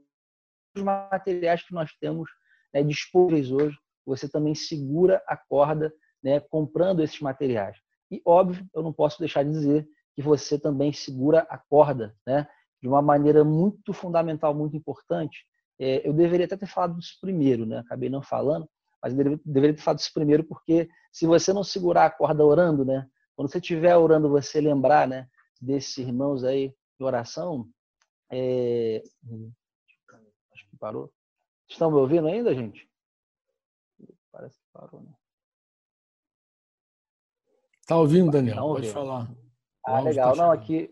os 0.76 0.82
materiais 0.82 1.62
que 1.62 1.72
nós 1.72 1.90
temos 2.00 2.28
né, 2.74 2.82
disponíveis 2.82 3.50
hoje, 3.50 3.76
você 4.04 4.28
também 4.28 4.54
segura 4.54 5.22
a 5.26 5.36
corda, 5.36 5.92
né, 6.22 6.40
comprando 6.40 7.02
esses 7.02 7.20
materiais. 7.20 7.76
E 8.10 8.20
óbvio, 8.24 8.66
eu 8.74 8.82
não 8.82 8.92
posso 8.92 9.18
deixar 9.18 9.44
de 9.44 9.50
dizer 9.50 9.88
que 10.14 10.22
você 10.22 10.58
também 10.58 10.92
segura 10.92 11.46
a 11.48 11.56
corda, 11.56 12.14
né, 12.26 12.46
de 12.80 12.88
uma 12.88 13.02
maneira 13.02 13.44
muito 13.44 13.92
fundamental, 13.92 14.54
muito 14.54 14.76
importante. 14.76 15.46
É, 15.78 16.06
eu 16.06 16.12
deveria 16.12 16.46
até 16.46 16.56
ter 16.56 16.66
falado 16.66 16.98
disso 16.98 17.18
primeiro, 17.20 17.64
né, 17.64 17.78
acabei 17.78 18.08
não 18.08 18.22
falando, 18.22 18.68
mas 19.02 19.14
deveria, 19.14 19.40
deveria 19.44 19.76
ter 19.76 19.82
falado 19.82 19.98
isso 19.98 20.12
primeiro, 20.12 20.44
porque 20.44 20.88
se 21.12 21.26
você 21.26 21.52
não 21.52 21.64
segurar 21.64 22.06
a 22.06 22.10
corda 22.10 22.44
orando, 22.44 22.84
né? 22.84 23.08
Quando 23.34 23.50
você 23.50 23.58
estiver 23.58 23.96
orando, 23.96 24.28
você 24.28 24.60
lembrar, 24.60 25.08
né? 25.08 25.28
Desses 25.60 25.96
irmãos 25.98 26.44
aí 26.44 26.74
de 26.98 27.04
oração. 27.04 27.68
É... 28.30 29.02
Acho 30.52 30.68
que 30.68 30.76
parou. 30.78 31.10
Estão 31.68 31.90
me 31.90 31.96
ouvindo 31.96 32.28
ainda, 32.28 32.54
gente? 32.54 32.88
Parece 34.30 34.58
que 34.58 34.66
parou, 34.72 35.00
né? 35.02 35.12
Está 37.90 37.98
ouvindo, 37.98 38.30
Daniel? 38.30 38.54
Tá 38.54 38.62
Pode 38.62 38.88
falar. 38.92 39.28
Ah, 39.84 39.98
legal. 39.98 40.36
tá 40.36 40.42
Não, 40.44 40.52
aqui 40.52 40.88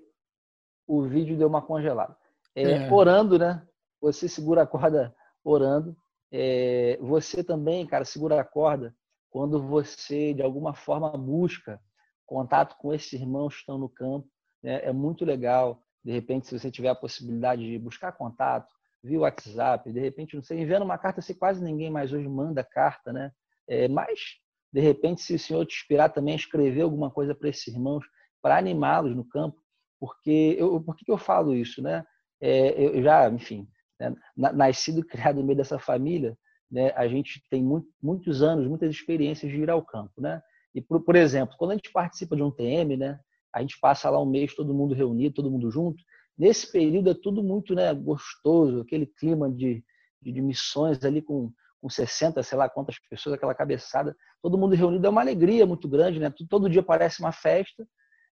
o 0.84 1.02
vídeo 1.02 1.38
deu 1.38 1.46
uma 1.46 1.62
congelada. 1.62 2.16
É, 2.56 2.88
É. 2.88 2.92
Orando, 2.92 3.38
né? 3.38 3.64
Você 4.00 4.28
segura 4.28 4.62
a 4.62 4.66
corda 4.66 5.14
orando. 5.44 5.96
É, 6.32 6.98
você 7.00 7.44
também, 7.44 7.86
cara, 7.86 8.04
segura 8.04 8.40
a 8.40 8.44
corda 8.44 8.92
quando 9.30 9.62
você, 9.62 10.34
de 10.34 10.42
alguma 10.42 10.74
forma, 10.74 11.08
busca 11.16 11.80
contato 12.26 12.76
com 12.78 12.92
esses 12.92 13.12
irmãos 13.12 13.54
que 13.54 13.60
estão 13.60 13.78
no 13.78 13.88
campo. 13.88 14.26
né? 14.60 14.80
É 14.84 14.92
muito 14.92 15.24
legal. 15.24 15.80
De 16.04 16.10
repente, 16.10 16.48
se 16.48 16.58
você 16.58 16.68
tiver 16.68 16.88
a 16.88 16.96
possibilidade 16.96 17.62
de 17.62 17.78
buscar 17.78 18.10
contato 18.10 18.74
via 19.04 19.20
WhatsApp, 19.20 19.92
de 19.92 20.00
repente, 20.00 20.34
não 20.34 20.42
sei, 20.42 20.58
enviando 20.62 20.82
uma 20.82 20.98
carta, 20.98 21.22
sei 21.22 21.36
quase 21.36 21.62
ninguém 21.62 21.90
mais 21.90 22.12
hoje 22.12 22.26
manda 22.26 22.64
carta, 22.64 23.12
né? 23.12 23.30
É, 23.68 23.86
mas, 23.86 24.40
de 24.72 24.80
repente, 24.80 25.22
se 25.22 25.34
o 25.34 25.38
Senhor 25.38 25.64
te 25.66 25.76
inspirar 25.76 26.10
também 26.10 26.34
a 26.34 26.36
escrever 26.36 26.82
alguma 26.82 27.10
coisa 27.10 27.34
para 27.34 27.48
esses 27.48 27.66
irmãos, 27.68 28.04
para 28.42 28.56
animá-los 28.58 29.14
no 29.16 29.24
campo, 29.24 29.56
porque 30.00 30.56
eu, 30.58 30.80
por 30.80 30.96
que 30.96 31.10
eu 31.10 31.18
falo 31.18 31.54
isso, 31.54 31.82
né? 31.82 32.04
É, 32.40 32.80
eu 32.98 33.02
já, 33.02 33.28
enfim, 33.28 33.66
né, 33.98 34.14
na- 34.36 34.52
nascido 34.52 35.04
criado 35.04 35.40
no 35.40 35.44
meio 35.46 35.56
dessa 35.56 35.78
família, 35.78 36.38
né, 36.70 36.92
a 36.94 37.08
gente 37.08 37.42
tem 37.50 37.62
muito, 37.62 37.88
muitos 38.02 38.42
anos, 38.42 38.66
muitas 38.68 38.90
experiências 38.90 39.50
de 39.50 39.58
ir 39.58 39.70
ao 39.70 39.84
campo, 39.84 40.20
né? 40.20 40.40
E 40.74 40.80
por, 40.80 41.00
por 41.02 41.16
exemplo, 41.16 41.56
quando 41.58 41.72
a 41.72 41.74
gente 41.74 41.90
participa 41.90 42.36
de 42.36 42.42
um 42.42 42.50
TM, 42.50 42.96
né, 42.96 43.18
a 43.52 43.60
gente 43.60 43.78
passa 43.80 44.08
lá 44.10 44.20
um 44.22 44.26
mês 44.26 44.54
todo 44.54 44.74
mundo 44.74 44.94
reunido, 44.94 45.34
todo 45.36 45.50
mundo 45.50 45.70
junto. 45.70 46.02
Nesse 46.36 46.70
período 46.70 47.10
é 47.10 47.14
tudo 47.14 47.42
muito, 47.42 47.74
né, 47.74 47.92
gostoso, 47.94 48.80
aquele 48.82 49.06
clima 49.06 49.50
de, 49.50 49.82
de 50.22 50.40
missões 50.40 51.02
ali 51.04 51.20
com 51.22 51.52
com 51.80 51.88
60, 51.88 52.42
sei 52.42 52.58
lá 52.58 52.68
quantas 52.68 52.96
pessoas, 53.08 53.34
aquela 53.34 53.54
cabeçada, 53.54 54.16
todo 54.42 54.58
mundo 54.58 54.74
reunido 54.74 55.06
é 55.06 55.10
uma 55.10 55.20
alegria 55.20 55.66
muito 55.66 55.88
grande, 55.88 56.18
né? 56.18 56.32
Todo 56.48 56.68
dia 56.68 56.82
parece 56.82 57.20
uma 57.20 57.32
festa, 57.32 57.86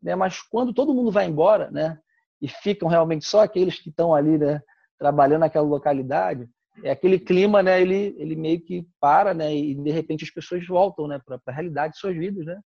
né? 0.02 0.14
Mas 0.14 0.40
quando 0.40 0.72
todo 0.72 0.94
mundo 0.94 1.10
vai 1.10 1.26
embora, 1.26 1.70
né? 1.70 1.98
E 2.40 2.48
ficam 2.48 2.88
realmente 2.88 3.24
só 3.24 3.42
aqueles 3.42 3.78
que 3.78 3.90
estão 3.90 4.14
ali, 4.14 4.38
né? 4.38 4.60
Trabalhando 4.98 5.40
naquela 5.40 5.66
localidade, 5.66 6.48
é 6.82 6.90
aquele 6.90 7.18
clima, 7.18 7.62
né? 7.62 7.80
Ele, 7.80 8.14
ele 8.18 8.34
meio 8.34 8.60
que 8.60 8.86
para, 9.00 9.34
né? 9.34 9.54
E 9.54 9.74
de 9.74 9.90
repente 9.90 10.24
as 10.24 10.30
pessoas 10.30 10.66
voltam, 10.66 11.06
né? 11.06 11.20
Para 11.24 11.40
a 11.46 11.52
realidade 11.52 11.94
de 11.94 12.00
suas 12.00 12.16
vidas, 12.16 12.44
né? 12.44 12.60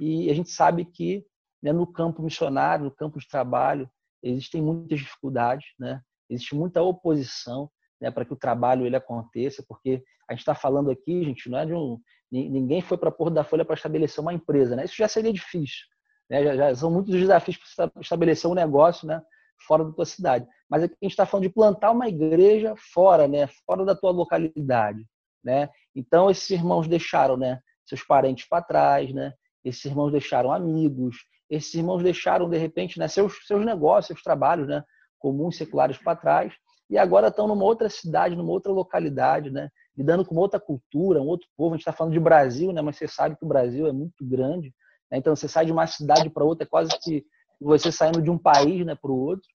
E 0.00 0.30
a 0.30 0.34
gente 0.34 0.50
sabe 0.50 0.84
que 0.84 1.24
né, 1.62 1.72
no 1.72 1.86
campo 1.86 2.22
missionário, 2.22 2.84
no 2.84 2.90
campo 2.90 3.18
de 3.18 3.26
trabalho, 3.26 3.90
existem 4.22 4.62
muitas 4.62 5.00
dificuldades, 5.00 5.66
né? 5.78 6.00
Existe 6.30 6.54
muita 6.54 6.82
oposição, 6.82 7.70
né? 8.00 8.10
Para 8.10 8.24
que 8.24 8.32
o 8.32 8.36
trabalho 8.36 8.86
ele 8.86 8.96
aconteça, 8.96 9.64
porque 9.66 10.02
a 10.28 10.32
gente 10.32 10.40
está 10.40 10.54
falando 10.54 10.90
aqui, 10.90 11.24
gente, 11.24 11.48
não 11.48 11.58
é 11.58 11.66
de 11.66 11.74
um 11.74 11.98
ninguém 12.30 12.82
foi 12.82 12.98
para 12.98 13.10
Porto 13.10 13.34
da 13.34 13.44
Folha 13.44 13.64
para 13.64 13.74
estabelecer 13.74 14.20
uma 14.20 14.34
empresa, 14.34 14.76
né? 14.76 14.84
Isso 14.84 14.96
já 14.96 15.08
seria 15.08 15.32
difícil, 15.32 15.86
né? 16.28 16.44
Já, 16.44 16.56
já 16.56 16.74
são 16.74 16.90
muitos 16.90 17.14
desafios 17.14 17.58
para 17.74 17.90
estabelecer 18.00 18.50
um 18.50 18.54
negócio, 18.54 19.06
né? 19.06 19.22
Fora 19.66 19.84
da 19.84 19.92
tua 19.92 20.04
cidade. 20.04 20.46
Mas 20.68 20.82
aqui 20.82 20.94
a 21.00 21.04
gente 21.04 21.12
está 21.12 21.24
falando 21.24 21.44
de 21.44 21.52
plantar 21.52 21.90
uma 21.90 22.06
igreja 22.06 22.74
fora, 22.92 23.26
né? 23.26 23.48
Fora 23.66 23.84
da 23.84 23.94
tua 23.94 24.10
localidade, 24.10 25.06
né? 25.42 25.70
Então 25.94 26.30
esses 26.30 26.48
irmãos 26.50 26.86
deixaram, 26.86 27.36
né? 27.36 27.60
Seus 27.86 28.02
parentes 28.02 28.46
para 28.46 28.62
trás, 28.62 29.12
né? 29.12 29.32
Esses 29.64 29.86
irmãos 29.86 30.10
deixaram 30.12 30.52
amigos, 30.52 31.16
esses 31.48 31.72
irmãos 31.74 32.02
deixaram 32.02 32.48
de 32.48 32.58
repente, 32.58 32.98
né? 32.98 33.08
Seus 33.08 33.46
seus 33.46 33.64
negócios, 33.64 34.08
seus 34.08 34.22
trabalhos, 34.22 34.68
né? 34.68 34.84
Comuns 35.18 35.56
seculares 35.56 35.96
para 35.96 36.14
trás 36.14 36.52
e 36.90 36.96
agora 36.96 37.28
estão 37.28 37.46
numa 37.46 37.64
outra 37.64 37.88
cidade, 37.90 38.34
numa 38.34 38.50
outra 38.50 38.72
localidade, 38.72 39.50
né? 39.50 39.68
lidando 39.96 40.24
com 40.24 40.36
outra 40.36 40.58
cultura, 40.58 41.20
um 41.20 41.26
outro 41.26 41.48
povo. 41.56 41.74
A 41.74 41.76
gente 41.76 41.82
está 41.82 41.92
falando 41.92 42.12
de 42.12 42.20
Brasil, 42.20 42.72
né? 42.72 42.80
mas 42.80 42.96
você 42.96 43.06
sabe 43.06 43.36
que 43.36 43.44
o 43.44 43.48
Brasil 43.48 43.86
é 43.86 43.92
muito 43.92 44.24
grande. 44.24 44.72
Né? 45.10 45.18
Então, 45.18 45.34
você 45.34 45.48
sai 45.48 45.66
de 45.66 45.72
uma 45.72 45.86
cidade 45.86 46.30
para 46.30 46.44
outra, 46.44 46.64
é 46.64 46.68
quase 46.68 46.90
que 47.00 47.24
você 47.60 47.90
saindo 47.90 48.22
de 48.22 48.30
um 48.30 48.38
país 48.38 48.86
né, 48.86 48.94
para 48.94 49.10
o 49.10 49.18
outro. 49.18 49.46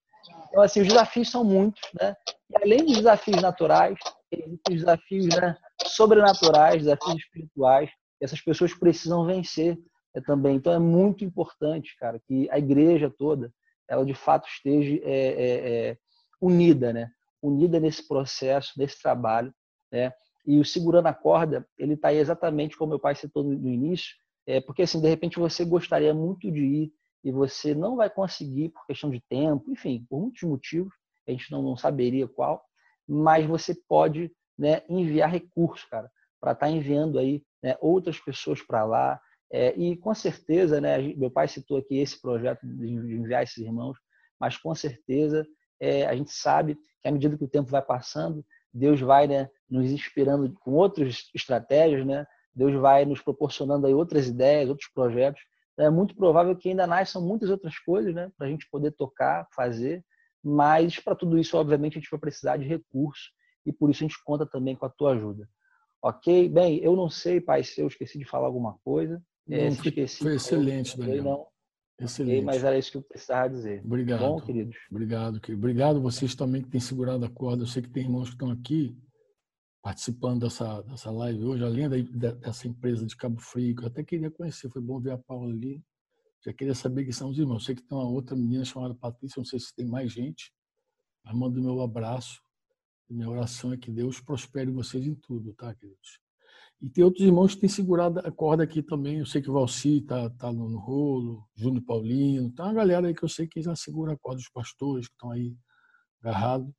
Então, 0.49 0.61
assim, 0.61 0.81
os 0.81 0.88
desafios 0.88 1.29
são 1.31 1.43
muitos. 1.43 1.81
Né? 1.99 2.15
E 2.51 2.57
além 2.61 2.86
dos 2.86 2.97
desafios 2.97 3.41
naturais, 3.41 3.97
existem 4.31 4.75
desafios 4.75 5.27
né, 5.27 5.57
sobrenaturais, 5.86 6.84
desafios 6.84 7.15
espirituais, 7.15 7.89
que 8.19 8.25
essas 8.25 8.41
pessoas 8.41 8.73
precisam 8.73 9.25
vencer 9.25 9.77
né, 10.13 10.21
também. 10.25 10.55
Então, 10.57 10.71
é 10.73 10.79
muito 10.79 11.23
importante, 11.23 11.95
cara, 11.97 12.19
que 12.27 12.49
a 12.51 12.59
igreja 12.59 13.09
toda, 13.09 13.51
ela 13.88 14.05
de 14.05 14.13
fato 14.13 14.47
esteja 14.47 14.99
é, 15.03 15.07
é, 15.07 15.89
é, 15.89 15.97
unida, 16.41 16.93
né? 16.93 17.09
Unida 17.43 17.79
nesse 17.79 18.07
processo, 18.07 18.71
nesse 18.77 19.01
trabalho, 19.01 19.53
né? 19.91 20.11
E 20.45 20.59
o 20.59 20.65
segurando 20.65 21.07
a 21.07 21.13
corda, 21.13 21.65
ele 21.77 21.93
está 21.93 22.13
exatamente 22.13 22.77
como 22.77 22.89
meu 22.89 22.99
pai 22.99 23.15
citou 23.15 23.43
no 23.43 23.69
início, 23.69 24.15
é 24.45 24.59
porque 24.59 24.81
assim, 24.81 24.99
de 24.99 25.07
repente 25.07 25.39
você 25.39 25.63
gostaria 25.63 26.13
muito 26.13 26.51
de 26.51 26.59
ir 26.59 26.93
e 27.23 27.31
você 27.31 27.73
não 27.73 27.95
vai 27.95 28.09
conseguir 28.09 28.69
por 28.69 28.85
questão 28.85 29.09
de 29.09 29.21
tempo, 29.29 29.71
enfim, 29.71 30.05
por 30.09 30.19
muitos 30.19 30.43
motivos, 30.43 30.93
a 31.27 31.31
gente 31.31 31.49
não, 31.51 31.61
não 31.61 31.77
saberia 31.77 32.27
qual, 32.27 32.61
mas 33.07 33.45
você 33.45 33.73
pode 33.87 34.31
né, 34.57 34.81
enviar 34.89 35.31
recursos, 35.31 35.85
cara, 35.85 36.11
para 36.39 36.51
estar 36.51 36.65
tá 36.65 36.71
enviando 36.71 37.17
aí 37.17 37.41
né, 37.61 37.77
outras 37.79 38.19
pessoas 38.19 38.61
para 38.61 38.83
lá. 38.83 39.19
É, 39.51 39.73
e 39.77 39.95
com 39.95 40.13
certeza, 40.13 40.81
né, 40.81 40.97
meu 41.15 41.31
pai 41.31 41.47
citou 41.47 41.77
aqui 41.77 41.97
esse 41.97 42.19
projeto 42.21 42.65
de 42.65 42.87
enviar 42.87 43.43
esses 43.43 43.57
irmãos, 43.57 43.97
mas 44.39 44.57
com 44.57 44.75
certeza 44.75 45.47
é, 45.80 46.05
a 46.05 46.15
gente 46.15 46.32
sabe 46.32 46.78
que 47.01 47.07
à 47.07 47.11
medida 47.11 47.38
que 47.38 47.43
o 47.43 47.47
tempo 47.47 47.69
vai 47.69 47.82
passando, 47.82 48.45
Deus 48.74 48.99
vai 48.99 49.28
né, 49.28 49.49
nos 49.69 49.91
inspirando 49.91 50.51
com 50.61 50.71
outras 50.71 51.30
estratégias, 51.34 52.05
né? 52.05 52.26
Deus 52.55 52.74
vai 52.80 53.05
nos 53.05 53.21
proporcionando 53.21 53.88
aí 53.88 53.93
outras 53.93 54.28
ideias, 54.28 54.69
outros 54.69 54.89
projetos. 54.93 55.41
É 55.78 55.89
muito 55.89 56.15
provável 56.15 56.55
que 56.55 56.69
ainda 56.69 56.86
nasçam 56.86 57.21
muitas 57.21 57.49
outras 57.49 57.78
coisas, 57.80 58.13
né? 58.13 58.32
Para 58.38 58.47
a 58.47 58.49
gente 58.49 58.67
poder 58.69 58.91
tocar, 58.91 59.47
fazer. 59.55 60.03
Mas 60.43 60.99
para 60.99 61.15
tudo 61.15 61.38
isso, 61.38 61.57
obviamente, 61.57 61.97
a 61.97 62.01
gente 62.01 62.11
vai 62.11 62.19
precisar 62.19 62.57
de 62.57 62.65
recursos 62.65 63.32
e 63.65 63.71
por 63.71 63.89
isso 63.89 64.03
a 64.03 64.07
gente 64.07 64.24
conta 64.24 64.45
também 64.45 64.76
com 64.76 64.86
a 64.86 64.89
tua 64.89 65.13
ajuda. 65.13 65.47
Ok? 66.01 66.49
Bem, 66.49 66.78
eu 66.80 66.95
não 66.95 67.09
sei, 67.09 67.39
pai, 67.39 67.63
se 67.63 67.80
eu 67.80 67.88
esqueci 67.88 68.19
de 68.19 68.26
falar 68.26 68.47
alguma 68.47 68.78
coisa. 68.84 69.21
Não, 69.47 69.57
é, 69.57 69.71
foi, 69.71 69.88
esqueci, 69.88 70.24
foi 70.24 70.36
excelente, 70.36 70.99
eu, 70.99 71.05
Daniel. 71.05 71.24
Não. 71.24 71.47
Excelente. 72.03 72.35
Okay, 72.35 72.45
mas 72.45 72.63
era 72.63 72.77
isso 72.77 72.91
que 72.91 72.97
eu 72.97 73.01
precisava 73.01 73.49
dizer. 73.49 73.81
Obrigado. 73.85 74.19
Bom, 74.19 74.41
queridos. 74.41 74.77
Obrigado, 74.89 75.39
querido. 75.39 75.59
Obrigado 75.59 76.01
vocês 76.01 76.35
também 76.35 76.61
que 76.61 76.69
têm 76.69 76.79
segurado 76.79 77.23
a 77.25 77.29
corda. 77.29 77.63
Eu 77.63 77.67
sei 77.67 77.81
que 77.81 77.89
tem 77.89 78.03
irmãos 78.03 78.29
que 78.29 78.35
estão 78.35 78.51
aqui 78.51 78.97
participando 79.81 80.41
dessa, 80.41 80.81
dessa 80.81 81.11
live 81.11 81.43
hoje, 81.43 81.63
além 81.63 81.89
da, 81.89 82.31
dessa 82.31 82.67
empresa 82.67 83.05
de 83.05 83.15
Cabo 83.15 83.39
Frio, 83.39 83.75
que 83.75 83.83
eu 83.83 83.87
até 83.87 84.03
queria 84.03 84.31
conhecer. 84.31 84.69
Foi 84.69 84.81
bom 84.81 84.99
ver 84.99 85.11
a 85.11 85.17
Paula 85.17 85.51
ali. 85.51 85.83
Já 86.45 86.53
queria 86.53 86.75
saber 86.75 87.05
que 87.05 87.13
são 87.13 87.29
os 87.29 87.37
irmãos. 87.37 87.63
Eu 87.63 87.65
sei 87.67 87.75
que 87.75 87.83
tem 87.83 87.97
uma 87.97 88.09
outra 88.09 88.35
menina 88.35 88.65
chamada 88.65 88.95
Patrícia, 88.95 89.39
não 89.39 89.45
sei 89.45 89.59
se 89.59 89.73
tem 89.73 89.85
mais 89.85 90.11
gente. 90.11 90.53
Mas 91.23 91.35
mando 91.35 91.61
meu 91.61 91.81
abraço. 91.81 92.41
Minha 93.09 93.29
oração 93.29 93.71
é 93.73 93.77
que 93.77 93.91
Deus 93.91 94.19
prospere 94.19 94.71
vocês 94.71 95.05
em 95.05 95.15
tudo, 95.15 95.53
tá, 95.53 95.73
queridos? 95.75 96.22
E 96.82 96.89
tem 96.89 97.03
outros 97.03 97.26
irmãos 97.26 97.55
que 97.55 97.61
têm 97.61 97.69
segurado 97.69 98.19
a 98.19 98.32
corda 98.32 98.63
aqui 98.63 98.84
também. 98.84 99.19
Eu 99.19 99.26
sei 99.26 99.41
que 99.41 99.49
o 99.49 99.53
Valci 99.53 99.99
está 99.99 100.30
tá 100.32 100.51
no, 100.51 100.69
no 100.69 100.80
rolo, 100.80 101.47
Júnior 101.55 101.84
Paulino. 101.86 102.51
Tem 102.51 102.65
uma 102.65 102.74
galera 102.74 103.07
aí 103.07 103.13
que 103.13 103.24
eu 103.24 103.30
sei 103.30 103.47
que 103.47 103.61
já 103.61 103.76
segura 103.76 104.13
a 104.13 104.17
corda, 104.17 104.41
os 104.41 104.49
pastores 104.49 105.07
que 105.07 105.13
estão 105.13 105.32
aí 105.32 105.55
agarrados. 106.21 106.69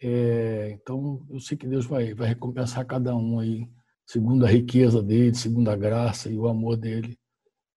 É, 0.00 0.70
então, 0.72 1.24
eu 1.30 1.40
sei 1.40 1.56
que 1.56 1.66
Deus 1.66 1.86
vai, 1.86 2.14
vai 2.14 2.28
recompensar 2.28 2.84
cada 2.86 3.14
um 3.14 3.38
aí, 3.38 3.68
segundo 4.06 4.44
a 4.44 4.48
riqueza 4.48 5.02
dele, 5.02 5.34
segundo 5.34 5.68
a 5.68 5.76
graça 5.76 6.30
e 6.30 6.36
o 6.36 6.48
amor 6.48 6.76
dele, 6.76 7.18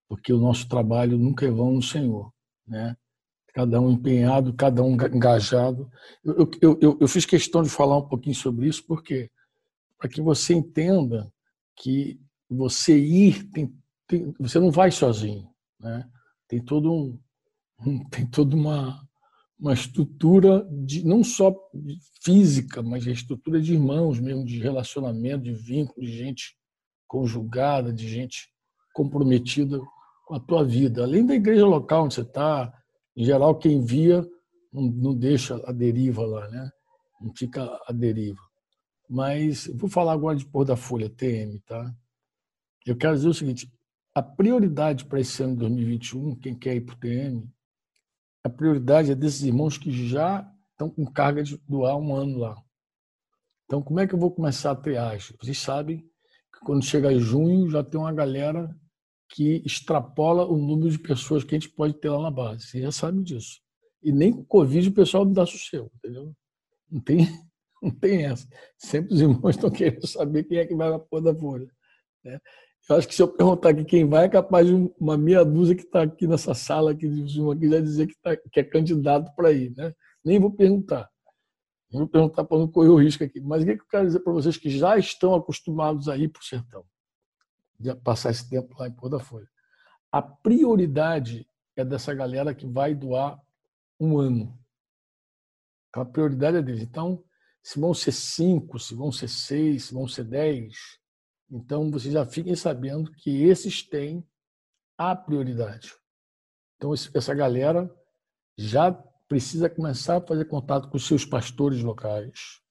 porque 0.08 0.34
o 0.34 0.40
nosso 0.40 0.68
trabalho 0.68 1.18
nunca 1.18 1.46
é 1.46 1.52
vão 1.52 1.74
no 1.74 1.82
Senhor, 1.82 2.32
né? 2.68 2.96
Cada 3.54 3.80
um 3.82 3.92
empenhado, 3.92 4.54
cada 4.54 4.84
um 4.84 4.94
engajado. 4.94 5.90
Eu, 6.24 6.52
eu, 6.62 6.80
eu, 6.80 6.98
eu 7.02 7.08
fiz 7.08 7.26
questão 7.26 7.64
de 7.64 7.70
falar 7.70 7.98
um 7.98 8.08
pouquinho 8.08 8.36
sobre 8.36 8.68
isso, 8.68 8.86
porque 8.86 9.32
para 9.98 10.10
que 10.10 10.22
você 10.22 10.54
entenda 10.54 11.32
que 11.78 12.20
você 12.50 12.98
ir, 12.98 13.44
tem, 13.52 13.74
tem, 14.08 14.34
você 14.40 14.60
não 14.60 14.72
vai 14.72 14.92
sozinho, 14.92 15.50
né? 15.80 16.10
Tem 16.48 16.64
todo 16.64 16.92
um, 16.92 17.20
tem 18.10 18.26
toda 18.26 18.56
uma 18.56 19.08
uma 19.60 19.74
estrutura 19.74 20.68
de 20.72 21.04
não 21.04 21.24
só 21.24 21.54
física, 22.22 22.84
mas 22.84 23.08
a 23.08 23.12
estrutura 23.12 23.60
de 23.60 23.74
irmãos 23.74 24.20
mesmo, 24.20 24.46
de 24.46 24.60
relacionamento, 24.60 25.46
de 25.46 25.54
vínculo, 25.54 26.06
de 26.06 26.16
gente 26.16 26.56
conjugada, 27.08 27.92
de 27.92 28.08
gente 28.08 28.50
comprometida 28.94 29.82
com 30.26 30.36
a 30.36 30.40
tua 30.40 30.64
vida. 30.64 31.04
Além 31.04 31.26
da 31.26 31.34
igreja 31.34 31.66
local 31.66 32.06
onde 32.06 32.14
você 32.14 32.22
está, 32.22 32.72
em 33.16 33.24
geral 33.24 33.58
quem 33.58 33.84
via 33.84 34.24
não, 34.72 34.84
não 34.84 35.16
deixa 35.16 35.56
a 35.66 35.72
deriva 35.72 36.26
lá, 36.26 36.48
né? 36.50 36.70
Não 37.20 37.34
fica 37.36 37.64
a 37.88 37.92
deriva. 37.92 38.47
Mas 39.10 39.68
vou 39.68 39.90
falar 39.90 40.14
agora 40.14 40.38
de 40.38 40.46
Pôr 40.46 40.66
da 40.66 40.76
Folha, 40.76 41.10
TM, 41.10 41.60
tá? 41.60 41.96
Eu 42.86 42.96
quero 42.96 43.16
dizer 43.16 43.28
o 43.28 43.34
seguinte, 43.34 43.72
a 44.14 44.22
prioridade 44.22 45.06
para 45.06 45.20
esse 45.20 45.42
ano 45.44 45.54
de 45.54 45.60
2021, 45.60 46.36
quem 46.36 46.56
quer 46.56 46.76
ir 46.76 46.82
para 46.82 46.96
o 46.96 47.00
TM, 47.00 47.50
a 48.44 48.50
prioridade 48.50 49.12
é 49.12 49.16
desses 49.16 49.44
irmãos 49.44 49.78
que 49.78 49.92
já 49.92 50.50
estão 50.72 50.90
com 50.90 51.06
carga 51.06 51.44
de 51.44 51.58
doar 51.68 51.98
um 51.98 52.16
ano 52.16 52.40
lá. 52.40 52.56
Então, 53.66 53.82
como 53.82 54.00
é 54.00 54.08
que 54.08 54.14
eu 54.14 54.20
vou 54.20 54.32
começar 54.32 54.72
a 54.72 54.76
triagem? 54.76 55.36
Vocês 55.42 55.58
sabem 55.60 56.00
que 56.54 56.60
quando 56.62 56.84
chega 56.84 57.18
junho 57.20 57.70
já 57.70 57.84
tem 57.84 58.00
uma 58.00 58.14
galera 58.14 58.74
que 59.30 59.62
extrapola 59.66 60.46
o 60.46 60.58
número 60.58 60.90
de 60.90 61.00
pessoas 61.00 61.44
que 61.44 61.54
a 61.54 61.60
gente 61.60 61.74
pode 61.74 61.94
ter 61.96 62.10
lá 62.10 62.22
na 62.22 62.32
base. 62.32 62.66
Você 62.66 62.82
já 62.82 62.92
sabe 62.92 63.22
disso. 63.24 63.60
E 64.02 64.12
nem 64.12 64.32
com 64.32 64.46
Covid 64.46 64.88
o 64.88 64.94
pessoal 64.94 65.26
não 65.26 65.34
dá 65.34 65.46
sossego, 65.46 65.92
entendeu? 65.96 66.34
Não 66.90 67.02
tem, 67.02 67.28
não 67.88 67.96
tem 67.96 68.26
essa. 68.26 68.48
Sempre 68.78 69.14
os 69.14 69.22
irmãos 69.22 69.50
estão 69.50 69.70
querendo 69.70 70.06
saber 70.08 70.44
quem 70.44 70.58
é 70.58 70.66
que 70.66 70.76
vai 70.76 70.90
na 70.90 71.00
porra 71.00 71.24
da 71.24 71.36
folha. 71.36 71.70
Né? 72.24 72.40
Eu 72.90 72.96
acho 72.96 73.08
que 73.08 73.16
se 73.16 73.22
eu 73.22 73.28
perguntar 73.28 73.70
aqui 73.70 73.84
quem 73.84 74.08
vai, 74.08 74.26
é 74.26 74.30
capaz 74.30 74.66
de 74.66 74.74
uma 75.00 75.18
meia 75.18 75.44
dúzia 75.44 75.76
que 75.76 75.82
está 75.82 76.04
aqui 76.04 76.26
nessa 76.26 76.54
sala 76.54 76.92
aqui, 76.92 77.06
aqui 77.06 77.70
já 77.70 77.82
dizer 77.82 78.08
que, 78.08 78.16
tá, 78.22 78.38
que 78.38 78.60
é 78.60 78.64
candidato 78.64 79.34
para 79.36 79.52
ir. 79.52 79.74
Né? 79.76 79.94
Nem 80.24 80.40
vou 80.40 80.52
perguntar. 80.52 81.10
Nem 81.92 82.00
vou 82.00 82.08
perguntar 82.08 82.46
para 82.46 82.58
não 82.58 82.68
correr 82.68 82.90
o 82.90 82.96
risco 82.96 83.24
aqui. 83.24 83.42
Mas 83.42 83.64
o 83.64 83.66
que 83.66 83.72
eu 83.72 83.86
quero 83.90 84.06
dizer 84.06 84.20
para 84.22 84.32
vocês 84.32 84.56
que 84.56 84.70
já 84.70 84.98
estão 84.98 85.36
acostumados 85.36 86.08
a 86.08 86.16
ir 86.16 86.30
para 86.30 86.40
o 86.40 86.46
sertão? 86.46 86.86
De 87.78 87.94
passar 87.96 88.32
esse 88.32 88.50
tempo 88.50 88.74
lá 88.80 88.88
em 88.88 88.92
Pôr 88.92 89.10
da 89.10 89.20
Folha. 89.20 89.48
A 90.12 90.22
prioridade 90.22 91.46
é 91.76 91.84
dessa 91.84 92.14
galera 92.14 92.56
que 92.56 92.66
vai 92.66 92.96
doar 92.96 93.40
um 94.00 94.18
ano. 94.18 94.58
A 95.94 96.06
prioridade 96.06 96.58
é 96.58 96.62
deles. 96.62 96.82
Então, 96.84 97.24
se 97.68 97.82
vão 97.82 97.94
ser 97.94 98.14
cinco, 98.14 98.80
se 98.80 98.96
vão 98.96 99.12
ser 99.12 99.28
seis, 99.28 99.88
se 99.88 99.94
vão 99.94 100.08
ser 100.08 100.24
dez, 100.24 100.78
então 101.52 101.92
vocês 101.92 102.14
já 102.14 102.26
fiquem 102.26 102.56
sabendo 102.56 103.12
que 103.12 103.44
esses 103.44 103.84
têm 103.84 104.26
a 104.98 105.14
prioridade. 105.14 105.94
Então, 106.78 106.94
essa 106.94 107.34
galera 107.34 107.94
já 108.58 108.94
precisa 109.28 109.70
começar 109.70 110.16
a 110.16 110.26
fazer 110.26 110.46
contato 110.46 110.88
com 110.88 110.96
os 110.96 111.06
seus 111.06 111.26
pastores 111.26 111.84
locais, 111.84 112.62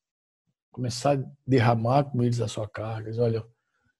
começar 0.72 1.18
a 1.18 1.24
derramar 1.46 2.04
com 2.04 2.22
eles 2.22 2.40
a 2.40 2.48
sua 2.48 2.66
carga. 2.66 3.22
Olha, 3.22 3.46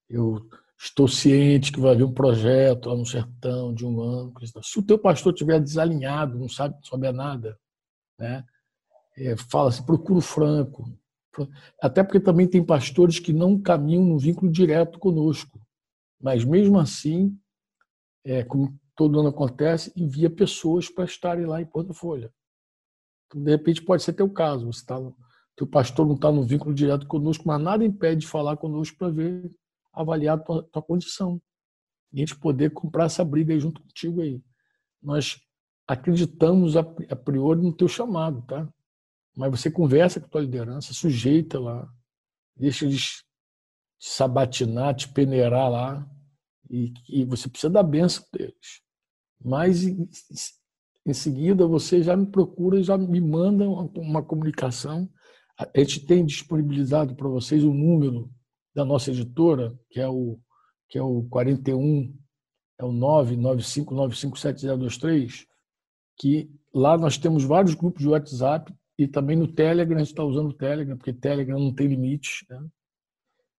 eu 0.08 0.48
estou 0.78 1.06
ciente 1.06 1.72
que 1.72 1.80
vai 1.80 1.92
haver 1.92 2.04
um 2.04 2.14
projeto 2.14 2.88
lá 2.88 2.96
no 2.96 3.04
sertão 3.04 3.74
de 3.74 3.84
um 3.84 4.00
ano. 4.00 4.32
Se 4.62 4.78
o 4.78 4.82
teu 4.82 4.98
pastor 4.98 5.34
estiver 5.34 5.60
desalinhado, 5.60 6.38
não 6.38 6.48
sabe 6.48 6.74
sobre 6.86 7.12
nada, 7.12 7.60
né? 8.18 8.42
É, 9.16 9.36
fala 9.36 9.70
assim, 9.70 9.84
procura 9.84 10.18
o 10.18 10.22
Franco. 10.22 10.84
Até 11.80 12.02
porque 12.02 12.20
também 12.20 12.46
tem 12.46 12.64
pastores 12.64 13.18
que 13.18 13.32
não 13.32 13.60
caminham 13.60 14.04
no 14.04 14.18
vínculo 14.18 14.50
direto 14.50 14.98
conosco. 14.98 15.60
Mas 16.20 16.44
mesmo 16.44 16.78
assim, 16.78 17.38
é, 18.24 18.42
como 18.42 18.78
todo 18.94 19.20
ano 19.20 19.28
acontece, 19.28 19.92
envia 19.96 20.30
pessoas 20.30 20.88
para 20.88 21.04
estarem 21.04 21.46
lá 21.46 21.60
em 21.60 21.66
Porta 21.66 21.92
Folha. 21.92 22.32
Então, 23.26 23.42
de 23.42 23.50
repente, 23.50 23.82
pode 23.82 24.02
ser 24.02 24.12
teu 24.12 24.28
caso. 24.30 24.66
Você 24.66 24.84
tá, 24.84 24.96
teu 25.56 25.66
pastor 25.66 26.06
não 26.06 26.14
está 26.14 26.30
no 26.32 26.46
vínculo 26.46 26.74
direto 26.74 27.06
conosco, 27.06 27.44
mas 27.46 27.60
nada 27.60 27.84
impede 27.84 28.22
de 28.22 28.26
falar 28.26 28.56
conosco 28.56 28.96
para 28.96 29.10
ver 29.10 29.50
avaliar 29.92 30.36
a 30.36 30.40
tua, 30.40 30.62
tua 30.64 30.82
condição. 30.82 31.40
E 32.12 32.16
a 32.16 32.20
gente 32.20 32.38
poder 32.38 32.70
comprar 32.70 33.06
essa 33.06 33.24
briga 33.24 33.52
aí 33.52 33.60
junto 33.60 33.82
contigo 33.82 34.20
aí. 34.20 34.42
Nós 35.02 35.40
acreditamos 35.86 36.76
a, 36.76 36.80
a 36.80 37.16
priori 37.16 37.62
no 37.62 37.72
teu 37.72 37.88
chamado, 37.88 38.42
tá? 38.42 38.68
Mas 39.36 39.50
você 39.50 39.70
conversa 39.70 40.18
com 40.18 40.26
a 40.26 40.30
tua 40.30 40.40
liderança, 40.40 40.94
sujeita 40.94 41.60
lá, 41.60 41.86
deixa 42.56 42.86
eles 42.86 43.22
te 43.98 44.08
sabatinar, 44.08 44.94
te 44.94 45.12
peneirar 45.12 45.70
lá, 45.70 46.10
e, 46.70 46.94
e 47.08 47.24
você 47.24 47.48
precisa 47.48 47.70
dar 47.70 47.82
benção 47.82 48.24
deles. 48.32 48.80
Mas 49.44 49.82
em, 49.84 50.08
em 51.04 51.12
seguida 51.12 51.66
você 51.66 52.00
já 52.02 52.16
me 52.16 52.26
procura, 52.26 52.80
já 52.82 52.96
me 52.96 53.20
manda 53.20 53.68
uma, 53.68 53.90
uma 53.96 54.22
comunicação. 54.22 55.10
A 55.58 55.68
gente 55.78 56.06
tem 56.06 56.24
disponibilizado 56.24 57.14
para 57.14 57.28
vocês 57.28 57.62
o 57.62 57.74
número 57.74 58.30
da 58.74 58.82
nossa 58.84 59.10
editora, 59.10 59.78
que 59.90 60.00
é 60.00 60.08
o, 60.08 60.40
que 60.88 60.98
é 60.98 61.02
o 61.02 61.24
41, 61.24 62.14
é 62.78 62.84
o 62.84 62.92
995957023, 62.92 65.46
que 66.18 66.50
lá 66.74 66.98
nós 66.98 67.18
temos 67.18 67.44
vários 67.44 67.74
grupos 67.74 68.02
de 68.02 68.08
WhatsApp 68.08 68.74
e 68.98 69.06
também 69.06 69.36
no 69.36 69.46
Telegram, 69.46 69.96
a 69.96 69.98
gente 69.98 70.08
está 70.08 70.24
usando 70.24 70.48
o 70.48 70.54
Telegram, 70.54 70.96
porque 70.96 71.12
Telegram 71.12 71.58
não 71.58 71.74
tem 71.74 71.86
limite. 71.86 72.46
Né? 72.48 72.64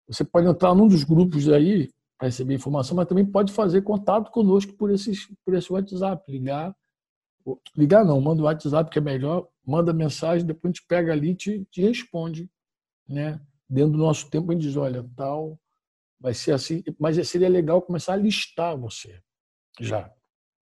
Você 0.08 0.24
pode 0.24 0.48
entrar 0.48 0.74
num 0.74 0.88
dos 0.88 1.04
grupos 1.04 1.48
aí 1.50 1.92
para 2.18 2.28
receber 2.28 2.56
informação, 2.56 2.96
mas 2.96 3.08
também 3.08 3.26
pode 3.26 3.54
fazer 3.54 3.82
contato 3.82 4.32
conosco 4.32 4.74
por, 4.74 4.90
esses, 4.92 5.28
por 5.46 5.54
esse 5.54 5.72
WhatsApp, 5.72 6.32
ligar. 6.32 6.76
Ligar 7.76 8.04
não, 8.04 8.20
manda 8.20 8.42
o 8.42 8.46
WhatsApp 8.46 8.90
que 8.90 9.00
é 9.00 9.02
melhor, 9.02 9.48
manda 9.66 9.94
mensagem, 9.94 10.46
depois 10.46 10.72
a 10.72 10.74
gente 10.74 10.88
pega 10.88 11.14
ali 11.14 11.30
e 11.30 11.36
te, 11.36 11.66
te 11.72 11.82
responde. 11.82 12.50
Né? 13.08 13.40
dentro 13.70 13.92
do 13.92 13.98
nosso 13.98 14.30
tempo 14.30 14.52
a 14.52 14.54
gente 14.54 14.64
diz, 14.64 14.78
olha, 14.78 15.08
tal, 15.16 15.60
vai 16.20 16.34
ser 16.34 16.54
assim, 16.54 16.84
mas 17.00 17.28
seria 17.28 17.50
legal 17.50 17.82
começar 17.82 18.14
a 18.14 18.18
listar 18.18 18.78
você 18.78 19.22
já. 19.80 20.12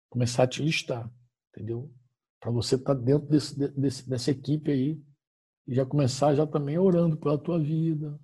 Começar 0.09 0.43
a 0.43 0.47
te 0.47 0.63
listar, 0.63 1.09
entendeu? 1.49 1.91
Para 2.39 2.51
você 2.51 2.75
estar 2.75 2.95
tá 2.95 3.01
dentro 3.01 3.27
desse, 3.27 3.57
desse, 3.57 4.09
dessa 4.09 4.31
equipe 4.31 4.71
aí 4.71 5.01
e 5.67 5.75
já 5.75 5.85
começar 5.85 6.35
já 6.35 6.47
também 6.47 6.77
orando 6.77 7.17
pela 7.17 7.37
tua 7.37 7.59
vida. 7.59 8.19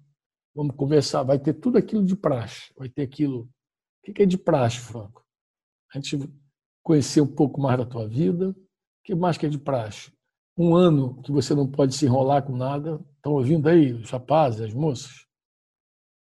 Vamos 0.55 0.75
conversar, 0.75 1.23
vai 1.23 1.37
ter 1.37 1.53
tudo 1.53 1.77
aquilo 1.77 2.03
de 2.03 2.15
praxe, 2.15 2.73
vai 2.77 2.87
ter 2.87 3.01
aquilo. 3.01 3.49
O 4.07 4.13
que 4.13 4.23
é 4.23 4.25
de 4.25 4.37
praxe, 4.37 4.79
Franco? 4.79 5.25
A 5.93 5.99
gente 5.99 6.31
conhecer 6.83 7.21
um 7.21 7.27
pouco 7.27 7.59
mais 7.59 7.77
da 7.77 7.85
tua 7.85 8.07
vida. 8.07 8.49
O 8.49 8.55
que 9.03 9.15
mais 9.15 9.37
que 9.37 9.45
é 9.45 9.49
de 9.49 9.59
praxe? 9.59 10.13
Um 10.57 10.75
ano 10.75 11.21
que 11.21 11.31
você 11.31 11.53
não 11.53 11.69
pode 11.69 11.93
se 11.93 12.05
enrolar 12.05 12.43
com 12.43 12.55
nada, 12.55 13.03
Estão 13.25 13.33
ouvindo 13.33 13.67
aí, 13.67 13.91
os 13.91 14.11
rapazes, 14.11 14.61
as 14.61 14.71
moças? 14.71 15.25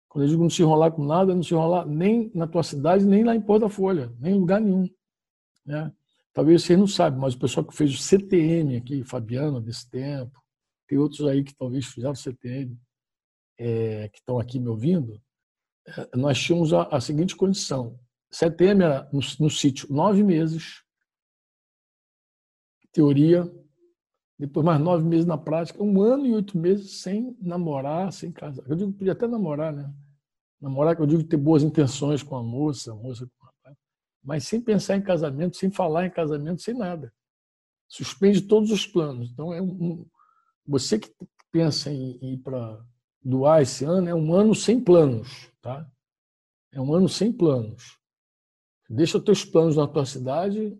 Quando 0.08 0.24
eu 0.24 0.28
digo 0.30 0.42
não 0.42 0.48
se 0.48 0.62
enrolar 0.62 0.90
com 0.90 1.04
nada, 1.04 1.34
não 1.34 1.42
se 1.42 1.52
enrolar 1.52 1.86
nem 1.86 2.32
na 2.34 2.46
tua 2.46 2.62
cidade, 2.62 3.04
nem 3.04 3.22
lá 3.22 3.36
em 3.36 3.42
Porta 3.42 3.68
Folha, 3.68 4.10
nem 4.18 4.34
em 4.34 4.40
lugar 4.40 4.58
nenhum. 4.58 4.88
Né? 5.66 5.92
Talvez 6.34 6.64
vocês 6.64 6.76
não 6.76 6.88
saibam, 6.88 7.20
mas 7.20 7.34
o 7.34 7.38
pessoal 7.38 7.64
que 7.64 7.76
fez 7.76 7.94
o 7.94 7.96
CTM 7.96 8.76
aqui, 8.76 9.04
Fabiano, 9.04 9.60
desse 9.60 9.88
tempo, 9.88 10.42
tem 10.88 10.98
outros 10.98 11.26
aí 11.28 11.44
que 11.44 11.54
talvez 11.54 11.86
fizeram 11.86 12.14
CTM, 12.14 12.76
é, 13.56 14.08
que 14.08 14.18
estão 14.18 14.40
aqui 14.40 14.58
me 14.58 14.68
ouvindo, 14.68 15.22
é, 15.86 16.16
nós 16.16 16.36
tínhamos 16.36 16.72
a, 16.72 16.82
a, 16.84 17.00
seguinte 17.00 17.36
condição. 17.36 17.96
CTM 18.32 18.82
era 18.82 19.08
no, 19.12 19.20
no 19.38 19.48
sítio 19.48 19.86
nove 19.92 20.24
meses, 20.24 20.82
teoria, 22.92 23.48
depois 24.36 24.66
mais 24.66 24.80
nove 24.80 25.04
meses 25.04 25.26
na 25.26 25.38
prática, 25.38 25.80
um 25.80 26.02
ano 26.02 26.26
e 26.26 26.34
oito 26.34 26.58
meses 26.58 27.00
sem 27.00 27.36
namorar, 27.40 28.12
sem 28.12 28.32
casar. 28.32 28.68
Eu 28.68 28.74
digo 28.74 28.92
podia 28.92 29.12
até 29.12 29.28
namorar, 29.28 29.72
né? 29.72 29.94
Namorar, 30.60 30.96
que 30.96 31.02
eu 31.02 31.06
digo 31.06 31.22
ter 31.22 31.36
boas 31.36 31.62
intenções 31.62 32.24
com 32.24 32.36
a 32.36 32.42
moça, 32.42 32.90
a 32.90 32.96
moça 32.96 33.24
com 33.38 33.43
mas 34.24 34.44
sem 34.44 34.60
pensar 34.60 34.96
em 34.96 35.02
casamento, 35.02 35.56
sem 35.56 35.70
falar 35.70 36.06
em 36.06 36.10
casamento, 36.10 36.62
sem 36.62 36.74
nada. 36.74 37.12
Suspende 37.86 38.40
todos 38.40 38.70
os 38.70 38.86
planos. 38.86 39.30
Então, 39.30 39.52
é 39.52 39.60
um, 39.60 40.06
você 40.66 40.98
que 40.98 41.14
pensa 41.52 41.92
em 41.92 42.18
ir 42.32 42.38
para 42.38 42.82
doar 43.22 43.62
esse 43.62 43.84
ano, 43.84 44.08
é 44.08 44.14
um 44.14 44.32
ano 44.32 44.54
sem 44.54 44.82
planos, 44.82 45.50
tá? 45.60 45.88
É 46.72 46.80
um 46.80 46.92
ano 46.94 47.08
sem 47.08 47.32
planos. 47.32 47.98
Deixa 48.88 49.18
os 49.18 49.24
teus 49.24 49.44
planos 49.44 49.76
na 49.76 49.86
tua 49.86 50.04
cidade 50.04 50.78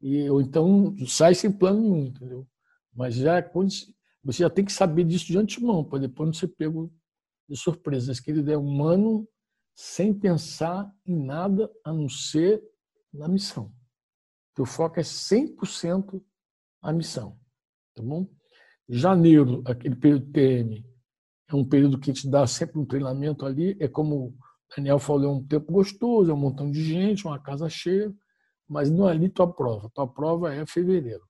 e 0.00 0.30
ou 0.30 0.40
então 0.40 0.94
sai 1.06 1.34
sem 1.34 1.50
plano 1.50 1.80
nenhum, 1.80 2.06
entendeu? 2.06 2.46
Mas 2.94 3.14
já 3.14 3.38
é 3.38 3.50
você 4.22 4.42
já 4.42 4.50
tem 4.50 4.64
que 4.64 4.72
saber 4.72 5.04
disso 5.04 5.26
de 5.26 5.38
antemão, 5.38 5.84
para 5.84 6.00
depois 6.00 6.26
não 6.26 6.34
ser 6.34 6.48
pego 6.48 6.92
de 7.48 7.56
surpresa. 7.56 8.12
Esse 8.12 8.22
querido 8.22 8.50
é 8.50 8.56
humano 8.56 9.26
sem 9.80 10.12
pensar 10.12 10.92
em 11.06 11.16
nada 11.16 11.70
a 11.84 11.92
não 11.92 12.08
ser 12.08 12.60
na 13.14 13.28
missão. 13.28 13.72
Teu 14.52 14.66
foco 14.66 14.98
é 14.98 15.04
100% 15.04 16.20
a 16.82 16.92
missão. 16.92 17.38
Tá 17.94 18.02
bom? 18.02 18.28
Janeiro, 18.88 19.62
aquele 19.64 19.94
período 19.94 20.32
TM, 20.32 20.84
é 21.46 21.54
um 21.54 21.64
período 21.64 21.96
que 21.96 22.12
te 22.12 22.28
dá 22.28 22.44
sempre 22.44 22.76
um 22.76 22.84
treinamento 22.84 23.46
ali. 23.46 23.76
É 23.78 23.86
como 23.86 24.36
Daniel 24.76 24.98
falou, 24.98 25.30
é 25.30 25.36
um 25.36 25.46
tempo 25.46 25.70
gostoso, 25.70 26.28
é 26.28 26.34
um 26.34 26.38
montão 26.38 26.68
de 26.72 26.82
gente, 26.82 27.24
uma 27.24 27.38
casa 27.38 27.68
cheia, 27.68 28.12
mas 28.66 28.90
não 28.90 29.08
é 29.08 29.12
ali 29.12 29.28
tua 29.28 29.46
prova. 29.46 29.88
Tua 29.94 30.08
prova 30.08 30.52
é 30.52 30.66
fevereiro. 30.66 31.24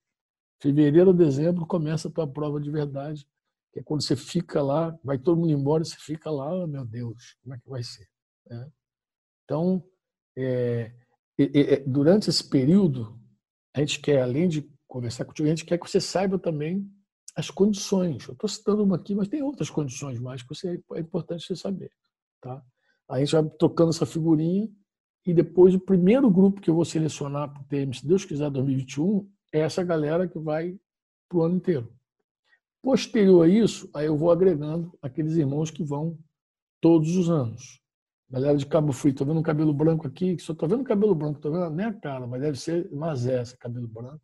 Fevereiro 0.59 1.13
dezembro 1.13 1.67
começa 1.67 2.09
a 2.09 2.11
tua 2.11 2.27
prova 2.27 2.59
de 2.59 2.71
verdade, 2.71 3.29
que 3.75 3.81
é 3.81 3.83
quando 3.83 4.03
você 4.03 4.17
fica 4.17 4.63
lá, 4.63 4.99
vai 5.05 5.19
todo 5.19 5.39
mundo 5.39 5.53
embora, 5.53 5.85
você 5.85 5.97
fica 5.99 6.31
lá, 6.31 6.51
oh, 6.51 6.67
meu 6.67 6.87
Deus, 6.87 7.37
como 7.43 7.55
é 7.55 7.59
que 7.59 7.69
vai 7.69 7.83
ser? 7.83 8.09
É. 8.51 8.67
Então, 9.45 9.83
é, 10.37 10.93
é, 11.39 11.77
durante 11.81 12.29
esse 12.29 12.49
período, 12.49 13.19
a 13.75 13.81
gente 13.81 14.01
quer, 14.01 14.23
além 14.23 14.49
de 14.49 14.69
conversar 14.87 15.25
contigo, 15.25 15.47
a 15.47 15.51
gente 15.51 15.65
quer 15.65 15.79
que 15.79 15.89
você 15.89 16.01
saiba 16.01 16.39
também 16.39 16.91
as 17.37 17.51
condições. 17.51 18.27
Eu 18.27 18.33
estou 18.33 18.49
citando 18.49 18.83
uma 18.83 18.97
aqui, 18.97 19.15
mas 19.15 19.29
tem 19.29 19.43
outras 19.43 19.71
condições 19.71 20.19
mais 20.19 20.43
que 20.43 20.49
você, 20.49 20.83
é 20.95 21.01
importante 21.01 21.47
você 21.47 21.55
saber. 21.55 21.91
Tá? 22.41 22.63
A 23.09 23.21
gente 23.21 23.33
vai 23.33 23.45
trocando 23.51 23.91
essa 23.91 24.05
figurinha 24.05 24.69
e 25.25 25.33
depois 25.33 25.75
o 25.75 25.81
primeiro 25.81 26.31
grupo 26.31 26.61
que 26.61 26.71
eu 26.71 26.75
vou 26.75 26.85
selecionar 26.85 27.53
para 27.53 27.63
o 27.63 27.65
TM, 27.65 27.95
se 27.95 28.07
Deus 28.07 28.25
quiser, 28.25 28.51
2021, 28.51 29.31
é 29.53 29.61
essa 29.61 29.85
galera 29.85 30.27
que 30.27 30.39
vai 30.39 30.77
para 31.29 31.39
o 31.39 31.43
ano 31.43 31.57
inteiro. 31.57 31.93
Posterior 32.83 33.45
a 33.45 33.49
isso, 33.49 33.91
aí 33.95 34.07
eu 34.07 34.17
vou 34.17 34.31
agregando 34.31 34.97
aqueles 35.03 35.37
irmãos 35.37 35.71
que 35.71 35.85
vão 35.85 36.19
todos 36.81 37.17
os 37.17 37.29
anos. 37.29 37.81
Galera 38.31 38.57
de 38.57 38.67
Cabo 38.67 38.93
Frio, 38.93 39.15
tô 39.15 39.25
vendo 39.25 39.41
um 39.41 39.43
cabelo 39.43 39.73
branco 39.73 40.07
aqui, 40.07 40.39
só 40.39 40.55
tô 40.55 40.67
vendo 40.67 40.85
cabelo 40.85 41.15
branco, 41.15 41.41
tô 41.41 41.51
vendo 41.51 41.71
nem 41.71 41.87
a 41.87 41.95
cara, 41.95 42.27
mas 42.27 42.43
deve 42.43 42.59
ser 42.59 42.91
Mazé, 42.93 43.41
esse 43.41 43.57
cabelo 43.57 43.89
branco. 43.89 44.21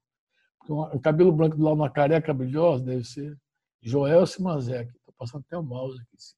Um 0.68 0.98
cabelo 0.98 1.32
branco 1.32 1.57
do 1.57 1.64
lado 1.64 1.74
uma 1.74 1.90
careca 1.90 2.32
brilhosa, 2.32 2.84
deve 2.84 3.05
ser 3.05 3.38
Joel 3.82 4.24
Mazé, 4.40 4.80
aqui. 4.80 4.92
Tô 5.07 5.12
passando 5.16 5.44
até 5.46 5.57
o 5.57 5.62
mouse 5.62 6.00
aqui, 6.00 6.16
assim. 6.16 6.36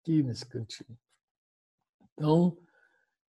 aqui 0.00 0.22
nesse 0.22 0.46
cantinho. 0.46 0.98
Então, 2.14 2.56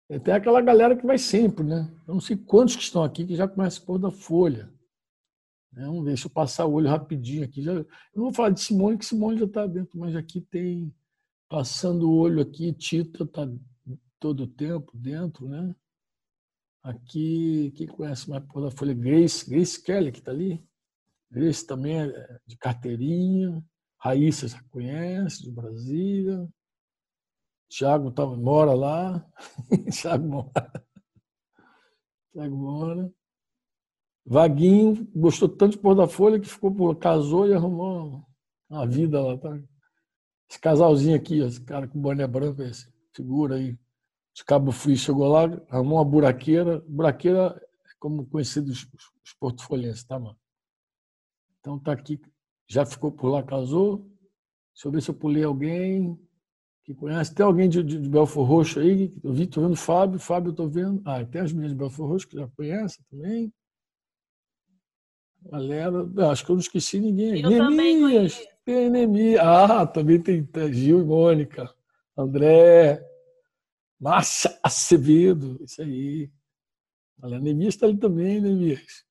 é, 0.09 0.17
tem 0.17 0.33
aquela 0.33 0.61
galera 0.61 0.95
que 0.95 1.05
vai 1.05 1.17
sempre, 1.17 1.65
né? 1.65 1.91
Eu 2.07 2.13
não 2.13 2.21
sei 2.21 2.37
quantos 2.37 2.75
que 2.75 2.83
estão 2.83 3.03
aqui 3.03 3.25
que 3.25 3.35
já 3.35 3.47
conhecem 3.47 3.85
pôr 3.85 3.99
da 3.99 4.09
Folha. 4.09 4.71
Né? 5.71 5.85
Vamos 5.85 6.03
ver, 6.03 6.11
deixa 6.11 6.27
eu 6.27 6.31
passar 6.31 6.65
o 6.65 6.73
olho 6.73 6.89
rapidinho 6.89 7.43
aqui. 7.43 7.61
Já, 7.61 7.73
eu 7.73 7.87
não 8.15 8.23
vou 8.25 8.33
falar 8.33 8.49
de 8.49 8.61
Simone, 8.61 8.97
que 8.97 9.05
Simone 9.05 9.37
já 9.37 9.45
está 9.45 9.67
dentro, 9.67 9.99
mas 9.99 10.15
aqui 10.15 10.41
tem, 10.41 10.93
passando 11.49 12.09
o 12.09 12.17
olho 12.17 12.41
aqui, 12.41 12.73
Tita 12.73 13.23
está 13.23 13.47
todo 14.19 14.43
o 14.43 14.47
tempo 14.47 14.91
dentro, 14.95 15.47
né? 15.47 15.75
Aqui, 16.83 17.71
quem 17.75 17.87
conhece 17.87 18.29
mais 18.29 18.43
pôr 18.45 18.61
da 18.61 18.71
Folha? 18.71 18.93
Grace, 18.93 19.49
Grace 19.49 19.81
Kelly, 19.81 20.11
que 20.11 20.19
está 20.19 20.31
ali. 20.31 20.63
Grace 21.29 21.65
também 21.65 21.99
é 21.99 22.39
de 22.45 22.57
carteirinha. 22.57 23.63
Raíssa 23.97 24.47
já 24.47 24.63
conhece, 24.69 25.43
de 25.43 25.51
Brasília. 25.51 26.47
Tiago 27.69 28.11
tá, 28.11 28.25
mora 28.25 28.73
lá. 28.73 29.25
Tiago 29.91 30.27
mora. 30.27 30.85
Tiago 32.31 32.55
mora. 32.55 33.11
Vaguinho 34.25 35.07
gostou 35.15 35.49
tanto 35.49 35.73
de 35.73 35.77
pôr 35.79 35.95
da 35.95 36.07
folha 36.07 36.39
que 36.39 36.47
ficou, 36.47 36.95
casou 36.95 37.47
e 37.47 37.53
arrumou 37.53 38.25
uma 38.69 38.85
vida 38.85 39.21
lá. 39.21 39.37
Tá? 39.37 39.59
Esse 40.49 40.59
casalzinho 40.59 41.15
aqui, 41.15 41.39
esse 41.39 41.61
cara 41.61 41.87
com 41.87 41.99
boné 41.99 42.25
branco, 42.25 42.61
esse 42.61 42.87
figura 43.13 43.55
aí, 43.55 43.77
de 44.33 44.45
Cabo 44.45 44.71
Frio, 44.71 44.95
chegou 44.95 45.27
lá, 45.27 45.43
arrumou 45.69 45.97
uma 45.97 46.05
buraqueira. 46.05 46.79
Buraqueira 46.87 47.59
é 47.85 47.89
como 47.99 48.25
conhecido 48.25 48.71
os, 48.71 48.87
os 49.23 50.03
tá, 50.03 50.19
mano? 50.19 50.37
Então 51.59 51.79
tá 51.79 51.91
aqui, 51.91 52.21
já 52.67 52.85
ficou 52.85 53.11
por 53.11 53.29
lá, 53.29 53.43
casou. 53.43 54.09
Deixa 54.73 54.87
eu 54.87 54.91
ver 54.91 55.01
se 55.01 55.09
eu 55.09 55.15
pulei 55.15 55.43
alguém 55.43 56.19
que 56.83 56.93
conhece. 56.93 57.33
Tem 57.33 57.45
alguém 57.45 57.67
de, 57.67 57.83
de, 57.83 57.99
de 57.99 58.07
Belfor 58.07 58.47
Roxo 58.47 58.79
aí? 58.79 59.13
Eu 59.23 59.33
vi, 59.33 59.43
estou 59.43 59.63
vendo 59.63 59.73
o 59.73 59.77
Fábio. 59.77 60.19
Fábio, 60.19 60.51
estou 60.51 60.69
vendo. 60.69 61.01
Ah, 61.03 61.25
tem 61.25 61.41
as 61.41 61.51
meninas 61.51 61.71
de 61.71 61.77
Belfor 61.77 62.07
Roxo 62.07 62.27
que 62.27 62.37
já 62.37 62.47
conhecem 62.49 63.03
também. 63.09 63.51
Galera, 65.49 66.29
acho 66.29 66.45
que 66.45 66.51
eu 66.51 66.55
não 66.55 66.61
esqueci 66.61 66.99
ninguém. 66.99 67.41
Eu 67.41 67.69
Nemias, 67.69 68.45
tem 68.65 68.89
Nemias. 68.89 69.39
Ah, 69.41 69.87
também 69.87 70.21
tem 70.21 70.45
Gil 70.73 70.99
e 70.99 71.03
Mônica, 71.03 71.73
André, 72.17 73.01
Márcia 73.99 74.57
Acevedo, 74.61 75.57
isso 75.63 75.81
aí. 75.81 76.29
Olha, 77.21 77.39
Nemias 77.39 77.75
está 77.75 77.85
ali 77.85 77.97
também, 77.97 78.41
Nemias. 78.41 79.05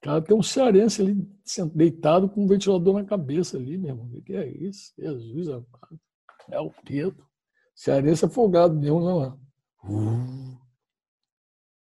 Cara, 0.00 0.22
tem 0.22 0.36
um 0.36 0.42
cearense 0.42 1.02
ali 1.02 1.28
deitado 1.74 2.28
com 2.28 2.44
um 2.44 2.48
ventilador 2.48 2.94
na 2.94 3.04
cabeça 3.04 3.56
ali, 3.56 3.78
meu 3.78 3.90
irmão. 3.90 4.10
O 4.12 4.22
que 4.22 4.34
é 4.34 4.48
isso? 4.48 4.92
Jesus 4.98 5.48
amado. 5.48 6.00
É 6.50 6.60
o 6.60 6.70
Pedro. 6.84 7.24
Cearense 7.74 8.24
afogado 8.24 8.74
mesmo, 8.74 9.00
não 9.00 9.24
é? 9.24 9.28
Uh, 9.84 10.58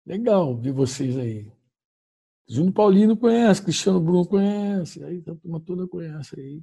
legal 0.05 0.55
ver 0.55 0.71
vocês 0.71 1.17
aí. 1.17 1.51
Júnior 2.47 2.73
Paulino 2.73 3.15
conhece, 3.17 3.63
Cristiano 3.63 3.99
Bruno 3.99 4.25
conhece, 4.25 5.03
aí 5.03 5.23
a 5.27 5.35
turma 5.35 5.59
toda 5.59 5.87
conhece 5.87 6.39
aí. 6.39 6.61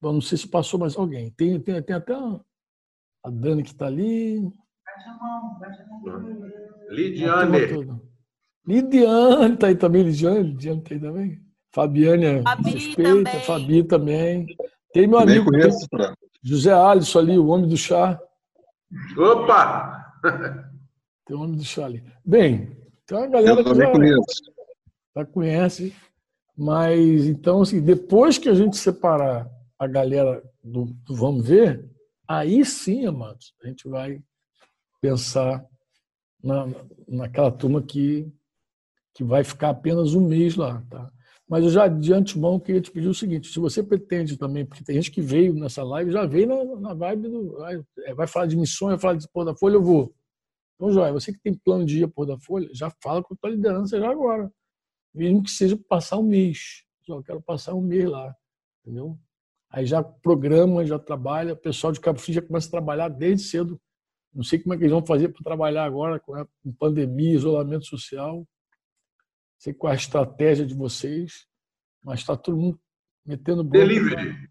Bom, 0.00 0.14
não 0.14 0.20
sei 0.20 0.38
se 0.38 0.48
passou 0.48 0.80
mais 0.80 0.96
alguém. 0.96 1.30
Tem, 1.30 1.60
tem, 1.60 1.80
tem 1.82 1.96
até 1.96 2.14
a 2.14 3.30
Dani 3.30 3.62
que 3.62 3.70
está 3.70 3.86
ali. 3.86 4.50
Lidiane. 6.90 7.58
Lidiane 8.66 9.54
está 9.54 9.66
aí 9.68 9.76
também, 9.76 10.02
Lidiane. 10.02 10.42
Lidiane 10.42 10.78
está 10.80 10.94
aí 10.94 11.00
também. 11.00 11.42
Fabiane 11.72 12.24
é 12.24 12.42
Fabi 12.42 12.72
suspeita, 12.72 13.30
também. 13.30 13.40
Fabi 13.40 13.84
também. 13.84 14.46
Tem 14.92 15.06
meu 15.06 15.18
amigo 15.18 15.46
conheço, 15.46 15.86
José 16.42 16.72
Alisson 16.72 17.18
ali, 17.20 17.38
o 17.38 17.46
homem 17.46 17.68
do 17.68 17.76
chá. 17.76 18.20
Opa! 19.16 20.12
Tem 21.24 21.36
o 21.36 21.40
homem 21.40 21.56
do 21.56 21.64
chá 21.64 21.86
ali. 21.86 22.04
Bem, 22.24 22.76
tem 23.06 23.16
uma 23.16 23.26
galera 23.26 23.60
Eu 23.60 23.64
que 23.64 23.70
também 23.70 23.86
já, 23.86 23.92
conheço. 23.92 24.51
Já 25.16 25.24
conhece, 25.24 25.94
mas 26.56 27.26
então, 27.26 27.62
assim, 27.62 27.80
depois 27.80 28.38
que 28.38 28.48
a 28.48 28.54
gente 28.54 28.76
separar 28.76 29.50
a 29.78 29.86
galera 29.86 30.42
do, 30.62 30.84
do 30.84 31.14
Vamos 31.14 31.46
Ver, 31.46 31.88
aí 32.26 32.64
sim, 32.64 33.06
amados, 33.06 33.54
a 33.62 33.68
gente 33.68 33.88
vai 33.88 34.22
pensar 35.00 35.64
na, 36.42 36.66
naquela 37.08 37.50
turma 37.50 37.82
que, 37.82 38.30
que 39.14 39.24
vai 39.24 39.44
ficar 39.44 39.70
apenas 39.70 40.14
um 40.14 40.26
mês 40.26 40.56
lá, 40.56 40.82
tá? 40.90 41.10
Mas 41.48 41.64
eu 41.64 41.70
já 41.70 41.86
de 41.86 42.12
antemão 42.14 42.58
queria 42.58 42.80
te 42.80 42.90
pedir 42.90 43.08
o 43.08 43.14
seguinte: 43.14 43.52
se 43.52 43.58
você 43.58 43.82
pretende 43.82 44.38
também, 44.38 44.64
porque 44.64 44.82
tem 44.82 44.94
gente 44.94 45.10
que 45.10 45.20
veio 45.20 45.52
nessa 45.52 45.82
live, 45.82 46.10
já 46.10 46.24
veio 46.24 46.46
na, 46.46 46.80
na 46.80 46.94
vibe 46.94 47.28
do. 47.28 47.58
Vai, 47.58 47.82
é, 48.04 48.14
vai 48.14 48.26
falar 48.26 48.46
de 48.46 48.56
missões, 48.56 48.92
vai 48.92 48.98
falar 48.98 49.14
de 49.16 49.28
pôr 49.28 49.44
da 49.44 49.54
folha, 49.54 49.74
eu 49.74 49.82
vou. 49.82 50.14
Então, 50.76 50.90
Joia, 50.90 51.12
você 51.12 51.32
que 51.32 51.40
tem 51.40 51.52
plano 51.52 51.84
de 51.84 51.98
ir 51.98 52.04
a 52.04 52.08
pôr 52.08 52.24
da 52.24 52.38
folha, 52.38 52.68
já 52.72 52.90
fala 53.02 53.22
com 53.22 53.34
a 53.34 53.36
tua 53.36 53.50
liderança 53.50 53.98
já 53.98 54.10
agora. 54.10 54.50
Mesmo 55.14 55.42
que 55.42 55.50
seja 55.50 55.76
passar 55.76 56.18
um 56.18 56.22
mês. 56.22 56.84
Só 57.02 57.22
quero 57.22 57.40
passar 57.40 57.74
um 57.74 57.82
mês 57.82 58.08
lá. 58.08 58.34
Entendeu? 58.80 59.18
Aí 59.70 59.86
já 59.86 60.02
programa, 60.02 60.84
já 60.84 60.98
trabalha. 60.98 61.54
O 61.54 61.56
pessoal 61.56 61.92
de 61.92 62.00
Cabo 62.00 62.18
Frio 62.18 62.34
já 62.36 62.42
começa 62.42 62.68
a 62.68 62.70
trabalhar 62.70 63.08
desde 63.08 63.46
cedo. 63.46 63.80
Não 64.34 64.42
sei 64.42 64.58
como 64.58 64.74
é 64.74 64.76
que 64.76 64.84
eles 64.84 64.92
vão 64.92 65.04
fazer 65.04 65.28
para 65.28 65.42
trabalhar 65.42 65.84
agora 65.84 66.18
com 66.18 66.34
a 66.34 66.46
pandemia, 66.78 67.34
isolamento 67.34 67.86
social 67.86 68.46
sei 69.62 69.72
qual 69.72 69.92
é 69.92 69.94
a 69.94 69.96
estratégia 69.96 70.66
de 70.66 70.74
vocês, 70.74 71.46
mas 72.04 72.18
está 72.18 72.36
todo 72.36 72.56
mundo 72.56 72.80
metendo 73.24 73.62
bronca. 73.62 73.86
Delivery. 73.86 74.48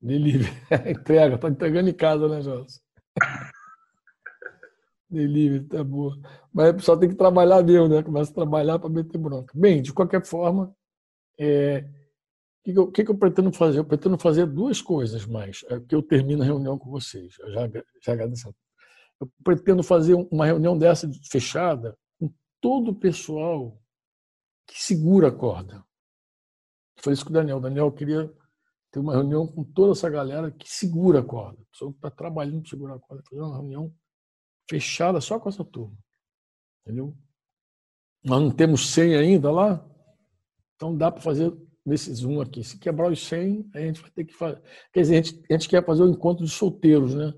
Delivery. 0.00 0.52
Entrega, 0.88 1.34
está 1.34 1.48
entregando 1.48 1.90
em 1.90 1.94
casa, 1.94 2.28
né, 2.28 2.40
Jonas? 2.40 2.80
Delivery, 5.12 5.64
tá 5.64 5.84
boa. 5.84 6.18
Mas 6.52 6.72
pessoal 6.72 6.98
tem 6.98 7.08
que 7.08 7.14
trabalhar 7.14 7.62
mesmo, 7.62 7.88
né? 7.88 8.02
Começa 8.02 8.30
a 8.30 8.34
trabalhar 8.34 8.78
para 8.78 8.88
meter 8.88 9.18
bronca. 9.18 9.52
Bem, 9.56 9.82
de 9.82 9.92
qualquer 9.92 10.24
forma, 10.24 10.74
é, 11.38 11.84
o 12.60 12.64
que, 12.64 12.72
que, 12.72 12.78
eu, 12.78 12.92
que, 12.92 13.04
que 13.04 13.10
eu 13.10 13.18
pretendo 13.18 13.52
fazer? 13.52 13.78
Eu 13.78 13.84
pretendo 13.84 14.18
fazer 14.18 14.46
duas 14.46 14.80
coisas 14.80 15.26
mais, 15.26 15.64
é, 15.68 15.80
que 15.80 15.94
eu 15.94 16.02
termino 16.02 16.42
a 16.42 16.46
reunião 16.46 16.78
com 16.78 16.90
vocês. 16.90 17.34
Eu 17.40 17.52
já, 17.52 17.70
já 18.02 18.12
agradeço. 18.12 18.54
Eu 19.20 19.30
pretendo 19.44 19.82
fazer 19.82 20.14
uma 20.30 20.46
reunião 20.46 20.76
dessa 20.76 21.10
fechada 21.30 21.96
com 22.18 22.32
todo 22.60 22.92
o 22.92 22.94
pessoal 22.94 23.78
que 24.66 24.82
segura 24.82 25.28
a 25.28 25.32
corda. 25.32 25.84
Foi 26.98 27.12
isso 27.12 27.24
com 27.24 27.30
o 27.30 27.34
Daniel. 27.34 27.58
O 27.58 27.60
Daniel 27.60 27.92
queria 27.92 28.32
ter 28.90 29.00
uma 29.00 29.12
reunião 29.12 29.46
com 29.46 29.64
toda 29.64 29.92
essa 29.92 30.08
galera 30.08 30.50
que 30.50 30.68
segura 30.68 31.20
a 31.20 31.24
corda. 31.24 31.60
A 31.60 31.70
pessoa 31.72 31.90
que 31.90 31.98
está 31.98 32.10
trabalhando 32.10 32.62
para 32.62 32.70
segurar 32.70 32.94
a 32.94 32.98
corda. 32.98 33.22
Fazer 33.28 33.42
uma 33.42 33.56
reunião 33.56 33.92
fechada 34.68 35.20
só 35.20 35.38
com 35.38 35.48
essa 35.48 35.64
turma. 35.64 35.96
Entendeu? 36.84 37.16
Nós 38.24 38.40
não 38.40 38.50
temos 38.50 38.90
100 38.90 39.16
ainda 39.16 39.50
lá, 39.50 39.84
então 40.76 40.96
dá 40.96 41.10
para 41.10 41.20
fazer 41.20 41.52
nesse 41.84 42.12
Zoom 42.14 42.40
aqui. 42.40 42.62
Se 42.62 42.78
quebrar 42.78 43.10
os 43.10 43.20
100, 43.26 43.70
a 43.74 43.80
gente 43.80 44.00
vai 44.00 44.10
ter 44.10 44.24
que 44.24 44.34
fazer. 44.34 44.62
Quer 44.92 45.00
dizer, 45.00 45.14
a 45.14 45.22
gente, 45.22 45.44
a 45.50 45.52
gente 45.54 45.68
quer 45.68 45.84
fazer 45.84 46.02
o 46.02 46.10
encontro 46.10 46.44
de 46.44 46.50
solteiros, 46.50 47.14
né? 47.14 47.32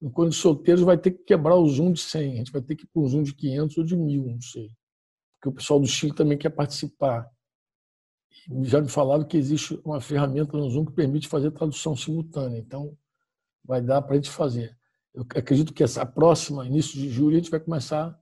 O 0.00 0.06
encontro 0.06 0.30
de 0.30 0.36
solteiros 0.36 0.82
vai 0.82 0.96
ter 0.96 1.10
que 1.10 1.24
quebrar 1.24 1.56
o 1.56 1.68
Zoom 1.68 1.92
de 1.92 2.00
100. 2.00 2.32
A 2.32 2.36
gente 2.36 2.52
vai 2.52 2.62
ter 2.62 2.74
que 2.74 2.84
ir 2.84 2.88
para 2.88 3.02
um 3.02 3.08
Zoom 3.08 3.22
de 3.22 3.34
500 3.34 3.78
ou 3.78 3.84
de 3.84 3.96
1000, 3.96 4.24
não 4.24 4.40
sei 4.40 4.70
porque 5.40 5.48
o 5.48 5.52
pessoal 5.52 5.80
do 5.80 5.86
Chile 5.86 6.14
também 6.14 6.36
quer 6.36 6.50
participar. 6.50 7.28
Já 8.62 8.80
me 8.80 8.88
falaram 8.88 9.24
que 9.24 9.38
existe 9.38 9.80
uma 9.84 10.00
ferramenta 10.00 10.56
no 10.56 10.68
Zoom 10.68 10.84
que 10.84 10.92
permite 10.92 11.26
fazer 11.26 11.50
tradução 11.50 11.96
simultânea, 11.96 12.58
então 12.58 12.96
vai 13.64 13.80
dar 13.80 14.02
para 14.02 14.12
a 14.12 14.16
gente 14.16 14.30
fazer. 14.30 14.78
Eu 15.12 15.22
acredito 15.22 15.74
que 15.74 15.82
essa 15.82 16.06
próxima, 16.06 16.66
início 16.66 16.94
de 16.94 17.08
julho, 17.08 17.36
a 17.36 17.38
gente 17.38 17.50
vai 17.50 17.58
começar 17.58 18.16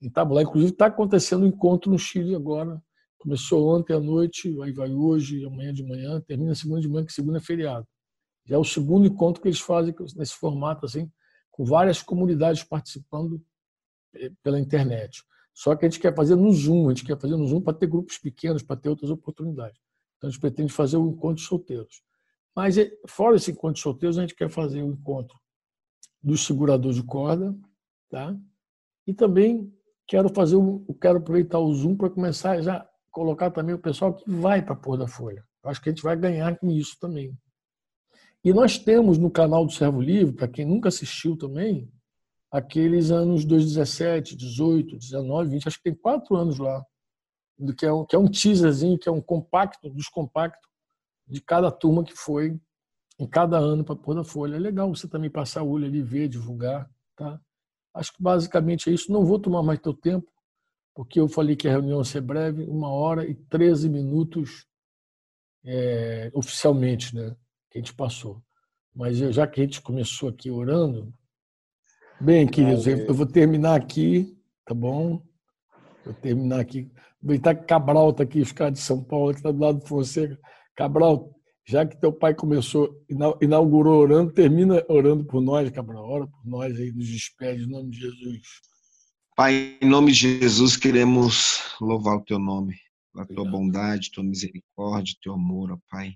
em 0.00 0.10
tabular. 0.10 0.42
Inclusive, 0.42 0.72
está 0.72 0.86
acontecendo 0.86 1.44
um 1.44 1.48
encontro 1.48 1.90
no 1.90 1.98
Chile 1.98 2.34
agora. 2.34 2.82
Começou 3.18 3.68
ontem 3.68 3.94
à 3.94 4.00
noite, 4.00 4.48
aí 4.62 4.72
vai 4.72 4.92
hoje, 4.92 5.44
amanhã 5.44 5.72
de 5.72 5.84
manhã, 5.84 6.20
termina 6.20 6.54
segunda 6.56 6.80
de 6.80 6.88
manhã, 6.88 7.06
que 7.06 7.12
segunda 7.12 7.38
é 7.38 7.40
feriado. 7.40 7.86
Já 8.44 8.56
é 8.56 8.58
o 8.58 8.64
segundo 8.64 9.06
encontro 9.06 9.40
que 9.40 9.46
eles 9.46 9.60
fazem 9.60 9.94
nesse 10.16 10.34
formato, 10.34 10.84
assim, 10.84 11.08
com 11.48 11.64
várias 11.64 12.02
comunidades 12.02 12.64
participando 12.64 13.40
eh, 14.16 14.32
pela 14.42 14.58
internet. 14.58 15.22
Só 15.54 15.76
que 15.76 15.86
a 15.86 15.88
gente 15.88 16.00
quer 16.00 16.12
fazer 16.16 16.34
no 16.34 16.52
Zoom, 16.52 16.88
a 16.88 16.94
gente 16.94 17.04
quer 17.04 17.16
fazer 17.20 17.36
no 17.36 17.46
Zoom 17.46 17.60
para 17.60 17.74
ter 17.74 17.86
grupos 17.86 18.18
pequenos, 18.18 18.64
para 18.64 18.74
ter 18.74 18.88
outras 18.88 19.10
oportunidades. 19.10 19.78
Então 20.16 20.26
a 20.26 20.30
gente 20.32 20.40
pretende 20.40 20.72
fazer 20.72 20.96
o 20.96 21.08
encontro 21.08 21.36
de 21.36 21.42
solteiros. 21.42 22.02
Mas 22.56 22.76
eh, 22.76 22.90
fora 23.06 23.36
esse 23.36 23.52
encontro 23.52 23.74
de 23.74 23.82
solteiros, 23.82 24.18
a 24.18 24.22
gente 24.22 24.34
quer 24.34 24.50
fazer 24.50 24.82
o 24.82 24.90
encontro 24.90 25.41
dos 26.22 26.44
seguradores 26.44 26.96
de 26.96 27.02
corda, 27.02 27.54
tá? 28.08 28.36
E 29.06 29.12
também 29.12 29.72
quero 30.06 30.28
fazer 30.28 30.56
o, 30.56 30.84
quero 31.00 31.18
aproveitar 31.18 31.58
o 31.58 31.74
Zoom 31.74 31.96
para 31.96 32.10
começar 32.10 32.52
a 32.52 32.62
já 32.62 32.88
colocar 33.10 33.50
também 33.50 33.74
o 33.74 33.78
pessoal 33.78 34.14
que 34.14 34.30
vai 34.30 34.62
para 34.62 34.74
a 34.74 34.76
pôr 34.76 34.96
da 34.96 35.06
folha. 35.06 35.44
Eu 35.62 35.70
acho 35.70 35.80
que 35.80 35.88
a 35.88 35.92
gente 35.92 36.02
vai 36.02 36.16
ganhar 36.16 36.58
com 36.58 36.70
isso 36.70 36.96
também. 37.00 37.36
E 38.44 38.52
nós 38.52 38.78
temos 38.78 39.18
no 39.18 39.30
canal 39.30 39.64
do 39.64 39.72
Servo 39.72 40.00
Livre, 40.00 40.34
para 40.34 40.48
quem 40.48 40.64
nunca 40.64 40.88
assistiu 40.88 41.36
também, 41.36 41.92
aqueles 42.50 43.10
anos 43.10 43.44
2017, 43.44 44.36
18, 44.36 44.98
19, 44.98 45.50
20, 45.50 45.68
acho 45.68 45.76
que 45.76 45.84
tem 45.84 45.94
quatro 45.94 46.36
anos 46.36 46.58
lá, 46.58 46.84
do 47.58 47.74
que 47.74 47.86
é 47.86 47.92
um, 47.92 48.04
que 48.04 48.16
é 48.16 48.18
um 48.18 48.28
teaserzinho, 48.28 48.98
que 48.98 49.08
é 49.08 49.12
um 49.12 49.20
compacto 49.20 49.88
dos 49.88 50.08
compactos 50.08 50.68
de 51.26 51.40
cada 51.40 51.70
turma 51.70 52.02
que 52.04 52.14
foi 52.14 52.58
em 53.22 53.26
cada 53.26 53.56
ano 53.56 53.84
para 53.84 53.94
pôr 53.94 54.14
na 54.14 54.24
folha. 54.24 54.56
É 54.56 54.58
legal 54.58 54.92
você 54.92 55.06
também 55.06 55.30
passar 55.30 55.62
o 55.62 55.70
olho 55.70 55.86
ali, 55.86 56.02
ver, 56.02 56.28
divulgar, 56.28 56.90
tá? 57.16 57.40
Acho 57.94 58.12
que 58.12 58.22
basicamente 58.22 58.90
é 58.90 58.92
isso. 58.92 59.12
Não 59.12 59.24
vou 59.24 59.38
tomar 59.38 59.62
mais 59.62 59.78
teu 59.78 59.94
tempo, 59.94 60.30
porque 60.94 61.20
eu 61.20 61.28
falei 61.28 61.54
que 61.54 61.68
a 61.68 61.70
reunião 61.70 61.98
ia 61.98 62.04
ser 62.04 62.20
breve, 62.20 62.64
uma 62.64 62.88
hora 62.88 63.24
e 63.24 63.34
13 63.34 63.88
minutos 63.88 64.66
é, 65.64 66.30
oficialmente, 66.34 67.14
né? 67.14 67.36
Que 67.70 67.78
a 67.78 67.80
gente 67.80 67.94
passou. 67.94 68.42
Mas 68.94 69.16
já 69.16 69.46
que 69.46 69.60
a 69.60 69.64
gente 69.64 69.80
começou 69.80 70.28
aqui 70.28 70.50
orando, 70.50 71.12
bem, 72.20 72.46
queridos, 72.46 72.86
eu 72.86 73.14
vou 73.14 73.26
terminar 73.26 73.76
aqui, 73.76 74.36
tá 74.66 74.74
bom? 74.74 75.22
Vou 76.04 76.14
terminar 76.14 76.60
aqui. 76.60 76.90
Aproveitar 77.18 77.54
que 77.54 77.66
Cabral 77.66 78.10
está 78.10 78.24
aqui, 78.24 78.40
os 78.40 78.52
caras 78.52 78.74
de 78.74 78.80
São 78.80 79.02
Paulo, 79.02 79.30
que 79.32 79.38
está 79.38 79.52
do 79.52 79.60
lado 79.60 79.78
do 79.78 79.86
Fonseca. 79.86 80.38
Cabral, 80.74 81.32
já 81.64 81.86
que 81.86 82.00
teu 82.00 82.12
pai 82.12 82.34
começou, 82.34 83.04
inaugurou 83.40 84.00
orando, 84.00 84.32
termina 84.32 84.84
orando 84.88 85.24
por 85.24 85.40
nós, 85.40 85.70
Cabral. 85.70 86.04
Ora 86.04 86.26
por 86.26 86.46
nós 86.46 86.78
aí, 86.78 86.92
nos 86.92 87.08
despede, 87.08 87.64
em 87.64 87.68
nome 87.68 87.90
de 87.90 88.00
Jesus. 88.00 88.42
Pai, 89.36 89.78
em 89.80 89.88
nome 89.88 90.12
de 90.12 90.40
Jesus, 90.40 90.76
queremos 90.76 91.76
louvar 91.80 92.16
o 92.16 92.24
teu 92.24 92.38
nome, 92.38 92.76
a 93.16 93.24
tua 93.24 93.48
bondade, 93.48 94.10
tua 94.10 94.24
misericórdia, 94.24 95.16
teu 95.22 95.34
amor, 95.34 95.72
ó 95.72 95.78
Pai, 95.88 96.10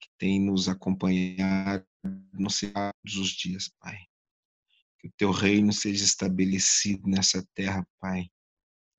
que 0.00 0.08
tem 0.18 0.40
nos 0.40 0.68
acompanhado 0.68 1.84
nos 2.32 2.60
todos 2.60 3.16
os 3.18 3.30
dias, 3.30 3.70
Pai. 3.80 3.96
Que 4.98 5.08
o 5.08 5.12
teu 5.16 5.30
reino 5.30 5.72
seja 5.72 6.04
estabelecido 6.04 7.08
nessa 7.08 7.46
terra, 7.54 7.86
Pai 8.00 8.28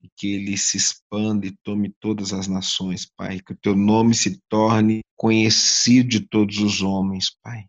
e 0.06 0.12
que 0.16 0.36
ele 0.36 0.56
se 0.56 0.78
expanda 0.78 1.48
e 1.48 1.58
tome 1.64 1.90
todas 2.00 2.32
as 2.32 2.48
nações, 2.48 3.08
Pai. 3.18 3.40
Que 3.40 3.54
o 3.54 3.58
teu 3.58 3.76
nome 3.76 4.14
se 4.14 4.40
torne 4.48 5.02
conhecido 5.16 6.10
de 6.10 6.20
todos 6.20 6.60
os 6.60 6.84
homens, 6.84 7.36
Pai. 7.42 7.66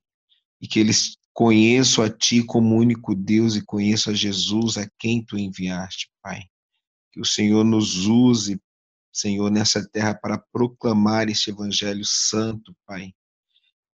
E 0.61 0.69
que 0.69 0.79
eles 0.79 1.17
conheçam 1.33 2.05
a 2.05 2.11
Ti 2.11 2.43
como 2.43 2.77
único 2.77 3.15
Deus 3.15 3.57
e 3.57 3.65
conheçam 3.65 4.13
a 4.13 4.17
Jesus 4.17 4.77
a 4.77 4.87
quem 4.99 5.25
Tu 5.25 5.39
enviaste, 5.39 6.11
Pai. 6.23 6.43
Que 7.11 7.21
o 7.21 7.25
Senhor 7.25 7.65
nos 7.65 8.07
use, 8.07 8.61
Senhor, 9.11 9.51
nessa 9.51 9.83
terra 9.89 10.15
para 10.15 10.37
proclamar 10.53 11.31
este 11.31 11.49
Evangelho 11.51 12.05
Santo, 12.05 12.77
Pai. 12.87 13.15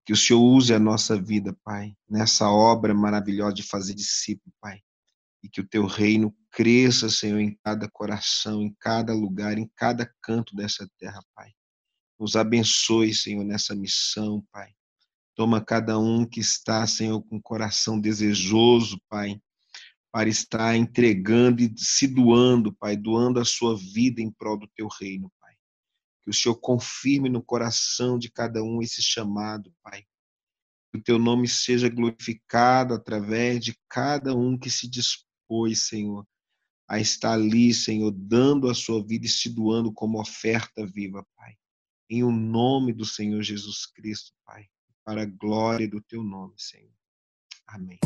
Que 0.07 0.15
o 0.15 0.17
Senhor 0.17 0.41
use 0.41 0.73
a 0.73 0.79
nossa 0.79 1.21
vida, 1.21 1.55
Pai, 1.63 1.95
nessa 2.09 2.51
obra 2.51 2.95
maravilhosa 2.95 3.53
de 3.53 3.63
fazer 3.63 3.93
discípulo, 3.93 4.51
Pai 4.63 4.81
e 5.43 5.49
que 5.49 5.61
o 5.61 5.67
teu 5.67 5.87
reino 5.87 6.35
cresça, 6.51 7.09
Senhor, 7.09 7.39
em 7.39 7.57
cada 7.65 7.89
coração, 7.89 8.63
em 8.63 8.75
cada 8.79 9.13
lugar, 9.15 9.59
em 9.59 9.71
cada 9.77 10.11
canto 10.23 10.55
dessa 10.55 10.89
terra, 10.99 11.23
Pai. 11.35 11.51
Nos 12.19 12.37
abençoe, 12.37 13.15
Senhor, 13.15 13.45
nessa 13.45 13.75
missão, 13.75 14.45
Pai. 14.53 14.73
Toma 15.35 15.65
cada 15.65 15.99
um 15.99 16.27
que 16.27 16.41
está, 16.41 16.87
Senhor, 16.87 17.23
com 17.23 17.37
o 17.37 17.43
coração 17.43 17.99
desejoso, 17.99 19.01
Pai, 19.09 19.41
para 20.13 20.29
estar 20.29 20.77
entregando 20.77 21.63
e 21.63 21.73
se 21.77 22.07
doando, 22.07 22.75
Pai, 22.75 22.97
doando 22.97 23.41
a 23.41 23.45
sua 23.45 23.77
vida 23.77 24.21
em 24.21 24.31
prol 24.31 24.59
do 24.59 24.69
teu 24.75 24.89
reino, 24.89 25.33
Pai. 25.41 25.55
Que 26.23 26.31
o 26.31 26.35
Senhor 26.35 26.57
confirme 26.57 27.29
no 27.29 27.43
coração 27.43 28.19
de 28.19 28.31
cada 28.31 28.63
um 28.63 28.83
esse 28.83 29.03
chamado, 29.03 29.73
Pai 29.83 30.05
que 30.91 30.99
o 30.99 31.03
teu 31.03 31.19
nome 31.19 31.47
seja 31.47 31.89
glorificado 31.89 32.95
através 32.95 33.65
de 33.65 33.79
cada 33.89 34.35
um 34.35 34.59
que 34.59 34.69
se 34.69 34.89
dispõe 34.89 35.30
dispôs, 35.51 35.89
Senhor, 35.89 36.27
a 36.89 36.99
estar 37.01 37.33
ali, 37.33 37.75
Senhor, 37.75 38.11
dando 38.13 38.69
a 38.69 38.75
sua 38.75 39.05
vida 39.05 39.27
e 39.27 39.29
se 39.29 39.49
doando 39.49 39.93
como 39.93 40.21
oferta 40.21 40.87
viva, 40.87 41.25
Pai. 41.37 41.55
Em 42.09 42.23
o 42.23 42.31
nome 42.31 42.93
do 42.93 43.05
Senhor 43.05 43.43
Jesus 43.43 43.87
Cristo, 43.87 44.33
Pai, 44.45 44.67
para 45.05 45.23
a 45.23 45.27
glória 45.27 45.89
do 45.89 46.01
teu 46.01 46.23
nome, 46.23 46.55
Senhor. 46.57 46.91
Amém. 47.67 47.99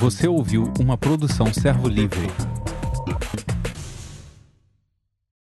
Você 0.00 0.26
ouviu 0.26 0.72
uma 0.80 0.98
produção 0.98 1.52
Servo 1.52 1.88
Livre. 1.88 2.26